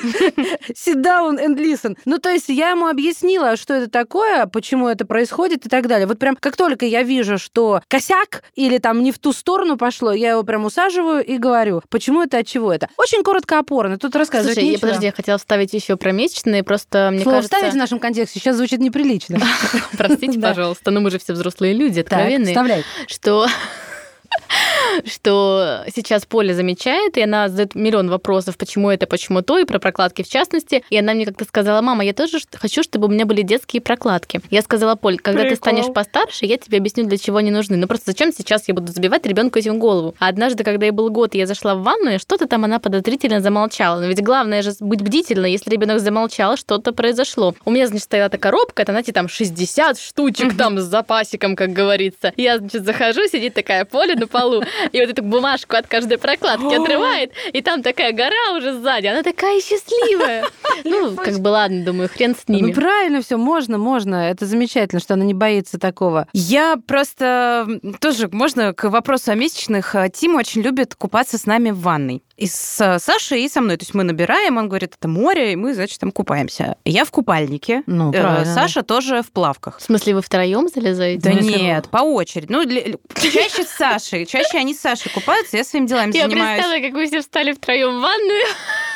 Sit 0.73 1.01
down 1.01 1.39
and 1.39 1.57
listen. 1.57 1.97
Ну, 2.05 2.17
то 2.19 2.29
есть 2.29 2.49
я 2.49 2.71
ему 2.71 2.85
объяснила, 2.91 3.55
что 3.57 3.73
это 3.73 3.89
такое, 3.89 4.45
почему 4.45 4.87
это 4.87 5.05
происходит 5.05 5.65
и 5.65 5.69
так 5.69 5.87
далее. 5.87 6.07
Вот 6.07 6.19
прям 6.19 6.35
как 6.35 6.55
только 6.55 6.85
я 6.85 7.03
вижу, 7.03 7.37
что 7.37 7.81
косяк 7.87 8.43
или 8.55 8.77
там 8.77 9.01
не 9.03 9.11
в 9.11 9.19
ту 9.19 9.33
сторону 9.33 9.77
пошло, 9.77 10.11
я 10.11 10.31
его 10.31 10.43
прям 10.43 10.65
усаживаю 10.65 11.25
и 11.25 11.37
говорю, 11.37 11.81
почему 11.89 12.21
это, 12.21 12.37
от 12.39 12.47
чего 12.47 12.71
это. 12.71 12.89
Очень 12.97 13.23
коротко 13.23 13.59
опорно. 13.59 13.97
Тут 13.97 14.15
рассказывать 14.15 14.55
Слушай, 14.55 14.69
нечего. 14.69 14.81
подожди, 14.81 15.05
я 15.07 15.11
хотела 15.11 15.37
вставить 15.37 15.73
еще 15.73 15.97
про 15.97 16.11
месячные, 16.11 16.63
просто 16.63 17.09
мне 17.11 17.23
Слово 17.23 17.37
кажется... 17.37 17.55
вставить 17.55 17.73
в 17.73 17.77
нашем 17.77 17.99
контексте 17.99 18.39
сейчас 18.39 18.57
звучит 18.57 18.79
неприлично. 18.79 19.39
Простите, 19.97 20.39
пожалуйста, 20.41 20.91
но 20.91 20.99
мы 20.99 21.09
же 21.11 21.19
все 21.19 21.33
взрослые 21.33 21.73
люди, 21.73 22.01
откровенные. 22.01 22.83
что 23.07 23.47
что 25.05 25.83
сейчас 25.93 26.25
Поля 26.25 26.53
замечает, 26.53 27.17
и 27.17 27.21
она 27.21 27.49
задает 27.49 27.75
миллион 27.75 28.09
вопросов, 28.09 28.57
почему 28.57 28.89
это, 28.89 29.07
почему 29.07 29.41
то, 29.41 29.57
и 29.57 29.65
про 29.65 29.79
прокладки 29.79 30.23
в 30.23 30.29
частности. 30.29 30.83
И 30.89 30.97
она 30.97 31.13
мне 31.13 31.25
как-то 31.25 31.45
сказала, 31.45 31.81
мама, 31.81 32.03
я 32.03 32.13
тоже 32.13 32.39
хочу, 32.53 32.83
чтобы 32.83 33.07
у 33.07 33.09
меня 33.09 33.25
были 33.25 33.41
детские 33.41 33.81
прокладки. 33.81 34.41
Я 34.49 34.61
сказала, 34.61 34.95
Поль, 34.95 35.17
когда 35.17 35.43
ты 35.43 35.49
Прикол. 35.49 35.71
станешь 35.71 35.93
постарше, 35.93 36.45
я 36.45 36.57
тебе 36.57 36.77
объясню, 36.77 37.05
для 37.05 37.17
чего 37.17 37.37
они 37.37 37.51
нужны. 37.51 37.77
Ну 37.77 37.87
просто 37.87 38.11
зачем 38.11 38.31
сейчас 38.31 38.67
я 38.67 38.73
буду 38.73 38.91
забивать 38.91 39.25
ребенку 39.25 39.59
этим 39.59 39.79
голову? 39.79 40.15
А 40.19 40.27
однажды, 40.27 40.63
когда 40.63 40.85
ей 40.85 40.91
был 40.91 41.09
год, 41.09 41.33
я 41.35 41.47
зашла 41.47 41.75
в 41.75 41.83
ванную, 41.83 42.19
что-то 42.19 42.47
там 42.47 42.63
она 42.63 42.79
подозрительно 42.79 43.41
замолчала. 43.41 43.99
Но 43.99 44.07
ведь 44.07 44.21
главное 44.21 44.61
же 44.61 44.73
быть 44.79 45.01
бдительной, 45.01 45.51
если 45.51 45.69
ребенок 45.69 45.99
замолчал, 45.99 46.57
что-то 46.57 46.93
произошло. 46.93 47.55
У 47.65 47.71
меня, 47.71 47.87
значит, 47.87 48.03
стояла 48.03 48.29
такая 48.29 48.51
коробка, 48.51 48.81
это, 48.81 48.91
знаете, 48.91 49.13
там 49.13 49.29
60 49.29 49.97
штучек 49.97 50.57
там 50.57 50.77
с 50.77 50.83
запасиком, 50.83 51.55
как 51.55 51.71
говорится. 51.71 52.33
Я, 52.35 52.57
значит, 52.57 52.83
захожу, 52.83 53.25
сидит 53.27 53.53
такая 53.53 53.85
Поля 53.85 54.15
на 54.21 54.27
полу, 54.27 54.63
и 54.91 55.01
вот 55.01 55.09
эту 55.09 55.23
бумажку 55.23 55.75
от 55.75 55.87
каждой 55.87 56.17
прокладки 56.17 56.73
отрывает, 56.81 57.33
и 57.51 57.61
там 57.61 57.83
такая 57.83 58.13
гора 58.13 58.53
уже 58.55 58.73
сзади. 58.73 59.07
Она 59.07 59.23
такая 59.23 59.59
счастливая. 59.59 60.45
Ну, 60.83 61.15
как 61.15 61.39
бы 61.39 61.47
ладно, 61.49 61.83
думаю, 61.85 62.09
хрен 62.09 62.35
с 62.35 62.43
Ну, 62.47 62.55
ними. 62.55 62.73
правильно 62.73 63.21
все, 63.21 63.37
можно, 63.37 63.77
можно. 63.77 64.15
Это 64.29 64.45
замечательно, 64.45 64.99
что 65.01 65.13
она 65.15 65.23
не 65.25 65.33
боится 65.33 65.77
такого. 65.79 66.27
Я 66.33 66.77
просто 66.87 67.67
тоже, 67.99 68.29
можно 68.31 68.73
к 68.73 68.89
вопросу 68.89 69.31
о 69.31 69.35
месячных. 69.35 69.95
э, 69.95 70.09
Тим 70.13 70.35
очень 70.35 70.61
любит 70.61 70.95
купаться 70.95 71.37
с 71.37 71.45
нами 71.45 71.71
в 71.71 71.79
ванной. 71.81 72.23
И 72.37 72.47
с 72.47 72.81
э, 72.81 72.99
Сашей, 72.99 73.43
и 73.43 73.49
со 73.49 73.61
мной. 73.61 73.77
То 73.77 73.83
есть 73.83 73.93
мы 73.93 74.03
набираем, 74.03 74.57
он 74.57 74.67
говорит, 74.67 74.95
это 74.97 75.07
море, 75.07 75.53
и 75.53 75.55
мы, 75.55 75.73
значит, 75.73 75.99
там 75.99 76.11
купаемся. 76.11 76.75
Я 76.85 77.05
в 77.05 77.11
купальнике. 77.11 77.83
Ну, 77.85 78.11
э, 78.11 78.19
правильно. 78.21 78.53
Саша 78.53 78.81
тоже 78.83 79.21
в 79.21 79.31
плавках. 79.31 79.77
В 79.79 79.83
смысле, 79.83 80.15
вы 80.15 80.21
втроем 80.21 80.67
залезаете? 80.67 81.21
Да 81.21 81.31
Ну, 81.33 81.41
нет, 81.41 81.89
по 81.89 81.97
очереди. 81.99 82.47
Ну, 82.51 82.65
для- 82.65 82.83
чаще 83.15 83.63
с 83.63 83.69
Сашей. 83.69 84.25
Чаще 84.25 84.57
они 84.57 84.73
с 84.73 84.79
Сашей 84.81 85.11
купаются, 85.11 85.57
я 85.57 85.63
своими 85.63 85.85
делами 85.87 86.15
Я 86.15 86.27
занимаюсь. 86.27 86.59
представила, 86.61 86.83
как 86.87 86.93
вы 86.93 87.07
все 87.07 87.21
встали 87.21 87.51
втроем 87.53 87.99
в 87.99 88.01
ванную. 88.01 88.43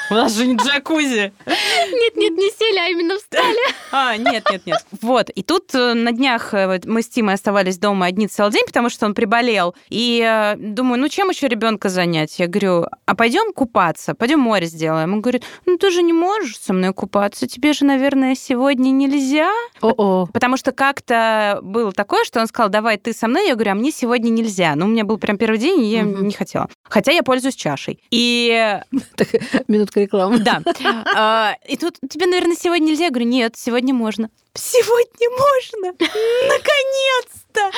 У 0.10 0.14
нас 0.14 0.34
же 0.36 0.46
не 0.46 0.56
джакузи. 0.56 1.34
Нет, 1.46 2.16
нет, 2.16 2.34
не 2.34 2.50
сели, 2.52 2.78
а 2.78 2.90
именно 2.90 3.18
встали. 3.18 3.58
А, 3.92 4.18
нет, 4.18 4.44
нет, 4.52 4.66
нет. 4.66 4.86
Вот. 5.02 5.30
И 5.30 5.42
тут 5.42 5.74
э, 5.74 5.94
на 5.94 6.12
днях 6.12 6.54
э, 6.54 6.80
мы 6.86 7.02
с 7.02 7.08
Тимой 7.08 7.36
оставались 7.36 7.78
дома 7.78 8.06
одни 8.06 8.28
целый 8.28 8.52
день, 8.52 8.66
потому 8.66 8.90
что 8.90 9.06
он 9.06 9.14
приболел. 9.14 9.76
И 9.90 10.22
э, 10.22 10.56
думаю, 10.58 11.00
ну 11.00 11.08
чем 11.08 11.30
еще 11.30 11.48
ребенка 11.48 11.90
занять? 11.90 12.38
Я 12.40 12.48
говорю, 12.48 12.86
а 13.06 13.16
пойдем 13.16 13.54
купаться, 13.54 14.14
пойдем 14.14 14.40
море 14.40 14.68
сделаем. 14.68 15.14
Он 15.14 15.22
говорит, 15.22 15.44
ну 15.66 15.78
ты 15.78 15.90
же 15.92 16.04
не 16.04 16.14
можешь 16.14 16.60
со 16.60 16.74
мной 16.74 16.94
купаться, 16.94 17.48
тебе 17.48 17.74
же, 17.74 17.86
наверное, 17.86 18.36
сегодня 18.36 18.90
нельзя. 18.90 19.52
О-о. 19.82 20.28
Потому 20.28 20.58
что 20.58 20.72
как-то 20.72 21.60
было 21.62 21.92
такое, 21.92 22.26
что 22.26 22.40
он 22.40 22.48
сказал, 22.48 22.70
давай 22.70 22.98
ты 22.98 23.14
со 23.14 23.28
мной. 23.28 23.48
Я 23.48 23.56
говорю, 23.56 23.72
а 23.72 23.76
мне 23.76 23.92
сегодня 23.92 24.30
нельзя. 24.30 24.76
Ну, 24.76 24.86
у 24.86 24.90
меня 24.90 25.04
был 25.04 25.18
прям 25.18 25.38
первый 25.38 25.58
день, 25.58 25.82
и 25.82 25.92
я 25.92 26.02
не 26.04 26.34
хотела. 26.34 26.70
Хотя 26.84 27.12
я 27.12 27.24
пользуюсь 27.24 27.56
чашей. 27.56 28.00
И 28.12 28.80
Так, 29.16 29.28
минутка 29.96 30.00
рекламы. 30.02 30.40
да. 30.40 30.62
А, 31.16 31.56
И 31.68 31.78
тут 31.78 31.98
тебе, 32.10 32.26
наверное, 32.28 32.56
сегодня 32.56 32.88
нельзя. 32.88 33.06
Я 33.06 33.10
говорю, 33.12 33.28
нет, 33.28 33.56
сегодня 33.58 33.94
можно. 33.94 34.30
Сегодня 34.54 35.30
можно! 35.32 35.92
Наконец-то! 36.48 37.72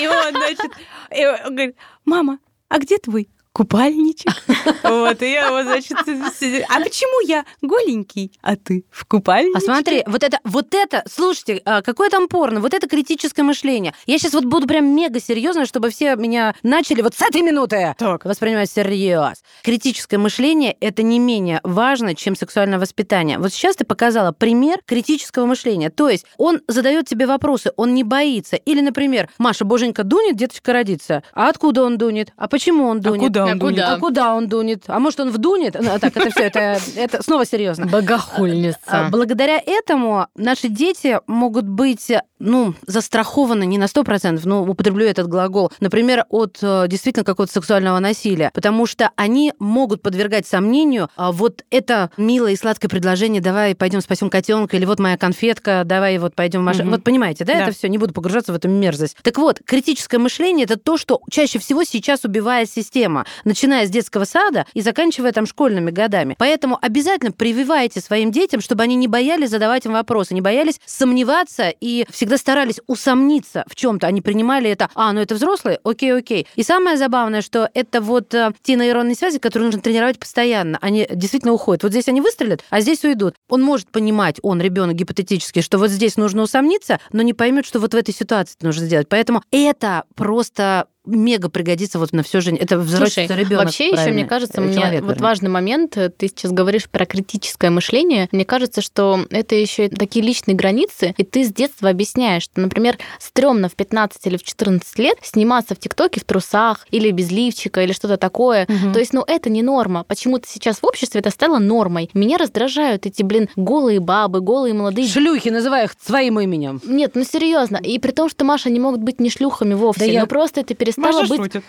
И 0.00 0.06
он, 0.06 0.30
значит, 0.34 0.70
говорит, 1.10 1.76
мама, 2.04 2.38
а 2.68 2.78
где 2.78 2.98
твой 2.98 3.28
купальничек? 3.56 4.32
Вот, 4.82 5.22
и 5.22 5.32
я 5.32 5.50
вот, 5.50 5.64
значит. 5.64 5.96
А 5.98 6.80
почему 6.80 7.26
я 7.26 7.44
голенький, 7.60 8.32
а 8.40 8.56
ты 8.56 8.84
в 8.90 9.04
купальнике? 9.04 9.56
А 9.56 9.60
смотри, 9.60 10.02
вот 10.06 10.22
это, 10.22 10.38
вот 10.44 10.74
это, 10.74 11.02
слушайте, 11.10 11.60
а, 11.64 11.82
какое 11.82 12.08
там 12.08 12.28
порно, 12.28 12.60
вот 12.60 12.72
это 12.72 12.88
критическое 12.88 13.42
мышление. 13.42 13.94
Я 14.06 14.18
сейчас 14.18 14.32
вот 14.34 14.44
буду 14.44 14.66
прям 14.66 14.86
мега 14.94 15.20
серьезно, 15.20 15.66
чтобы 15.66 15.90
все 15.90 16.14
меня 16.16 16.54
начали 16.62 17.02
вот 17.02 17.14
с 17.14 17.22
этой 17.22 17.42
минуты 17.42 17.94
Так. 17.98 18.24
воспринимать 18.24 18.70
всерьез. 18.70 19.42
Критическое 19.62 20.18
мышление— 20.18 20.76
это 20.80 21.02
не 21.02 21.18
менее 21.18 21.60
важно, 21.62 22.14
чем 22.14 22.36
сексуальное 22.36 22.78
воспитание. 22.78 23.38
Вот 23.38 23.52
сейчас 23.52 23.76
ты 23.76 23.84
показала 23.84 24.32
пример 24.32 24.78
критического 24.84 25.46
мышления. 25.46 25.90
То 25.90 26.08
есть 26.08 26.26
он 26.36 26.60
задает 26.68 27.08
тебе 27.08 27.26
вопросы, 27.26 27.72
он 27.76 27.94
не 27.94 28.04
боится. 28.04 28.56
Или, 28.56 28.80
например, 28.80 29.28
Маша, 29.38 29.64
боженька 29.64 30.04
дунет, 30.04 30.36
деточка 30.36 30.72
родится. 30.72 31.22
А 31.32 31.48
откуда 31.48 31.82
он 31.82 31.98
дунет? 31.98 32.32
А 32.36 32.48
почему 32.48 32.86
он 32.86 33.00
дунет? 33.00 33.22
куда 33.26 33.45
А 33.48 33.52
он 33.52 33.58
дунет? 33.58 33.74
куда? 33.84 33.92
А 33.94 33.98
куда 33.98 34.34
он 34.34 34.48
дунет? 34.48 34.84
А 34.86 34.98
может, 34.98 35.20
он 35.20 35.30
вдунет? 35.30 35.76
Ну, 35.80 35.98
так, 35.98 36.16
это 36.16 36.30
все, 36.30 36.44
это, 36.44 36.78
это 36.96 37.22
снова 37.22 37.44
серьезно. 37.46 37.86
Богохульница. 37.86 38.78
А, 38.86 39.08
Благодаря 39.10 39.60
этому 39.64 40.26
наши 40.36 40.68
дети 40.68 41.20
могут 41.26 41.66
быть, 41.66 42.10
ну, 42.38 42.74
застрахованы 42.86 43.64
не 43.66 43.78
на 43.78 43.84
100%, 43.84 44.40
но 44.44 44.62
употреблю 44.64 45.06
этот 45.06 45.28
глагол, 45.28 45.70
например, 45.80 46.24
от 46.28 46.58
э, 46.62 46.86
действительно 46.88 47.24
какого-то 47.24 47.52
сексуального 47.52 47.98
насилия, 47.98 48.50
потому 48.54 48.86
что 48.86 49.10
они 49.16 49.52
могут 49.58 50.02
подвергать 50.02 50.46
сомнению 50.46 51.08
а, 51.16 51.32
вот 51.32 51.64
это 51.70 52.10
милое 52.16 52.52
и 52.52 52.56
сладкое 52.56 52.88
предложение, 52.88 53.40
давай 53.40 53.74
пойдем 53.74 54.00
спасем 54.00 54.30
котенка, 54.30 54.76
или 54.76 54.84
вот 54.84 54.98
моя 54.98 55.16
конфетка, 55.16 55.82
давай 55.84 56.18
вот 56.18 56.34
пойдем 56.34 56.60
в 56.60 56.64
машину. 56.64 56.84
Мгм. 56.84 56.92
Вот 56.92 57.04
понимаете, 57.04 57.44
да, 57.44 57.54
Да. 57.54 57.62
это 57.64 57.72
все, 57.72 57.88
не 57.88 57.98
буду 57.98 58.12
погружаться 58.12 58.52
в 58.52 58.56
эту 58.56 58.68
мерзость. 58.68 59.16
Так 59.22 59.38
вот, 59.38 59.60
критическое 59.64 60.18
мышление 60.18 60.64
это 60.64 60.76
то, 60.76 60.96
что 60.98 61.20
чаще 61.30 61.58
всего 61.58 61.84
сейчас 61.84 62.24
убивает 62.24 62.70
система. 62.70 63.24
Начиная 63.44 63.86
с 63.86 63.90
детского 63.90 64.24
сада 64.24 64.66
и 64.74 64.80
заканчивая 64.80 65.32
там 65.32 65.46
школьными 65.46 65.90
годами. 65.90 66.36
Поэтому 66.38 66.78
обязательно 66.80 67.32
прививайте 67.32 68.00
своим 68.00 68.30
детям, 68.30 68.60
чтобы 68.60 68.82
они 68.82 68.96
не 68.96 69.08
боялись 69.08 69.50
задавать 69.50 69.86
им 69.86 69.92
вопросы, 69.92 70.34
не 70.34 70.40
боялись 70.40 70.80
сомневаться 70.84 71.72
и 71.80 72.06
всегда 72.10 72.38
старались 72.38 72.80
усомниться 72.86 73.64
в 73.68 73.74
чем-то. 73.74 74.06
Они 74.06 74.20
принимали 74.20 74.70
это, 74.70 74.90
а, 74.94 75.12
ну 75.12 75.20
это 75.20 75.34
взрослые, 75.34 75.80
окей, 75.84 76.14
окей. 76.14 76.46
И 76.56 76.62
самое 76.62 76.96
забавное, 76.96 77.42
что 77.42 77.70
это 77.74 78.00
вот 78.00 78.34
э, 78.34 78.52
те 78.62 78.74
нейронные 78.74 79.14
связи, 79.14 79.38
которые 79.38 79.66
нужно 79.66 79.80
тренировать 79.80 80.18
постоянно. 80.18 80.78
Они 80.80 81.06
действительно 81.10 81.52
уходят. 81.52 81.82
Вот 81.82 81.92
здесь 81.92 82.08
они 82.08 82.20
выстрелят, 82.20 82.64
а 82.70 82.80
здесь 82.80 83.04
уйдут. 83.04 83.34
Он 83.48 83.62
может 83.62 83.90
понимать, 83.90 84.38
он, 84.42 84.60
ребенок 84.60 84.96
гипотетически, 84.96 85.60
что 85.60 85.78
вот 85.78 85.90
здесь 85.90 86.16
нужно 86.16 86.42
усомниться, 86.42 87.00
но 87.12 87.22
не 87.22 87.34
поймет, 87.34 87.66
что 87.66 87.80
вот 87.80 87.94
в 87.94 87.96
этой 87.96 88.14
ситуации 88.14 88.56
нужно 88.62 88.86
сделать. 88.86 89.08
Поэтому 89.08 89.42
это 89.50 90.04
просто 90.14 90.86
мега 91.06 91.48
пригодится 91.48 91.98
вот 91.98 92.12
на 92.12 92.22
всю 92.22 92.40
жизнь. 92.40 92.56
Это 92.56 92.78
взрослый 92.78 93.26
ребенок. 93.26 93.66
Вообще 93.66 93.88
еще, 93.88 94.10
мне 94.10 94.24
кажется, 94.24 94.60
мне 94.60 94.74
человек, 94.74 95.04
вот 95.04 95.20
важный 95.20 95.48
момент, 95.48 95.92
ты 95.92 96.28
сейчас 96.28 96.52
говоришь 96.52 96.88
про 96.88 97.06
критическое 97.06 97.70
мышление, 97.70 98.28
мне 98.32 98.44
кажется, 98.44 98.82
что 98.82 99.24
это 99.30 99.54
еще 99.54 99.88
такие 99.88 100.24
личные 100.24 100.54
границы, 100.54 101.14
и 101.16 101.24
ты 101.24 101.44
с 101.44 101.52
детства 101.52 101.88
объясняешь, 101.88 102.42
что, 102.44 102.60
например, 102.60 102.98
стрёмно 103.18 103.68
в 103.68 103.74
15 103.74 104.26
или 104.26 104.36
в 104.36 104.42
14 104.42 104.98
лет 104.98 105.18
сниматься 105.22 105.74
в 105.74 105.78
ТикТоке 105.78 106.20
в 106.20 106.24
трусах 106.24 106.86
или 106.90 107.10
без 107.10 107.30
лифчика 107.30 107.82
или 107.82 107.92
что-то 107.92 108.16
такое. 108.16 108.64
Угу. 108.64 108.92
То 108.92 108.98
есть, 108.98 109.12
ну, 109.12 109.24
это 109.26 109.50
не 109.50 109.62
норма. 109.62 110.04
Почему-то 110.04 110.48
сейчас 110.48 110.78
в 110.78 110.86
обществе 110.86 111.20
это 111.20 111.30
стало 111.30 111.58
нормой. 111.58 112.10
Меня 112.14 112.38
раздражают 112.38 113.06
эти, 113.06 113.22
блин, 113.22 113.48
голые 113.56 114.00
бабы, 114.00 114.40
голые 114.40 114.74
молодые... 114.74 115.08
Шлюхи, 115.08 115.48
называю 115.48 115.84
их 115.86 115.94
своим 116.04 116.40
именем. 116.40 116.80
Нет, 116.84 117.12
ну 117.14 117.24
серьезно. 117.24 117.76
И 117.76 117.98
при 117.98 118.10
том, 118.10 118.28
что, 118.28 118.44
Маша, 118.44 118.70
не 118.70 118.80
могут 118.80 119.02
быть 119.02 119.20
не 119.20 119.30
шлюхами 119.30 119.74
вовсе, 119.74 120.00
да 120.00 120.06
но 120.06 120.12
я... 120.12 120.26
просто 120.26 120.60
это 120.60 120.74
перестало 120.74 120.95
перестала 120.96 121.20
Маша 121.20 121.36
быть... 121.36 121.62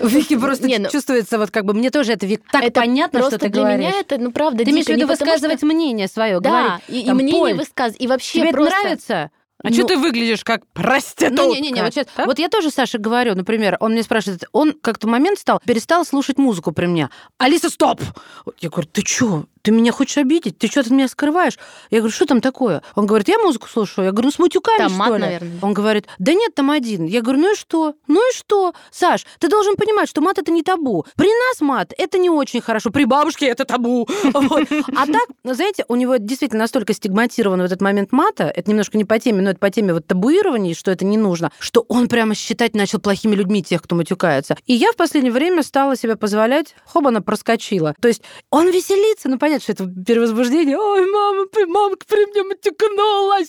Вики 0.12 0.36
просто 0.36 0.66
не, 0.66 0.78
ну... 0.78 0.90
чувствуется, 0.90 1.38
вот 1.38 1.50
как 1.50 1.64
бы 1.64 1.74
мне 1.74 1.90
тоже 1.90 2.12
это 2.12 2.26
Вик, 2.26 2.42
так 2.50 2.62
это 2.62 2.80
понятно, 2.80 3.20
что 3.22 3.38
ты 3.38 3.48
для 3.48 3.62
говоришь. 3.62 3.86
меня 3.86 4.00
это, 4.00 4.18
ну 4.18 4.32
правда, 4.32 4.64
Ты 4.64 4.70
имеешь 4.70 4.86
в 4.86 4.88
виду 4.88 5.06
высказывать 5.06 5.58
что... 5.58 5.66
мнение 5.66 6.08
свое, 6.08 6.40
да, 6.40 6.50
говорить. 6.50 6.82
и, 6.88 7.00
и 7.00 7.12
мнение 7.12 7.54
высказывать, 7.54 8.00
и 8.00 8.06
вообще 8.06 8.40
Тебе 8.40 8.52
просто... 8.52 8.74
это 8.74 8.82
нравится? 8.82 9.30
А 9.62 9.68
ну, 9.68 9.74
что 9.74 9.84
ты 9.86 9.96
выглядишь 9.96 10.44
как 10.44 10.66
проститутка? 10.74 11.42
Ну, 11.42 11.54
не-не-не, 11.54 11.82
вот, 11.82 11.94
сейчас, 11.94 12.06
вот 12.16 12.38
я 12.38 12.48
тоже 12.50 12.70
Саше 12.70 12.98
говорю, 12.98 13.34
например, 13.34 13.78
он 13.80 13.92
мне 13.92 14.02
спрашивает, 14.02 14.44
он 14.52 14.74
как-то 14.74 15.08
момент 15.08 15.38
стал, 15.38 15.62
перестал 15.64 16.04
слушать 16.04 16.36
музыку 16.36 16.72
при 16.72 16.84
мне. 16.86 17.08
Алиса, 17.38 17.70
стоп! 17.70 18.02
Я 18.58 18.68
говорю, 18.68 18.88
ты 18.92 19.02
что? 19.06 19.46
Ты 19.64 19.70
меня 19.70 19.92
хочешь 19.92 20.18
обидеть? 20.18 20.58
Ты 20.58 20.66
что 20.66 20.80
от 20.80 20.90
меня 20.90 21.08
скрываешь? 21.08 21.58
Я 21.90 22.00
говорю, 22.00 22.12
что 22.12 22.26
там 22.26 22.42
такое? 22.42 22.82
Он 22.94 23.06
говорит, 23.06 23.28
я 23.28 23.38
музыку 23.38 23.66
слушаю. 23.66 24.04
Я 24.04 24.12
говорю, 24.12 24.26
ну 24.26 24.32
с 24.32 24.38
матюками, 24.38 24.76
там 24.76 24.90
что 24.90 24.98
мат, 24.98 25.12
ли? 25.14 25.18
наверное. 25.18 25.58
Он 25.62 25.72
говорит, 25.72 26.06
да 26.18 26.34
нет, 26.34 26.54
там 26.54 26.70
один. 26.70 27.06
Я 27.06 27.22
говорю, 27.22 27.40
ну 27.40 27.52
и 27.54 27.56
что? 27.56 27.94
Ну 28.06 28.30
и 28.30 28.34
что? 28.34 28.74
Саш, 28.90 29.24
ты 29.38 29.48
должен 29.48 29.76
понимать, 29.76 30.10
что 30.10 30.20
мат 30.20 30.36
это 30.36 30.52
не 30.52 30.62
табу. 30.62 31.06
При 31.16 31.28
нас 31.28 31.62
мат 31.62 31.94
это 31.96 32.18
не 32.18 32.28
очень 32.28 32.60
хорошо. 32.60 32.90
При 32.90 33.06
бабушке 33.06 33.46
это 33.46 33.64
табу. 33.64 34.06
А 34.96 35.06
так, 35.06 35.28
знаете, 35.44 35.84
у 35.88 35.96
него 35.96 36.16
действительно 36.16 36.60
настолько 36.60 36.92
стигматирован 36.92 37.60
в 37.60 37.64
этот 37.64 37.80
момент 37.80 38.12
мата, 38.12 38.44
это 38.44 38.70
немножко 38.70 38.98
не 38.98 39.04
по 39.04 39.18
теме, 39.18 39.42
но 39.42 39.50
это 39.50 39.58
по 39.58 39.70
теме 39.70 39.94
вот 39.94 40.06
табуирования, 40.06 40.74
что 40.74 40.90
это 40.90 41.04
не 41.04 41.16
нужно, 41.16 41.50
что 41.58 41.84
он 41.88 42.08
прямо 42.08 42.34
считать 42.34 42.74
начал 42.74 43.00
плохими 43.00 43.34
людьми 43.34 43.62
тех, 43.62 43.82
кто 43.82 43.94
матюкается. 43.94 44.56
И 44.66 44.74
я 44.74 44.92
в 44.92 44.96
последнее 44.96 45.32
время 45.32 45.62
стала 45.62 45.96
себе 45.96 46.16
позволять, 46.16 46.74
хоба, 46.86 47.08
она 47.08 47.20
проскочила. 47.20 47.94
То 48.00 48.08
есть 48.08 48.22
он 48.50 48.70
веселится, 48.70 49.28
ну 49.28 49.38
понятно, 49.38 49.53
что 49.62 49.72
это 49.72 49.86
перевоз 49.86 50.30
возбуждение. 50.30 50.76
Ой, 50.76 51.06
мама, 51.10 51.46
мамка 51.68 52.06
при 52.08 52.26
мне 52.30 52.42
матюкнулась. 52.42 53.48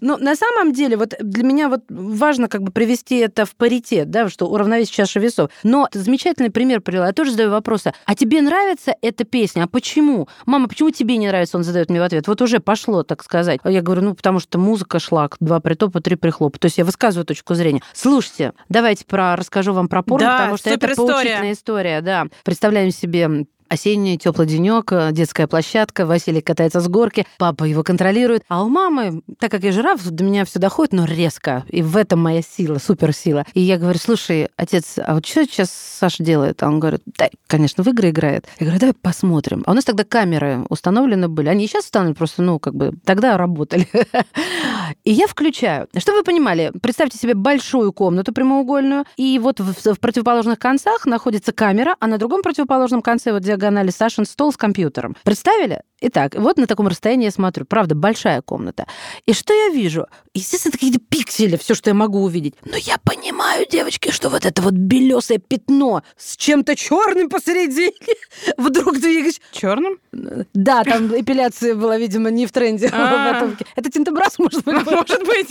Но 0.00 0.16
на 0.16 0.34
самом 0.36 0.72
деле 0.72 0.96
вот 0.96 1.14
для 1.20 1.44
меня 1.44 1.68
вот 1.68 1.82
важно 1.88 2.48
как 2.48 2.62
бы 2.62 2.72
привести 2.72 3.16
это 3.16 3.46
в 3.46 3.54
паритет, 3.54 4.10
да, 4.10 4.28
что 4.28 4.46
уравновесить 4.46 4.92
чашу 4.92 5.20
весов. 5.20 5.50
Но 5.62 5.88
замечательный 5.92 6.50
пример 6.50 6.80
привела. 6.80 7.06
Я 7.06 7.12
тоже 7.12 7.32
задаю 7.32 7.50
вопросы. 7.50 7.92
А 8.04 8.14
тебе 8.14 8.42
нравится 8.42 8.94
эта 9.00 9.24
песня? 9.24 9.64
А 9.64 9.66
почему? 9.68 10.28
Мама, 10.46 10.68
почему 10.68 10.90
тебе 10.90 11.16
не 11.16 11.28
нравится? 11.28 11.56
Он 11.56 11.64
задает 11.64 11.90
мне 11.90 12.00
в 12.00 12.04
ответ. 12.04 12.26
Вот 12.28 12.42
уже 12.42 12.60
пошло, 12.60 13.02
так 13.02 13.22
сказать. 13.22 13.60
Я 13.64 13.82
говорю, 13.82 14.02
ну, 14.02 14.14
потому 14.14 14.40
что 14.40 14.58
музыка 14.58 14.98
шлак. 14.98 15.36
Два 15.40 15.60
притопа, 15.60 16.00
три 16.00 16.16
прихлопа. 16.16 16.58
То 16.58 16.66
есть 16.66 16.78
я 16.78 16.84
высказываю 16.84 17.26
точку 17.26 17.54
зрения. 17.54 17.82
Слушайте, 17.92 18.52
давайте 18.68 19.04
про 19.04 19.36
расскажу 19.36 19.72
вам 19.72 19.88
про 19.88 20.02
порно, 20.02 20.26
да, 20.26 20.38
потому 20.38 20.56
что 20.56 20.70
это 20.70 20.88
поучительная 20.94 21.52
история, 21.52 22.00
да. 22.00 22.26
Представляем 22.44 22.90
себе 22.90 23.46
Осенний 23.72 24.18
теплый 24.18 24.46
денек, 24.46 24.92
э, 24.92 25.12
детская 25.12 25.46
площадка, 25.46 26.04
Василий 26.04 26.42
катается 26.42 26.82
с 26.82 26.88
горки, 26.88 27.26
папа 27.38 27.64
его 27.64 27.82
контролирует. 27.82 28.44
А 28.48 28.62
у 28.64 28.68
мамы, 28.68 29.22
так 29.38 29.50
как 29.50 29.64
я 29.64 29.72
жираф, 29.72 30.06
до 30.06 30.24
меня 30.24 30.44
все 30.44 30.58
доходит, 30.58 30.92
но 30.92 31.06
резко. 31.06 31.64
И 31.70 31.80
в 31.80 31.96
этом 31.96 32.20
моя 32.20 32.42
сила, 32.42 32.76
суперсила. 32.76 33.46
И 33.54 33.62
я 33.62 33.78
говорю, 33.78 33.98
слушай, 33.98 34.50
отец, 34.58 34.98
а 34.98 35.14
вот 35.14 35.24
что 35.24 35.46
сейчас 35.46 35.70
Саша 35.70 36.22
делает? 36.22 36.62
А 36.62 36.68
он 36.68 36.80
говорит, 36.80 37.00
да, 37.06 37.30
конечно, 37.46 37.82
в 37.82 37.88
игры 37.88 38.10
играет. 38.10 38.44
Я 38.60 38.66
говорю, 38.66 38.80
давай 38.80 38.92
посмотрим. 38.92 39.62
А 39.64 39.70
у 39.70 39.74
нас 39.74 39.84
тогда 39.84 40.04
камеры 40.04 40.66
установлены 40.68 41.28
были. 41.28 41.48
Они 41.48 41.66
сейчас 41.66 41.86
установлены, 41.86 42.14
просто, 42.14 42.42
ну, 42.42 42.58
как 42.58 42.74
бы, 42.74 42.92
тогда 43.06 43.38
работали. 43.38 43.88
И 45.04 45.12
я 45.12 45.26
включаю. 45.26 45.88
Чтобы 45.96 46.18
вы 46.18 46.24
понимали, 46.24 46.72
представьте 46.82 47.16
себе 47.16 47.32
большую 47.32 47.94
комнату 47.94 48.34
прямоугольную, 48.34 49.06
и 49.16 49.38
вот 49.38 49.60
в, 49.60 49.94
в 49.94 49.98
противоположных 49.98 50.58
концах 50.58 51.06
находится 51.06 51.52
камера, 51.52 51.96
а 52.00 52.06
на 52.06 52.18
другом 52.18 52.42
противоположном 52.42 53.00
конце, 53.00 53.32
вот 53.32 53.42
диагонали 53.62 53.90
Сашин 53.90 54.24
стол 54.24 54.52
с 54.52 54.56
компьютером. 54.56 55.16
Представили? 55.22 55.82
Итак, 56.04 56.34
вот 56.34 56.56
на 56.56 56.66
таком 56.66 56.88
расстоянии 56.88 57.26
я 57.26 57.30
смотрю. 57.30 57.64
Правда, 57.64 57.94
большая 57.94 58.42
комната. 58.42 58.86
И 59.24 59.32
что 59.32 59.54
я 59.54 59.72
вижу? 59.72 60.08
Естественно, 60.34 60.72
какие-то 60.72 60.98
пиксели, 60.98 61.56
все, 61.56 61.74
что 61.76 61.90
я 61.90 61.94
могу 61.94 62.22
увидеть. 62.22 62.54
Но 62.64 62.76
я 62.76 62.98
понимаю, 62.98 63.66
девочки, 63.70 64.10
что 64.10 64.28
вот 64.28 64.44
это 64.44 64.62
вот 64.62 64.74
белесое 64.74 65.38
пятно 65.38 66.02
с 66.16 66.36
чем-то 66.36 66.74
черным 66.74 67.28
посередине 67.28 67.92
вдруг 68.56 68.98
двигаешь. 68.98 69.36
Черным? 69.52 69.98
Да, 70.10 70.82
там 70.82 71.08
эпиляция 71.18 71.76
была, 71.76 71.96
видимо, 71.98 72.30
не 72.30 72.46
в 72.46 72.52
тренде. 72.52 72.90
А. 73.02 73.50
Это 73.76 73.90
тинтобрас, 73.90 74.38
может 74.38 74.64
быть? 74.64 74.86
Может 74.86 75.26
быть. 75.26 75.48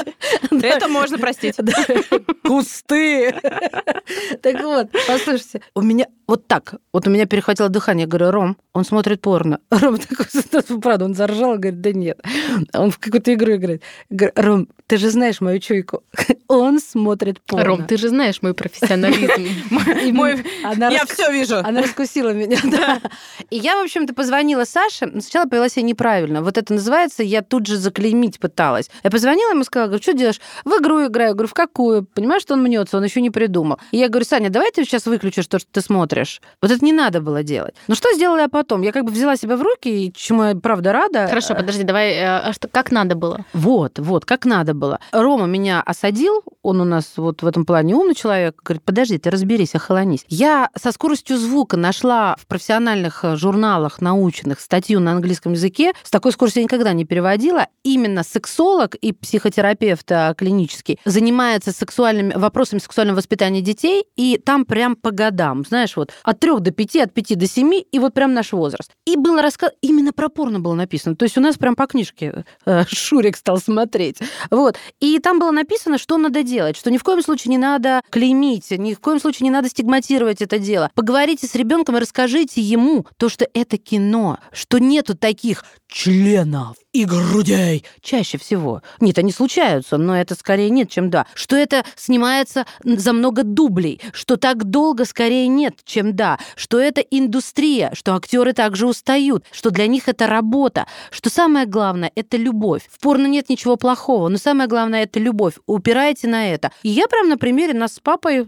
Это 0.64 0.88
можно 0.88 1.18
простить. 1.18 1.56
Кусты. 2.44 3.34
Так 4.42 4.62
вот, 4.64 4.88
послушайте, 5.08 5.62
у 5.76 5.82
меня 5.82 6.06
вот 6.28 6.48
так, 6.48 6.76
вот 6.94 7.08
у 7.08 7.10
меня 7.10 7.26
перехватило 7.26 7.68
дыхание. 7.68 8.01
Я 8.02 8.08
говорю, 8.08 8.32
Ром, 8.32 8.58
он 8.74 8.84
смотрит 8.84 9.22
порно. 9.22 9.60
Ром 9.70 10.00
такой, 10.00 10.26
правда, 10.82 11.06
он 11.06 11.14
заржал, 11.14 11.58
говорит, 11.58 11.82
да 11.82 11.92
нет. 11.92 12.20
Он 12.74 12.90
в 12.90 12.98
какую-то 12.98 13.32
игру 13.36 13.54
играет. 13.54 13.84
Говорю, 14.10 14.34
Ром, 14.36 14.68
ты 14.88 14.98
же 14.98 15.10
знаешь 15.10 15.40
мою 15.40 15.60
чуйку. 15.60 16.04
Он 16.50 16.80
смотрит 16.80 17.40
порно. 17.40 17.66
Ром, 17.66 17.86
ты 17.88 17.96
же 17.96 18.10
знаешь 18.10 18.42
мой 18.42 18.54
профессионализм. 18.54 19.32
Я 20.92 21.06
все 21.06 21.32
вижу. 21.32 21.60
Она 21.60 21.82
раскусила 21.82 22.34
меня, 22.34 22.58
да. 22.66 23.00
И 23.50 23.56
я, 23.56 23.78
в 23.78 23.84
общем-то, 23.84 24.14
позвонила 24.14 24.66
Саше. 24.66 25.10
Сначала 25.22 25.46
повела 25.46 25.70
себя 25.70 25.84
неправильно. 25.84 26.42
Вот 26.42 26.58
это 26.58 26.74
называется, 26.74 27.24
я 27.24 27.42
тут 27.42 27.68
же 27.68 27.78
заклеймить 27.78 28.38
пыталась. 28.38 28.90
Я 29.02 29.10
позвонила 29.10 29.52
ему, 29.52 29.64
сказала, 29.64 29.88
говорю, 29.88 30.04
что 30.04 30.14
делаешь? 30.14 30.42
В 30.66 30.82
игру 30.82 31.06
играю. 31.06 31.36
Говорю, 31.36 31.48
в 31.48 31.54
какую? 31.54 32.04
Понимаешь, 32.04 32.42
что 32.42 32.56
он 32.56 32.62
мнется, 32.62 32.98
он 32.98 33.04
еще 33.06 33.22
не 33.22 33.30
придумал. 33.30 33.80
И 33.92 33.98
я 33.98 34.10
говорю, 34.10 34.26
Саня, 34.26 34.50
давай 34.50 34.72
ты 34.72 34.84
сейчас 34.84 35.06
выключишь 35.06 35.48
то, 35.48 35.58
что 35.58 35.70
ты 35.72 35.80
смотришь. 35.80 36.42
Вот 36.62 36.70
это 36.70 36.84
не 36.84 36.92
надо 36.92 37.22
было 37.22 37.44
делать. 37.44 37.76
Ну 37.92 37.96
что 37.96 38.14
сделала 38.14 38.38
я 38.38 38.48
потом? 38.48 38.84
Я 38.84 38.94
как 38.94 39.04
бы 39.04 39.12
взяла 39.12 39.36
себя 39.36 39.58
в 39.58 39.62
руки, 39.62 40.06
и 40.06 40.14
чему 40.14 40.44
я 40.44 40.56
правда 40.56 40.94
рада. 40.94 41.28
Хорошо, 41.28 41.56
подожди, 41.56 41.84
давай, 41.84 42.14
э, 42.14 42.26
а 42.26 42.54
что, 42.54 42.70
как 42.70 42.90
надо 42.90 43.16
было? 43.16 43.44
Вот, 43.52 44.00
вот, 44.00 44.24
как 44.24 44.46
надо 44.46 44.74
было. 44.74 45.02
Рома 45.12 45.46
меня 45.46 45.82
осадил, 45.82 46.42
он 46.62 46.80
у 46.80 46.86
нас 46.86 47.12
вот 47.18 47.42
в 47.42 47.46
этом 47.46 47.66
плане 47.66 47.94
умный 47.94 48.16
человек, 48.16 48.62
говорит, 48.64 48.82
подожди, 48.84 49.18
ты 49.18 49.30
разберись, 49.30 49.76
охолонись. 49.76 50.24
Я 50.30 50.70
со 50.82 50.94
скоростью 50.94 51.38
звука 51.38 51.76
нашла 51.76 52.38
в 52.40 52.48
профессиональных 52.48 53.26
э, 53.26 53.36
журналах 53.36 54.00
научных 54.00 54.62
статью 54.62 55.02
на 55.02 55.12
английском 55.12 55.52
языке, 55.52 55.92
с 56.02 56.10
такой 56.10 56.32
скоростью 56.32 56.62
я 56.62 56.64
никогда 56.64 56.94
не 56.94 57.04
переводила. 57.04 57.68
Именно 57.84 58.24
сексолог 58.24 58.96
и 58.96 59.12
психотерапевт 59.12 60.10
э, 60.10 60.34
клинический 60.38 60.98
занимается 61.04 61.74
сексуальными 61.74 62.36
вопросами 62.36 62.80
сексуального 62.80 63.18
воспитания 63.18 63.60
детей, 63.60 64.06
и 64.16 64.38
там 64.38 64.64
прям 64.64 64.96
по 64.96 65.12
годам, 65.12 65.66
знаешь, 65.68 65.98
вот 65.98 66.14
от 66.24 66.40
трех 66.40 66.62
до 66.62 66.72
пяти, 66.72 67.02
от 67.02 67.14
пяти 67.14 67.36
до 67.36 67.48
семи, 67.72 67.88
и 67.92 68.00
вот 68.00 68.14
прям 68.14 68.34
наш 68.34 68.54
возраст. 68.54 68.92
И 69.06 69.16
было 69.16 69.42
рассказ... 69.42 69.72
Именно 69.82 70.14
про 70.14 70.30
порно 70.30 70.60
было 70.60 70.74
написано. 70.74 71.16
То 71.16 71.24
есть 71.24 71.38
у 71.38 71.42
нас 71.42 71.58
прям 71.58 71.76
по 71.76 71.88
книжке 71.88 72.46
э, 72.66 72.84
Шурик 72.88 73.38
стал 73.38 73.58
смотреть. 73.58 74.18
Вот. 74.50 74.78
И 75.00 75.20
там 75.20 75.40
было 75.40 75.52
написано, 75.52 75.98
что 75.98 76.18
надо 76.18 76.44
делать, 76.44 76.78
что 76.78 76.92
ни 76.92 76.98
в 76.98 77.04
коем 77.04 77.22
случае 77.22 77.52
не 77.52 77.58
надо 77.58 78.02
клеймить, 78.10 78.72
ни 78.72 78.94
в 78.94 79.00
коем 79.00 79.20
случае 79.20 79.46
не 79.46 79.52
надо 79.52 79.70
стигматировать 79.70 80.42
это 80.42 80.60
дело. 80.60 80.92
Поговорите 80.96 81.48
с 81.48 81.56
ребенком 81.56 81.98
и 81.98 82.00
расскажите 82.00 82.62
ему 82.62 83.06
то, 83.18 83.30
что 83.30 83.48
это 83.54 83.78
кино, 83.78 84.40
что 84.52 84.78
нету 84.78 85.16
таких 85.16 85.64
членов 85.88 86.78
и 86.94 87.06
грудей. 87.06 87.86
Чаще 88.02 88.38
всего. 88.38 88.82
Нет, 89.00 89.18
они 89.18 89.32
случаются, 89.32 89.98
но 89.98 90.18
это 90.18 90.36
скорее 90.36 90.70
нет, 90.70 90.90
чем 90.90 91.10
да. 91.10 91.26
Что 91.34 91.56
это 91.56 91.84
снимается 91.96 92.66
за 92.84 93.14
много 93.14 93.44
дублей, 93.44 94.02
что 94.14 94.38
так 94.38 94.66
долго 94.66 95.06
скорее 95.06 95.48
нет, 95.48 95.76
чем 95.86 96.16
да. 96.16 96.38
Что 96.56 96.80
это 96.80 97.02
индустрия 97.02 97.61
индустрия, 97.62 97.92
что 97.94 98.16
актеры 98.16 98.54
также 98.54 98.88
устают, 98.88 99.46
что 99.52 99.70
для 99.70 99.88
них 99.88 100.08
это 100.08 100.28
работа, 100.28 100.88
что 101.12 101.30
самое 101.30 101.66
главное 101.66 102.12
это 102.16 102.38
любовь. 102.38 102.88
В 102.90 103.00
порно 103.00 103.28
нет 103.28 103.50
ничего 103.50 103.78
плохого, 103.78 104.30
но 104.30 104.38
самое 104.38 104.68
главное 104.68 105.04
это 105.04 105.20
любовь. 105.20 105.54
Упирайте 105.68 106.28
на 106.28 106.52
это. 106.52 106.72
И 106.84 106.90
я 106.90 107.08
прям 107.08 107.30
на 107.30 107.38
примере 107.38 107.74
нас 107.74 107.96
с 107.96 108.00
папой 108.00 108.48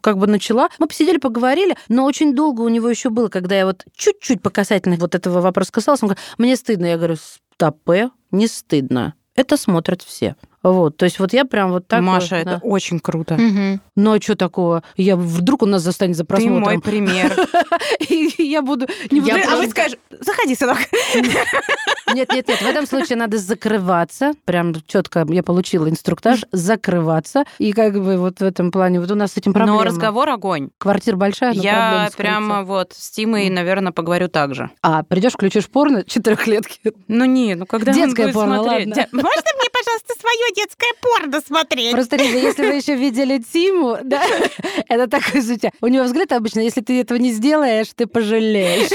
как 0.00 0.18
бы 0.18 0.26
начала. 0.26 0.68
Мы 0.78 0.86
посидели, 0.88 1.18
поговорили, 1.18 1.76
но 1.88 2.04
очень 2.04 2.34
долго 2.34 2.62
у 2.62 2.68
него 2.68 2.88
еще 2.88 3.10
было, 3.10 3.28
когда 3.28 3.56
я 3.56 3.66
вот 3.66 3.84
чуть-чуть 3.94 4.42
по 4.42 4.50
касательно 4.50 4.96
вот 4.96 5.14
этого 5.14 5.40
вопроса 5.40 5.72
касалась, 5.72 6.02
он 6.02 6.08
говорит, 6.08 6.24
мне 6.38 6.56
стыдно. 6.56 6.86
Я 6.86 6.96
говорю, 6.96 7.16
стопе, 7.16 8.10
не 8.30 8.48
стыдно. 8.48 9.14
Это 9.34 9.56
смотрят 9.56 10.02
все. 10.02 10.34
Вот, 10.66 10.96
то 10.96 11.04
есть 11.04 11.20
вот 11.20 11.32
я 11.32 11.44
прям 11.44 11.70
вот 11.70 11.86
так... 11.86 12.02
Маша, 12.02 12.36
вот, 12.36 12.40
это 12.40 12.50
да. 12.50 12.60
очень 12.62 12.98
круто. 12.98 13.34
Мгм. 13.34 13.80
Ну 13.94 14.12
а 14.12 14.20
что 14.20 14.34
такого? 14.34 14.82
Я 14.96 15.14
вдруг 15.14 15.62
он 15.62 15.70
нас 15.70 15.82
застанет 15.82 16.16
за 16.16 16.24
Ты 16.24 16.28
просмотром. 16.28 16.62
мой 16.62 16.80
пример. 16.80 17.32
И 18.08 18.34
я 18.38 18.62
буду... 18.62 18.88
Не 19.12 19.20
буду 19.20 19.36
Я 19.36 19.52
А 19.52 19.56
вы 19.56 19.68
скажете, 19.68 19.98
заходи, 20.20 20.56
сынок. 20.56 20.78
Нет, 22.14 22.32
нет, 22.32 22.48
нет. 22.48 22.58
В 22.60 22.66
этом 22.66 22.86
случае 22.86 23.16
надо 23.16 23.38
закрываться. 23.38 24.32
Прям 24.44 24.74
четко 24.86 25.24
я 25.28 25.42
получила 25.44 25.88
инструктаж 25.88 26.44
закрываться. 26.50 27.44
И 27.58 27.72
как 27.72 27.94
бы 27.94 28.16
вот 28.16 28.40
в 28.40 28.42
этом 28.42 28.72
плане 28.72 29.00
вот 29.00 29.10
у 29.10 29.14
нас 29.14 29.32
с 29.32 29.36
этим 29.36 29.52
проблема. 29.52 29.78
Но 29.78 29.84
разговор 29.84 30.28
огонь. 30.30 30.70
Квартира 30.78 31.16
большая, 31.16 31.54
но 31.54 31.62
Я 31.62 32.10
прямо 32.16 32.64
вот 32.64 32.92
с 32.92 33.10
Тимой, 33.12 33.48
наверное, 33.50 33.92
поговорю 33.92 34.28
так 34.28 34.54
же. 34.54 34.70
А, 34.82 35.04
придешь, 35.04 35.34
включишь 35.34 35.68
порно 35.68 36.04
четырехлетки. 36.06 36.92
Ну 37.06 37.24
не, 37.24 37.54
ну 37.54 37.66
когда 37.66 37.92
Детское 37.92 38.32
порно, 38.32 38.62
смотреть? 38.62 38.88
ладно. 38.88 39.06
Можно 39.12 39.50
мне, 39.58 39.68
пожалуйста, 39.72 40.14
свое 40.18 40.55
детское 40.56 40.92
порно 41.00 41.40
смотреть? 41.40 41.92
Просто, 41.92 42.16
Лиза, 42.16 42.38
если 42.38 42.66
вы 42.66 42.74
еще 42.74 42.96
видели 42.96 43.38
Тиму, 43.38 43.98
да, 44.02 44.24
это 44.88 45.06
такой 45.06 45.40
звучит. 45.40 45.70
У 45.80 45.86
него 45.86 46.04
взгляд 46.04 46.32
обычно, 46.32 46.60
если 46.60 46.80
ты 46.80 47.00
этого 47.00 47.18
не 47.18 47.32
сделаешь, 47.32 47.88
ты 47.94 48.06
пожалеешь. 48.06 48.90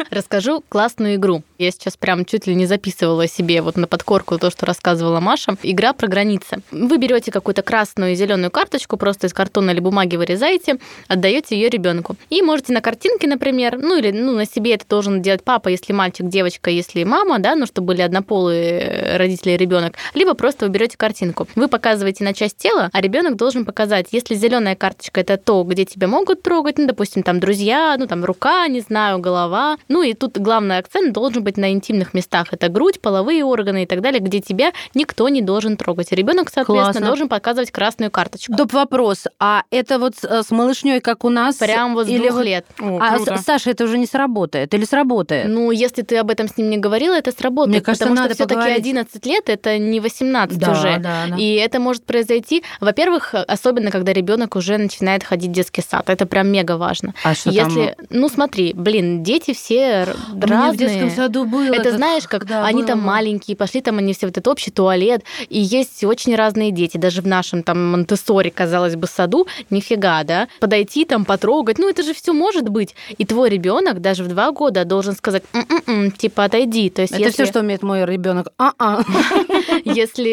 Расскажу 0.10 0.62
классную 0.68 1.16
игру. 1.16 1.42
Я 1.58 1.70
сейчас 1.72 1.96
прям 1.96 2.24
чуть 2.24 2.46
ли 2.46 2.54
не 2.54 2.66
записывала 2.66 3.26
себе 3.26 3.60
вот 3.60 3.76
на 3.76 3.86
подкорку 3.86 4.38
то, 4.38 4.50
что 4.50 4.66
рассказывала 4.66 5.20
Маша. 5.20 5.56
Игра 5.62 5.92
про 5.92 6.06
границы. 6.06 6.62
Вы 6.70 6.96
берете 6.98 7.32
какую-то 7.32 7.62
красную 7.62 8.12
и 8.12 8.14
зеленую 8.14 8.50
карточку, 8.50 8.96
просто 8.96 9.26
из 9.26 9.34
картона 9.34 9.72
или 9.72 9.80
бумаги 9.80 10.16
вырезаете, 10.16 10.78
отдаете 11.08 11.56
ее 11.56 11.68
ребенку. 11.68 12.16
И 12.30 12.42
можете 12.42 12.72
на 12.72 12.80
картинке, 12.80 13.26
например, 13.26 13.78
ну 13.78 13.96
или 13.98 14.12
ну, 14.12 14.32
на 14.32 14.46
себе 14.46 14.74
это 14.74 14.86
должен 14.88 15.22
делать 15.22 15.42
папа, 15.42 15.68
если 15.68 15.92
мальчик, 15.92 16.28
девочка, 16.28 16.70
если 16.70 17.02
мама, 17.04 17.38
да, 17.40 17.56
ну 17.56 17.66
чтобы 17.66 17.88
были 17.88 18.02
однополые 18.02 19.16
родители 19.16 19.52
и 19.52 19.56
ребенок, 19.56 19.94
либо 20.14 20.34
просто 20.34 20.57
вы 20.66 20.72
берете 20.72 20.96
картинку. 20.96 21.46
Вы 21.54 21.68
показываете 21.68 22.24
на 22.24 22.34
часть 22.34 22.56
тела, 22.56 22.90
а 22.92 23.00
ребенок 23.00 23.36
должен 23.36 23.64
показать, 23.64 24.08
если 24.12 24.34
зеленая 24.34 24.76
карточка 24.76 25.20
это 25.20 25.36
то, 25.36 25.62
где 25.64 25.84
тебя 25.84 26.08
могут 26.08 26.42
трогать, 26.42 26.78
ну, 26.78 26.86
допустим, 26.86 27.22
там 27.22 27.40
друзья, 27.40 27.96
ну, 27.98 28.06
там 28.06 28.24
рука, 28.24 28.66
не 28.68 28.80
знаю, 28.80 29.18
голова. 29.18 29.76
Ну, 29.88 30.02
и 30.02 30.14
тут 30.14 30.38
главный 30.38 30.78
акцент 30.78 31.12
должен 31.12 31.42
быть 31.44 31.56
на 31.56 31.72
интимных 31.72 32.14
местах. 32.14 32.48
Это 32.52 32.68
грудь, 32.68 33.00
половые 33.00 33.44
органы 33.44 33.84
и 33.84 33.86
так 33.86 34.00
далее, 34.00 34.20
где 34.20 34.40
тебя 34.40 34.72
никто 34.94 35.28
не 35.28 35.42
должен 35.42 35.76
трогать. 35.76 36.12
Ребенок, 36.12 36.50
соответственно, 36.50 36.84
Классно. 36.92 37.06
должен 37.06 37.28
показывать 37.28 37.70
красную 37.70 38.10
карточку. 38.10 38.54
Доп. 38.54 38.72
вопрос. 38.72 39.24
А 39.38 39.62
это 39.70 39.98
вот 39.98 40.16
с, 40.16 40.24
э, 40.24 40.42
малышней, 40.50 41.00
как 41.00 41.24
у 41.24 41.30
нас? 41.30 41.56
Прям 41.56 41.94
вот 41.94 42.06
с 42.06 42.10
или 42.10 42.18
двух 42.28 42.32
вот- 42.38 42.44
лет. 42.44 42.66
О, 42.80 42.98
А 43.00 43.14
круто. 43.16 43.36
с- 43.38 43.44
Саша, 43.44 43.70
это 43.70 43.84
уже 43.84 43.98
не 43.98 44.06
сработает? 44.06 44.72
Или 44.74 44.84
сработает? 44.84 45.48
Ну, 45.48 45.70
если 45.70 46.02
ты 46.02 46.16
об 46.18 46.30
этом 46.30 46.48
с 46.48 46.56
ним 46.56 46.70
не 46.70 46.78
говорила, 46.78 47.14
это 47.14 47.32
сработает. 47.32 47.70
Мне 47.74 47.80
кажется, 47.80 48.04
потому 48.04 48.16
надо 48.20 48.34
что 48.34 48.44
все-таки 48.44 48.54
поговорить. 48.56 48.78
11 48.78 49.26
лет 49.26 49.48
это 49.48 49.78
не 49.78 50.00
18 50.00 50.47
да, 50.56 50.72
уже. 50.72 50.98
да, 50.98 51.26
да. 51.28 51.36
И 51.36 51.54
это 51.54 51.80
может 51.80 52.04
произойти, 52.04 52.62
во-первых, 52.80 53.34
особенно 53.34 53.90
когда 53.90 54.12
ребенок 54.12 54.56
уже 54.56 54.78
начинает 54.78 55.24
ходить 55.24 55.50
в 55.50 55.54
детский 55.54 55.82
сад. 55.82 56.08
Это 56.08 56.26
прям 56.26 56.48
мега 56.48 56.76
важно. 56.76 57.14
А 57.24 57.34
что 57.34 57.50
Если, 57.50 57.96
ну 58.10 58.28
смотри, 58.28 58.72
блин, 58.74 59.22
дети 59.22 59.52
все 59.54 60.06
там? 60.06 60.16
У 60.32 60.46
меня 60.46 60.68
разные. 60.68 60.72
в 60.72 60.76
детском 60.76 61.10
саду 61.10 61.44
было. 61.44 61.74
Это 61.74 61.92
знаешь, 61.96 62.26
как 62.26 62.46
да, 62.46 62.64
они 62.64 62.78
было, 62.78 62.86
там 62.88 62.98
было. 63.00 63.06
маленькие, 63.06 63.56
пошли 63.56 63.80
там 63.80 63.98
они 63.98 64.12
все 64.12 64.26
в 64.26 64.30
этот 64.30 64.46
общий 64.48 64.70
туалет, 64.70 65.22
и 65.48 65.58
есть 65.58 66.04
очень 66.04 66.34
разные 66.34 66.70
дети, 66.70 66.96
даже 66.96 67.22
в 67.22 67.26
нашем 67.26 67.62
там 67.62 67.92
Монтессоре, 67.92 68.50
казалось 68.50 68.96
бы, 68.96 69.06
саду, 69.06 69.46
нифига, 69.70 70.22
да, 70.24 70.48
подойти 70.60 71.04
там, 71.04 71.24
потрогать, 71.24 71.78
ну 71.78 71.88
это 71.88 72.02
же 72.02 72.14
все 72.14 72.32
может 72.32 72.68
быть. 72.68 72.94
И 73.16 73.24
твой 73.24 73.50
ребенок 73.50 74.00
даже 74.00 74.24
в 74.24 74.28
два 74.28 74.50
года 74.52 74.84
должен 74.84 75.14
сказать, 75.14 75.42
«М-м-м», 75.52 76.12
типа 76.12 76.44
отойди. 76.44 76.90
То 76.90 77.02
есть 77.02 77.12
Это 77.12 77.22
если, 77.22 77.44
все, 77.44 77.46
что 77.46 77.60
умеет 77.60 77.82
мой 77.82 78.04
ребенок. 78.04 78.48
А-а. 78.58 79.02
если 79.84 80.28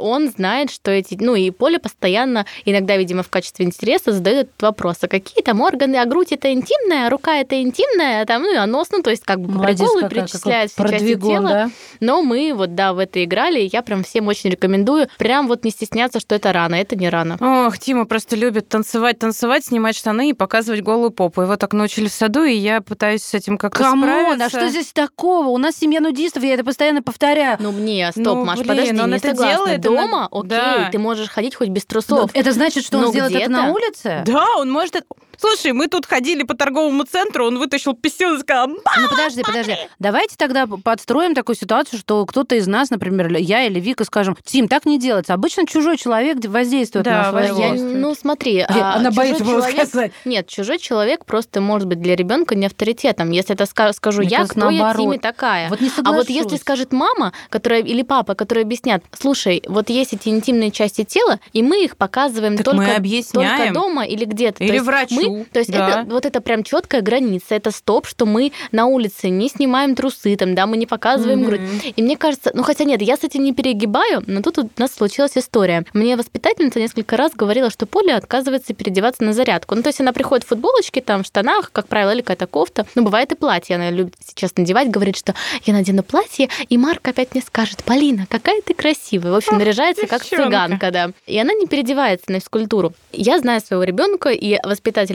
он 0.00 0.28
знает, 0.30 0.70
что 0.70 0.90
эти, 0.90 1.16
ну 1.20 1.34
и 1.34 1.50
Поля 1.50 1.78
постоянно, 1.78 2.46
иногда, 2.64 2.96
видимо, 2.96 3.22
в 3.22 3.28
качестве 3.28 3.66
интереса 3.66 4.12
задает 4.12 4.48
этот 4.48 4.62
вопрос, 4.62 4.98
а 5.02 5.08
какие 5.08 5.42
там 5.42 5.60
органы, 5.60 5.96
а 5.96 6.04
грудь 6.04 6.32
это 6.32 6.52
интимная, 6.52 7.06
а 7.06 7.10
рука 7.10 7.36
это 7.36 7.60
интимная, 7.60 8.22
а 8.22 8.26
там, 8.26 8.42
ну, 8.42 8.58
а 8.58 8.66
нос, 8.66 8.88
ну, 8.90 9.02
то 9.02 9.10
есть 9.10 9.24
как 9.24 9.40
бы 9.40 9.48
по 9.48 9.54
Молодец 9.54 9.78
приколу 9.78 10.00
какая, 10.02 10.10
перечисляет 10.10 10.70
все 10.70 10.88
части 10.88 11.14
тела. 11.14 11.48
да? 11.48 11.70
Но 12.00 12.22
мы 12.22 12.52
вот, 12.54 12.74
да, 12.74 12.92
в 12.92 12.98
это 12.98 13.22
играли, 13.24 13.60
и 13.60 13.70
я 13.72 13.82
прям 13.82 14.04
всем 14.04 14.28
очень 14.28 14.50
рекомендую 14.50 15.08
прям 15.18 15.48
вот 15.48 15.64
не 15.64 15.70
стесняться, 15.70 16.20
что 16.20 16.34
это 16.34 16.52
рано, 16.52 16.74
это 16.74 16.96
не 16.96 17.08
рано. 17.08 17.36
Ох, 17.40 17.78
Тима 17.78 18.06
просто 18.06 18.36
любит 18.36 18.68
танцевать, 18.68 19.18
танцевать, 19.18 19.64
снимать 19.64 19.96
штаны 19.96 20.30
и 20.30 20.32
показывать 20.32 20.82
голую 20.82 21.10
попу. 21.10 21.42
Его 21.42 21.56
так 21.56 21.72
научили 21.72 22.08
в 22.08 22.12
саду, 22.12 22.44
и 22.44 22.54
я 22.54 22.80
пытаюсь 22.80 23.22
с 23.22 23.34
этим 23.34 23.58
как-то 23.58 23.82
Come 23.82 23.97
on, 23.97 24.08
справиться. 24.08 24.44
а 24.46 24.48
что 24.48 24.68
здесь 24.68 24.92
такого? 24.92 25.48
У 25.48 25.58
нас 25.58 25.76
семья 25.76 26.00
нудистов, 26.00 26.42
я 26.42 26.54
это 26.54 26.64
постоянно 26.64 27.02
повторяю. 27.02 27.56
Ну 27.60 27.72
мне, 27.72 28.10
стоп, 28.12 28.24
Ну, 28.24 28.44
Маш, 28.44 28.58
блин, 28.58 28.68
подожди, 28.68 29.00
он 29.00 29.14
не 29.24 29.30
это 29.30 29.36
согласна. 29.36 29.56
делает, 29.64 29.80
Дома, 29.80 30.02
иногда- 30.02 30.26
окей, 30.32 30.48
да. 30.84 30.88
ты 30.90 30.98
можешь 30.98 31.28
ходить 31.28 31.54
хоть 31.54 31.68
без 31.68 31.84
трусов. 31.86 32.30
это 32.34 32.52
значит, 32.52 32.84
что 32.84 32.98
он 32.98 33.04
Но 33.04 33.10
сделает 33.10 33.34
это 33.34 33.50
на 33.50 33.72
улице? 33.72 34.22
Да, 34.26 34.56
он 34.56 34.70
может... 34.70 34.94
Слушай, 35.40 35.72
мы 35.72 35.86
тут 35.86 36.04
ходили 36.06 36.42
по 36.42 36.54
торговому 36.54 37.04
центру, 37.04 37.46
он 37.46 37.58
вытащил 37.58 37.94
писюн 37.94 38.36
и 38.36 38.40
сказал, 38.40 38.66
«М, 38.70 38.78
Ну 39.00 39.08
подожди, 39.08 39.42
подожди. 39.42 39.76
Давайте 39.98 40.34
тогда 40.36 40.66
подстроим 40.66 41.34
такую 41.34 41.54
ситуацию, 41.56 41.98
что 42.00 42.26
кто-то 42.26 42.56
из 42.56 42.66
нас, 42.66 42.90
например, 42.90 43.32
я 43.36 43.64
или 43.64 43.78
Вика, 43.78 44.04
скажем, 44.04 44.36
Тим, 44.44 44.66
так 44.68 44.84
не 44.84 44.98
делается. 44.98 45.34
Обычно 45.34 45.66
чужой 45.66 45.96
человек 45.96 46.38
воздействует 46.44 47.04
Да, 47.04 47.22
на 47.22 47.30
своего. 47.30 47.58
Я- 47.60 47.74
ну 47.74 48.14
смотри, 48.14 48.58
а, 48.68 48.94
Она 48.96 49.10
боится 49.12 49.44
было 49.44 49.60
человек- 49.60 49.86
сказать. 49.88 50.12
Нет, 50.24 50.48
чужой 50.48 50.78
человек 50.78 51.24
просто 51.24 51.60
может 51.60 51.86
быть 51.86 52.00
для 52.00 52.16
ребенка 52.16 52.54
не 52.56 52.66
авторитетом. 52.66 53.30
Если 53.30 53.54
это 53.54 53.64
ска- 53.64 53.92
скажу 53.92 54.22
Мне 54.22 54.30
я, 54.30 54.44
кто 54.46 54.70
я 54.70 54.78
наоборот. 54.80 55.06
Тиме 55.06 55.18
такая? 55.20 55.68
Вот 55.68 55.80
не 55.80 55.90
А 56.04 56.12
вот 56.12 56.28
если 56.28 56.42
соглашусь. 56.42 56.60
скажет 56.60 56.92
мама, 56.92 57.32
которая 57.50 57.80
или 57.82 58.02
папа, 58.02 58.34
которые 58.34 58.62
объяснят, 58.64 59.04
слушай, 59.16 59.62
вот 59.68 59.88
есть 59.88 60.12
эти 60.14 60.28
интимные 60.30 60.72
части 60.72 61.04
тела, 61.04 61.38
и 61.52 61.62
мы 61.62 61.84
их 61.84 61.96
показываем 61.96 62.56
Так 62.56 62.64
только, 62.64 62.78
мы 62.82 62.94
объясняем. 62.94 63.56
только 63.58 63.74
дома 63.74 64.04
или 64.04 64.24
где-то. 64.24 64.64
Или 64.64 64.68
То 64.70 64.74
есть 64.74 64.86
Мы, 65.28 65.44
то 65.44 65.58
есть 65.58 65.70
да. 65.70 65.88
это 66.02 66.10
вот 66.10 66.26
это 66.26 66.40
прям 66.40 66.62
четкая 66.62 67.02
граница, 67.02 67.54
это 67.54 67.70
стоп, 67.70 68.06
что 68.06 68.26
мы 68.26 68.52
на 68.72 68.86
улице 68.86 69.28
не 69.28 69.48
снимаем 69.48 69.94
трусы, 69.94 70.36
там, 70.36 70.54
да, 70.54 70.66
мы 70.66 70.76
не 70.76 70.86
показываем 70.86 71.44
грудь. 71.44 71.60
И 71.96 72.02
мне 72.02 72.16
кажется, 72.16 72.50
ну 72.54 72.62
хотя 72.62 72.84
нет, 72.84 73.02
я 73.02 73.16
с 73.16 73.24
этим 73.24 73.42
не 73.44 73.52
перегибаю, 73.52 74.22
но 74.26 74.42
тут 74.42 74.58
у 74.58 74.70
нас 74.76 74.94
случилась 74.94 75.36
история. 75.36 75.84
Мне 75.92 76.16
воспитательница 76.16 76.80
несколько 76.80 77.16
раз 77.16 77.32
говорила, 77.34 77.70
что 77.70 77.86
Поля 77.86 78.16
отказывается 78.16 78.74
переодеваться 78.74 79.24
на 79.24 79.32
зарядку. 79.32 79.74
Ну 79.74 79.82
то 79.82 79.88
есть 79.88 80.00
она 80.00 80.12
приходит 80.12 80.44
в 80.44 80.48
футболочке, 80.48 81.00
там, 81.00 81.22
в 81.22 81.26
штанах, 81.26 81.70
как 81.72 81.88
правило, 81.88 82.10
или 82.10 82.20
какая-то 82.20 82.46
кофта. 82.46 82.86
Ну 82.94 83.02
бывает 83.02 83.32
и 83.32 83.34
платье, 83.34 83.76
она 83.76 83.90
любит 83.90 84.14
сейчас 84.24 84.56
надевать, 84.56 84.90
говорит, 84.90 85.16
что 85.16 85.34
я 85.64 85.72
надену 85.72 86.02
платье, 86.02 86.48
и 86.68 86.78
Марк 86.78 87.06
опять 87.08 87.32
мне 87.32 87.42
скажет, 87.42 87.84
Полина, 87.84 88.26
какая 88.28 88.60
ты 88.62 88.74
красивая. 88.74 89.32
В 89.32 89.36
общем, 89.36 89.54
Ах, 89.54 89.58
наряжается 89.58 90.06
как 90.06 90.22
девчонка. 90.22 90.44
цыганка, 90.44 90.90
да. 90.90 91.10
И 91.26 91.38
она 91.38 91.52
не 91.52 91.66
переодевается 91.66 92.30
на 92.32 92.40
физкультуру. 92.40 92.92
Я 93.12 93.38
знаю 93.38 93.60
своего 93.60 93.84
ребенка, 93.84 94.30
и 94.30 94.54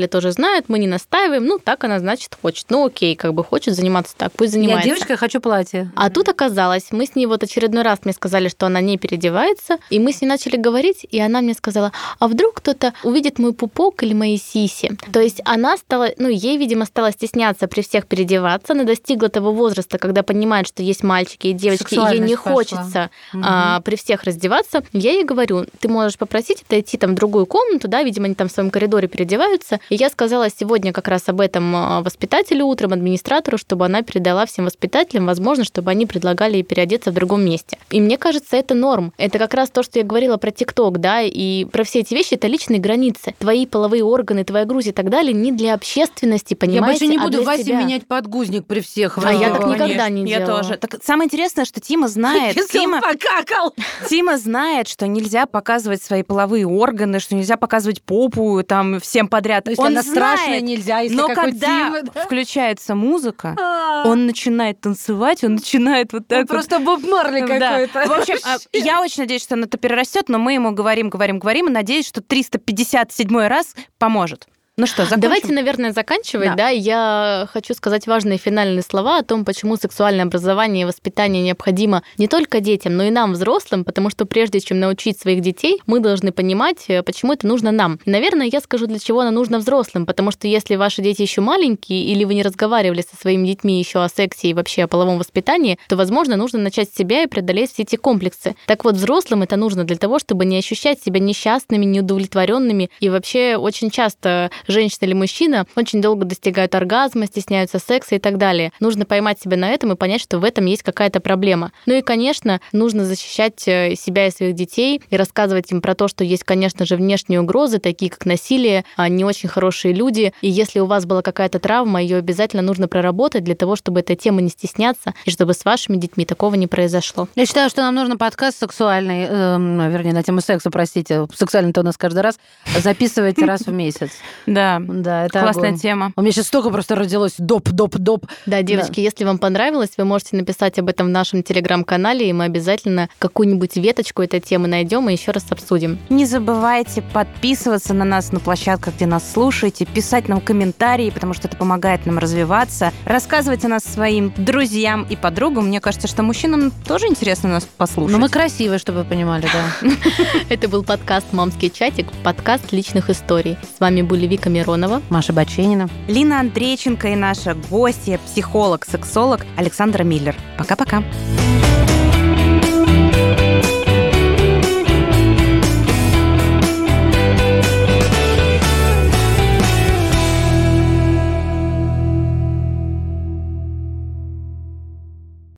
воспитатели 0.04 0.08
тоже 0.08 0.32
знают, 0.32 0.70
мы 0.70 0.80
не 0.80 0.88
настаиваем, 0.88 1.45
ну 1.45 1.60
так 1.60 1.84
она, 1.84 1.99
значит, 1.99 2.38
хочет. 2.41 2.66
Ну 2.70 2.86
окей, 2.86 3.16
как 3.16 3.34
бы 3.34 3.43
хочет 3.43 3.76
заниматься 3.76 4.16
так, 4.18 4.32
пусть 4.32 4.54
Я 4.54 4.60
занимается. 4.60 4.86
девочка, 4.86 5.14
я 5.14 5.18
хочу 5.18 5.39
платье. 5.39 5.91
А 5.95 6.10
тут 6.10 6.30
оказалось, 6.30 6.91
мы 6.91 7.06
с 7.06 7.16
ней 7.16 7.26
вот 7.26 7.43
очередной 7.43 7.84
раз 7.84 7.99
мне 8.04 8.14
сказали, 8.14 8.49
что 8.49 8.66
она 8.66 8.82
не 8.82 8.97
переодевается, 8.97 9.78
и 9.89 9.99
мы 9.99 10.12
с 10.12 10.22
ней 10.22 10.28
начали 10.28 10.58
говорить, 10.58 11.06
и 11.12 11.20
она 11.20 11.41
мне 11.41 11.54
сказала, 11.54 11.91
а 12.20 12.28
вдруг 12.28 12.56
кто-то 12.56 12.93
увидит 13.04 13.39
мой 13.39 13.54
пупок 13.54 14.04
или 14.04 14.14
мои 14.14 14.38
сиси? 14.38 14.91
То 15.12 15.20
есть 15.20 15.41
она 15.45 15.78
стала, 15.78 16.10
ну, 16.18 16.30
ей, 16.30 16.58
видимо, 16.58 16.86
стала 16.86 17.12
стесняться 17.12 17.68
при 17.68 17.82
всех 17.82 18.06
переодеваться, 18.06 18.74
она 18.74 18.84
достигла 18.84 19.30
того 19.30 19.51
возраста, 19.51 19.97
когда 19.97 20.24
понимает, 20.24 20.68
что 20.68 20.84
есть 20.84 21.04
мальчики 21.04 21.47
и 21.47 21.54
девочки, 21.54 21.95
и 21.95 22.16
ей 22.16 22.20
не 22.20 22.36
пошла. 22.36 22.51
хочется 22.54 23.10
а, 23.34 23.82
при 23.82 23.95
всех 23.95 24.24
раздеваться. 24.24 24.84
Я 24.93 25.12
ей 25.12 25.24
говорю, 25.24 25.66
ты 25.80 25.88
можешь 25.88 26.18
попросить 26.18 26.62
отойти 26.62 26.97
там 26.97 27.12
в 27.12 27.16
другую 27.16 27.45
комнату, 27.45 27.88
да, 27.88 28.04
видимо, 28.04 28.26
они 28.26 28.36
там 28.36 28.47
в 28.47 28.51
своем 28.51 28.70
коридоре 28.70 29.08
переодеваются. 29.08 29.80
И 29.94 29.96
я 29.96 30.10
сказала 30.10 30.48
сегодня 30.50 30.91
как 30.91 31.08
раз 31.08 31.30
об 31.30 31.39
этом 31.39 31.76
а, 31.76 32.02
воспитателю 32.02 32.66
утром, 32.66 32.94
администратору, 32.94 33.60
чтобы 33.60 33.86
она 33.86 34.02
передала 34.02 34.48
всем 34.48 34.66
воспитателям, 34.66 35.28
возможно, 35.28 35.64
чтобы 35.64 35.91
они 35.91 36.08
предлагали 36.08 36.56
ей 36.56 36.64
переодеться 36.64 37.12
в 37.12 37.14
другом 37.14 37.46
месте. 37.46 37.78
И 37.91 38.02
мне 38.02 38.18
кажется, 38.18 38.56
это 38.56 38.74
норм. 38.74 39.14
Это 39.20 39.38
как 39.38 39.54
раз 39.54 39.70
то, 39.70 39.84
что 39.84 40.00
я 40.00 40.04
говорила 40.06 40.38
про 40.38 40.50
ТикТок, 40.50 41.00
да, 41.00 41.22
и 41.22 41.66
про 41.66 41.84
все 41.84 42.00
эти 42.00 42.16
вещи, 42.16 42.34
это 42.34 42.48
личные 42.48 42.80
границы. 42.80 43.36
Твои 43.38 43.68
половые 43.68 44.04
органы, 44.04 44.44
твоя 44.44 44.66
грудь 44.66 44.88
и 44.88 44.91
так 44.91 45.12
далее 45.12 45.32
не 45.32 45.52
для 45.52 45.76
общественности, 45.76 46.54
Я 46.54 46.58
понимаете, 46.58 47.06
больше 47.06 47.16
не 47.16 47.18
а 47.22 47.26
буду 47.26 47.44
для 47.44 47.46
Васе 47.46 47.76
менять 47.76 48.08
подгузник 48.08 48.66
при 48.66 48.80
всех. 48.80 49.20
А 49.24 49.32
я 49.32 49.52
так 49.52 49.68
никогда 49.68 50.10
не 50.10 50.28
Я 50.28 50.39
делала. 50.39 50.64
тоже. 50.64 50.78
Так 50.78 51.04
самое 51.04 51.28
интересное, 51.28 51.66
что 51.66 51.80
Тима 51.80 52.08
знает, 52.08 52.56
Если 52.56 52.80
Тима, 52.80 53.00
покакал. 53.00 53.76
Тима 54.10 54.39
знает, 54.39 54.88
что 54.88 55.06
нельзя 55.06 55.46
показывать 55.46 56.02
свои 56.02 56.24
половые 56.24 56.66
органы, 56.66 57.20
что 57.20 57.36
нельзя 57.36 57.58
показывать 57.58 58.02
попу 58.02 58.64
там 58.64 59.00
всем 59.00 59.28
подряд. 59.28 59.66
То 59.66 59.70
есть 59.70 59.82
Он 59.84 59.88
она 59.93 60.01
знает, 60.01 60.17
страшная, 60.39 60.61
нельзя, 60.61 60.99
если 60.99 61.15
Но 61.15 61.27
когда 61.27 61.67
Тима, 61.67 62.01
да? 62.13 62.23
включается 62.23 62.95
музыка, 62.95 63.55
А, 63.59 64.03
он 64.07 64.25
начинает 64.25 64.81
танцевать, 64.81 65.43
он 65.43 65.55
начинает 65.55 66.13
вот 66.13 66.21
он 66.21 66.25
так 66.27 66.39
вот. 66.41 66.47
просто 66.49 66.79
Боб 66.79 67.03
Марли 67.03 67.41
Да. 67.45 67.59
какой-то. 67.88 68.05
В 68.07 68.11
общем, 68.19 68.36
а, 68.43 68.57
я 68.73 69.01
очень 69.01 69.23
надеюсь, 69.23 69.43
что 69.43 69.55
он 69.55 69.63
это 69.63 69.77
перерастет, 69.77 70.29
но 70.29 70.39
мы 70.39 70.53
ему 70.53 70.71
говорим, 70.71 71.09
говорим, 71.09 71.39
говорим, 71.39 71.67
и 71.67 71.71
надеюсь, 71.71 72.07
что 72.07 72.21
357 72.21 73.47
раз 73.47 73.75
поможет. 73.97 74.47
Ну 74.76 74.88
что, 74.88 75.03
закончим? 75.03 75.21
Давайте, 75.21 75.53
наверное, 75.53 75.91
заканчивать. 75.91 76.49
Да. 76.49 76.55
Да. 76.55 76.69
я 76.69 77.47
хочу 77.53 77.76
сказать 77.76 78.07
важные 78.07 78.39
финальные 78.39 78.82
слова 78.82 79.19
о 79.19 79.24
том, 79.24 79.45
почему 79.45 79.76
сексуальное 79.76 80.26
образование 80.26 80.82
и 80.82 80.86
воспитание 80.86 81.43
необходимо 81.43 82.01
не 82.17 82.28
только 82.28 82.59
детям, 82.59 82.97
но 82.97 83.03
и 83.03 83.11
нам, 83.11 83.34
взрослым, 83.34 83.86
потому 83.86 84.09
что 84.09 84.26
прежде 84.26 84.59
чем 84.61 84.80
научить 84.80 85.19
своих 85.19 85.41
детей, 85.41 85.80
мы 85.86 85.99
должны 85.99 86.32
понимать, 86.32 86.86
э, 86.88 87.03
почему 87.03 87.34
это 87.34 87.45
нужно 87.45 87.71
нам. 87.71 87.99
Наверное, 88.07 88.49
я 88.51 88.61
скажу, 88.61 88.88
для 88.88 88.97
чего 88.97 89.19
оно 89.19 89.30
нужно 89.30 89.59
взрослым, 89.59 90.07
потому 90.07 90.32
что 90.32 90.47
если 90.47 90.76
ваши 90.76 91.03
дети 91.03 91.21
еще 91.21 91.41
маленькие, 91.41 92.05
или 92.05 92.24
вы 92.24 92.34
не 92.34 92.41
разговаривали 92.41 93.01
со 93.01 93.15
своими 93.15 93.45
детьми 93.45 93.78
еще 93.78 94.03
о 94.03 94.09
сексе 94.09 94.47
и 94.47 94.53
вообще 94.55 94.86
о 94.86 94.88
половом 94.88 95.19
воспитании, 95.19 95.78
то, 95.88 95.95
возможно, 95.97 96.36
нужно 96.36 96.57
начать 96.57 96.89
с 96.89 96.95
себя 96.95 97.21
и 97.21 97.28
преодолеть 97.28 97.74
все 97.74 97.84
эти 97.84 97.95
комплексы. 97.95 98.55
Так 98.65 98.86
вот, 98.86 98.95
взрослым 98.95 99.43
это 99.43 99.55
нужно 99.55 99.84
для 99.84 99.97
того, 99.97 100.17
чтобы 100.17 100.45
не 100.45 100.57
ощущать 100.57 100.99
себя 101.03 101.19
несчастными, 101.19 101.86
неудовлетворенными 101.86 102.89
и 102.99 103.09
вообще 103.09 103.55
очень 103.55 103.91
часто 103.91 104.49
женщина 104.68 105.05
или 105.05 105.14
мужчина 105.14 105.66
очень 105.76 106.01
долго 106.01 106.26
достигают 106.26 106.76
оргазма, 106.76 107.28
стесняются 107.28 107.80
секса 107.80 108.16
и 108.16 108.20
так 108.20 108.38
далее. 108.38 108.72
Нужно 108.80 109.05
поймать 109.05 109.39
себя 109.39 109.57
на 109.57 109.70
этом 109.70 109.91
и 109.91 109.95
понять, 109.95 110.22
что 110.22 110.39
в 110.39 110.43
этом 110.43 110.66
есть 110.66 110.84
какая-то 110.84 111.20
проблема. 111.20 111.72
Ну 111.86 111.95
и, 111.95 112.01
конечно, 112.01 112.61
нужно 112.72 113.05
защищать 113.05 113.68
э, 113.68 113.95
себя 113.95 114.28
и 114.28 114.32
своих 114.32 114.55
детей 114.55 115.01
и 115.09 115.18
рассказывать 115.18 115.72
им 115.72 115.82
про 115.82 115.95
то, 115.95 116.07
что 116.07 116.24
есть, 116.24 116.43
конечно 116.43 116.86
же, 116.86 116.95
внешние 116.95 117.41
угрозы, 117.41 117.80
такие 117.80 118.11
как 118.11 118.26
насилие, 118.26 118.86
а, 118.97 119.09
не 119.09 119.26
очень 119.26 119.49
хорошие 119.49 119.93
люди. 119.93 120.34
И 120.41 120.49
если 120.49 120.80
у 120.80 120.86
вас 120.86 121.05
была 121.05 121.22
какая-то 121.22 121.59
травма, 121.59 122.01
ее 122.01 122.18
обязательно 122.18 122.61
нужно 122.61 122.88
проработать 122.88 123.43
для 123.43 123.55
того, 123.55 123.76
чтобы 123.76 124.01
этой 124.01 124.16
темы 124.16 124.41
не 124.41 124.49
стесняться 124.49 125.14
и 125.26 125.32
чтобы 125.32 125.53
с 125.53 125.66
вашими 125.66 125.97
детьми 125.97 126.26
такого 126.26 126.55
не 126.55 126.68
произошло. 126.68 127.28
Я 127.36 127.45
считаю, 127.45 127.70
что 127.70 127.82
нам 127.82 127.95
нужно 127.95 128.18
подкаст 128.18 128.59
сексуальный, 128.59 129.26
эм, 129.30 129.91
вернее, 129.91 130.14
на 130.14 130.24
тему 130.24 130.41
секса, 130.41 130.70
простите, 130.72 131.28
сексуальный-то 131.34 131.82
у 131.82 131.84
нас 131.84 131.97
каждый 131.97 132.22
раз, 132.22 132.39
записывать 132.80 133.39
раз 133.39 133.61
в 133.61 133.72
месяц. 133.72 134.11
Да, 134.54 134.82
Да, 134.86 135.26
это 135.26 135.39
классная 135.39 135.70
огонь. 135.70 135.80
тема. 135.80 136.12
У 136.16 136.22
меня 136.22 136.32
сейчас 136.32 136.47
столько 136.47 136.70
просто 136.70 136.95
родилось 136.95 137.36
доп, 137.38 137.70
доп, 137.70 137.95
доп. 137.97 138.26
Да, 138.45 138.62
девочки, 138.62 138.99
если 138.99 139.24
вам 139.24 139.38
понравилось, 139.38 139.91
вы 139.97 140.06
можете 140.06 140.36
написать 140.36 140.80
об 140.80 140.89
этом 140.89 141.08
в 141.08 141.10
нашем 141.10 141.43
телеграм-канале, 141.43 142.30
и 142.30 142.34
мы 142.34 142.45
обязательно 142.45 143.10
какую-нибудь 143.20 143.76
веточку 143.78 144.22
этой 144.22 144.39
темы 144.39 144.68
найдем 144.68 145.10
и 145.10 145.14
еще 145.14 145.32
раз 145.32 145.45
обсудим. 145.49 145.99
Не 146.10 146.26
забывайте 146.26 147.01
подписываться 147.01 147.93
на 147.93 148.06
нас 148.06 148.32
на 148.32 148.39
площадках, 148.39 148.95
где 148.95 149.06
нас 149.06 149.24
слушаете, 149.32 149.86
писать 149.86 150.28
нам 150.30 150.41
комментарии, 150.41 151.10
потому 151.10 151.34
что 151.34 151.47
это 151.47 151.58
помогает 151.58 152.06
нам 152.06 152.18
развиваться, 152.20 152.91
рассказывать 153.06 153.66
о 153.66 153.68
нас 153.70 153.84
своим 153.84 154.34
друзьям 154.38 155.06
и 155.10 155.16
подругам. 155.16 155.68
Мне 155.68 155.80
кажется, 155.82 156.08
что 156.08 156.24
мужчинам 156.24 156.72
тоже 156.88 157.08
интересно 157.08 157.49
нас 157.49 157.68
послушать. 157.78 158.14
Ну, 158.16 158.20
мы 158.20 158.30
красивые, 158.30 158.80
чтобы 158.80 158.99
вы 158.99 159.06
понимали, 159.06 159.47
да. 159.51 159.89
Это 160.49 160.68
был 160.68 160.84
подкаст 160.84 161.28
«Мамский 161.32 161.70
чатик», 161.70 162.08
подкаст 162.24 162.72
личных 162.72 163.10
историй. 163.10 163.58
С 163.76 163.80
вами 163.80 164.01
были 164.01 164.28
Вика 164.28 164.43
Миронова. 164.50 165.02
Маша 165.10 165.34
Баченина. 165.34 165.89
Лина 166.08 166.39
Андрейченко 166.39 167.10
и 167.10 167.16
наша 167.16 167.56
гостья, 167.70 168.20
психолог, 168.26 168.86
сексолог 168.86 169.41
Александра 169.58 170.04
Миллер. 170.04 170.36
Пока-пока. 170.58 171.04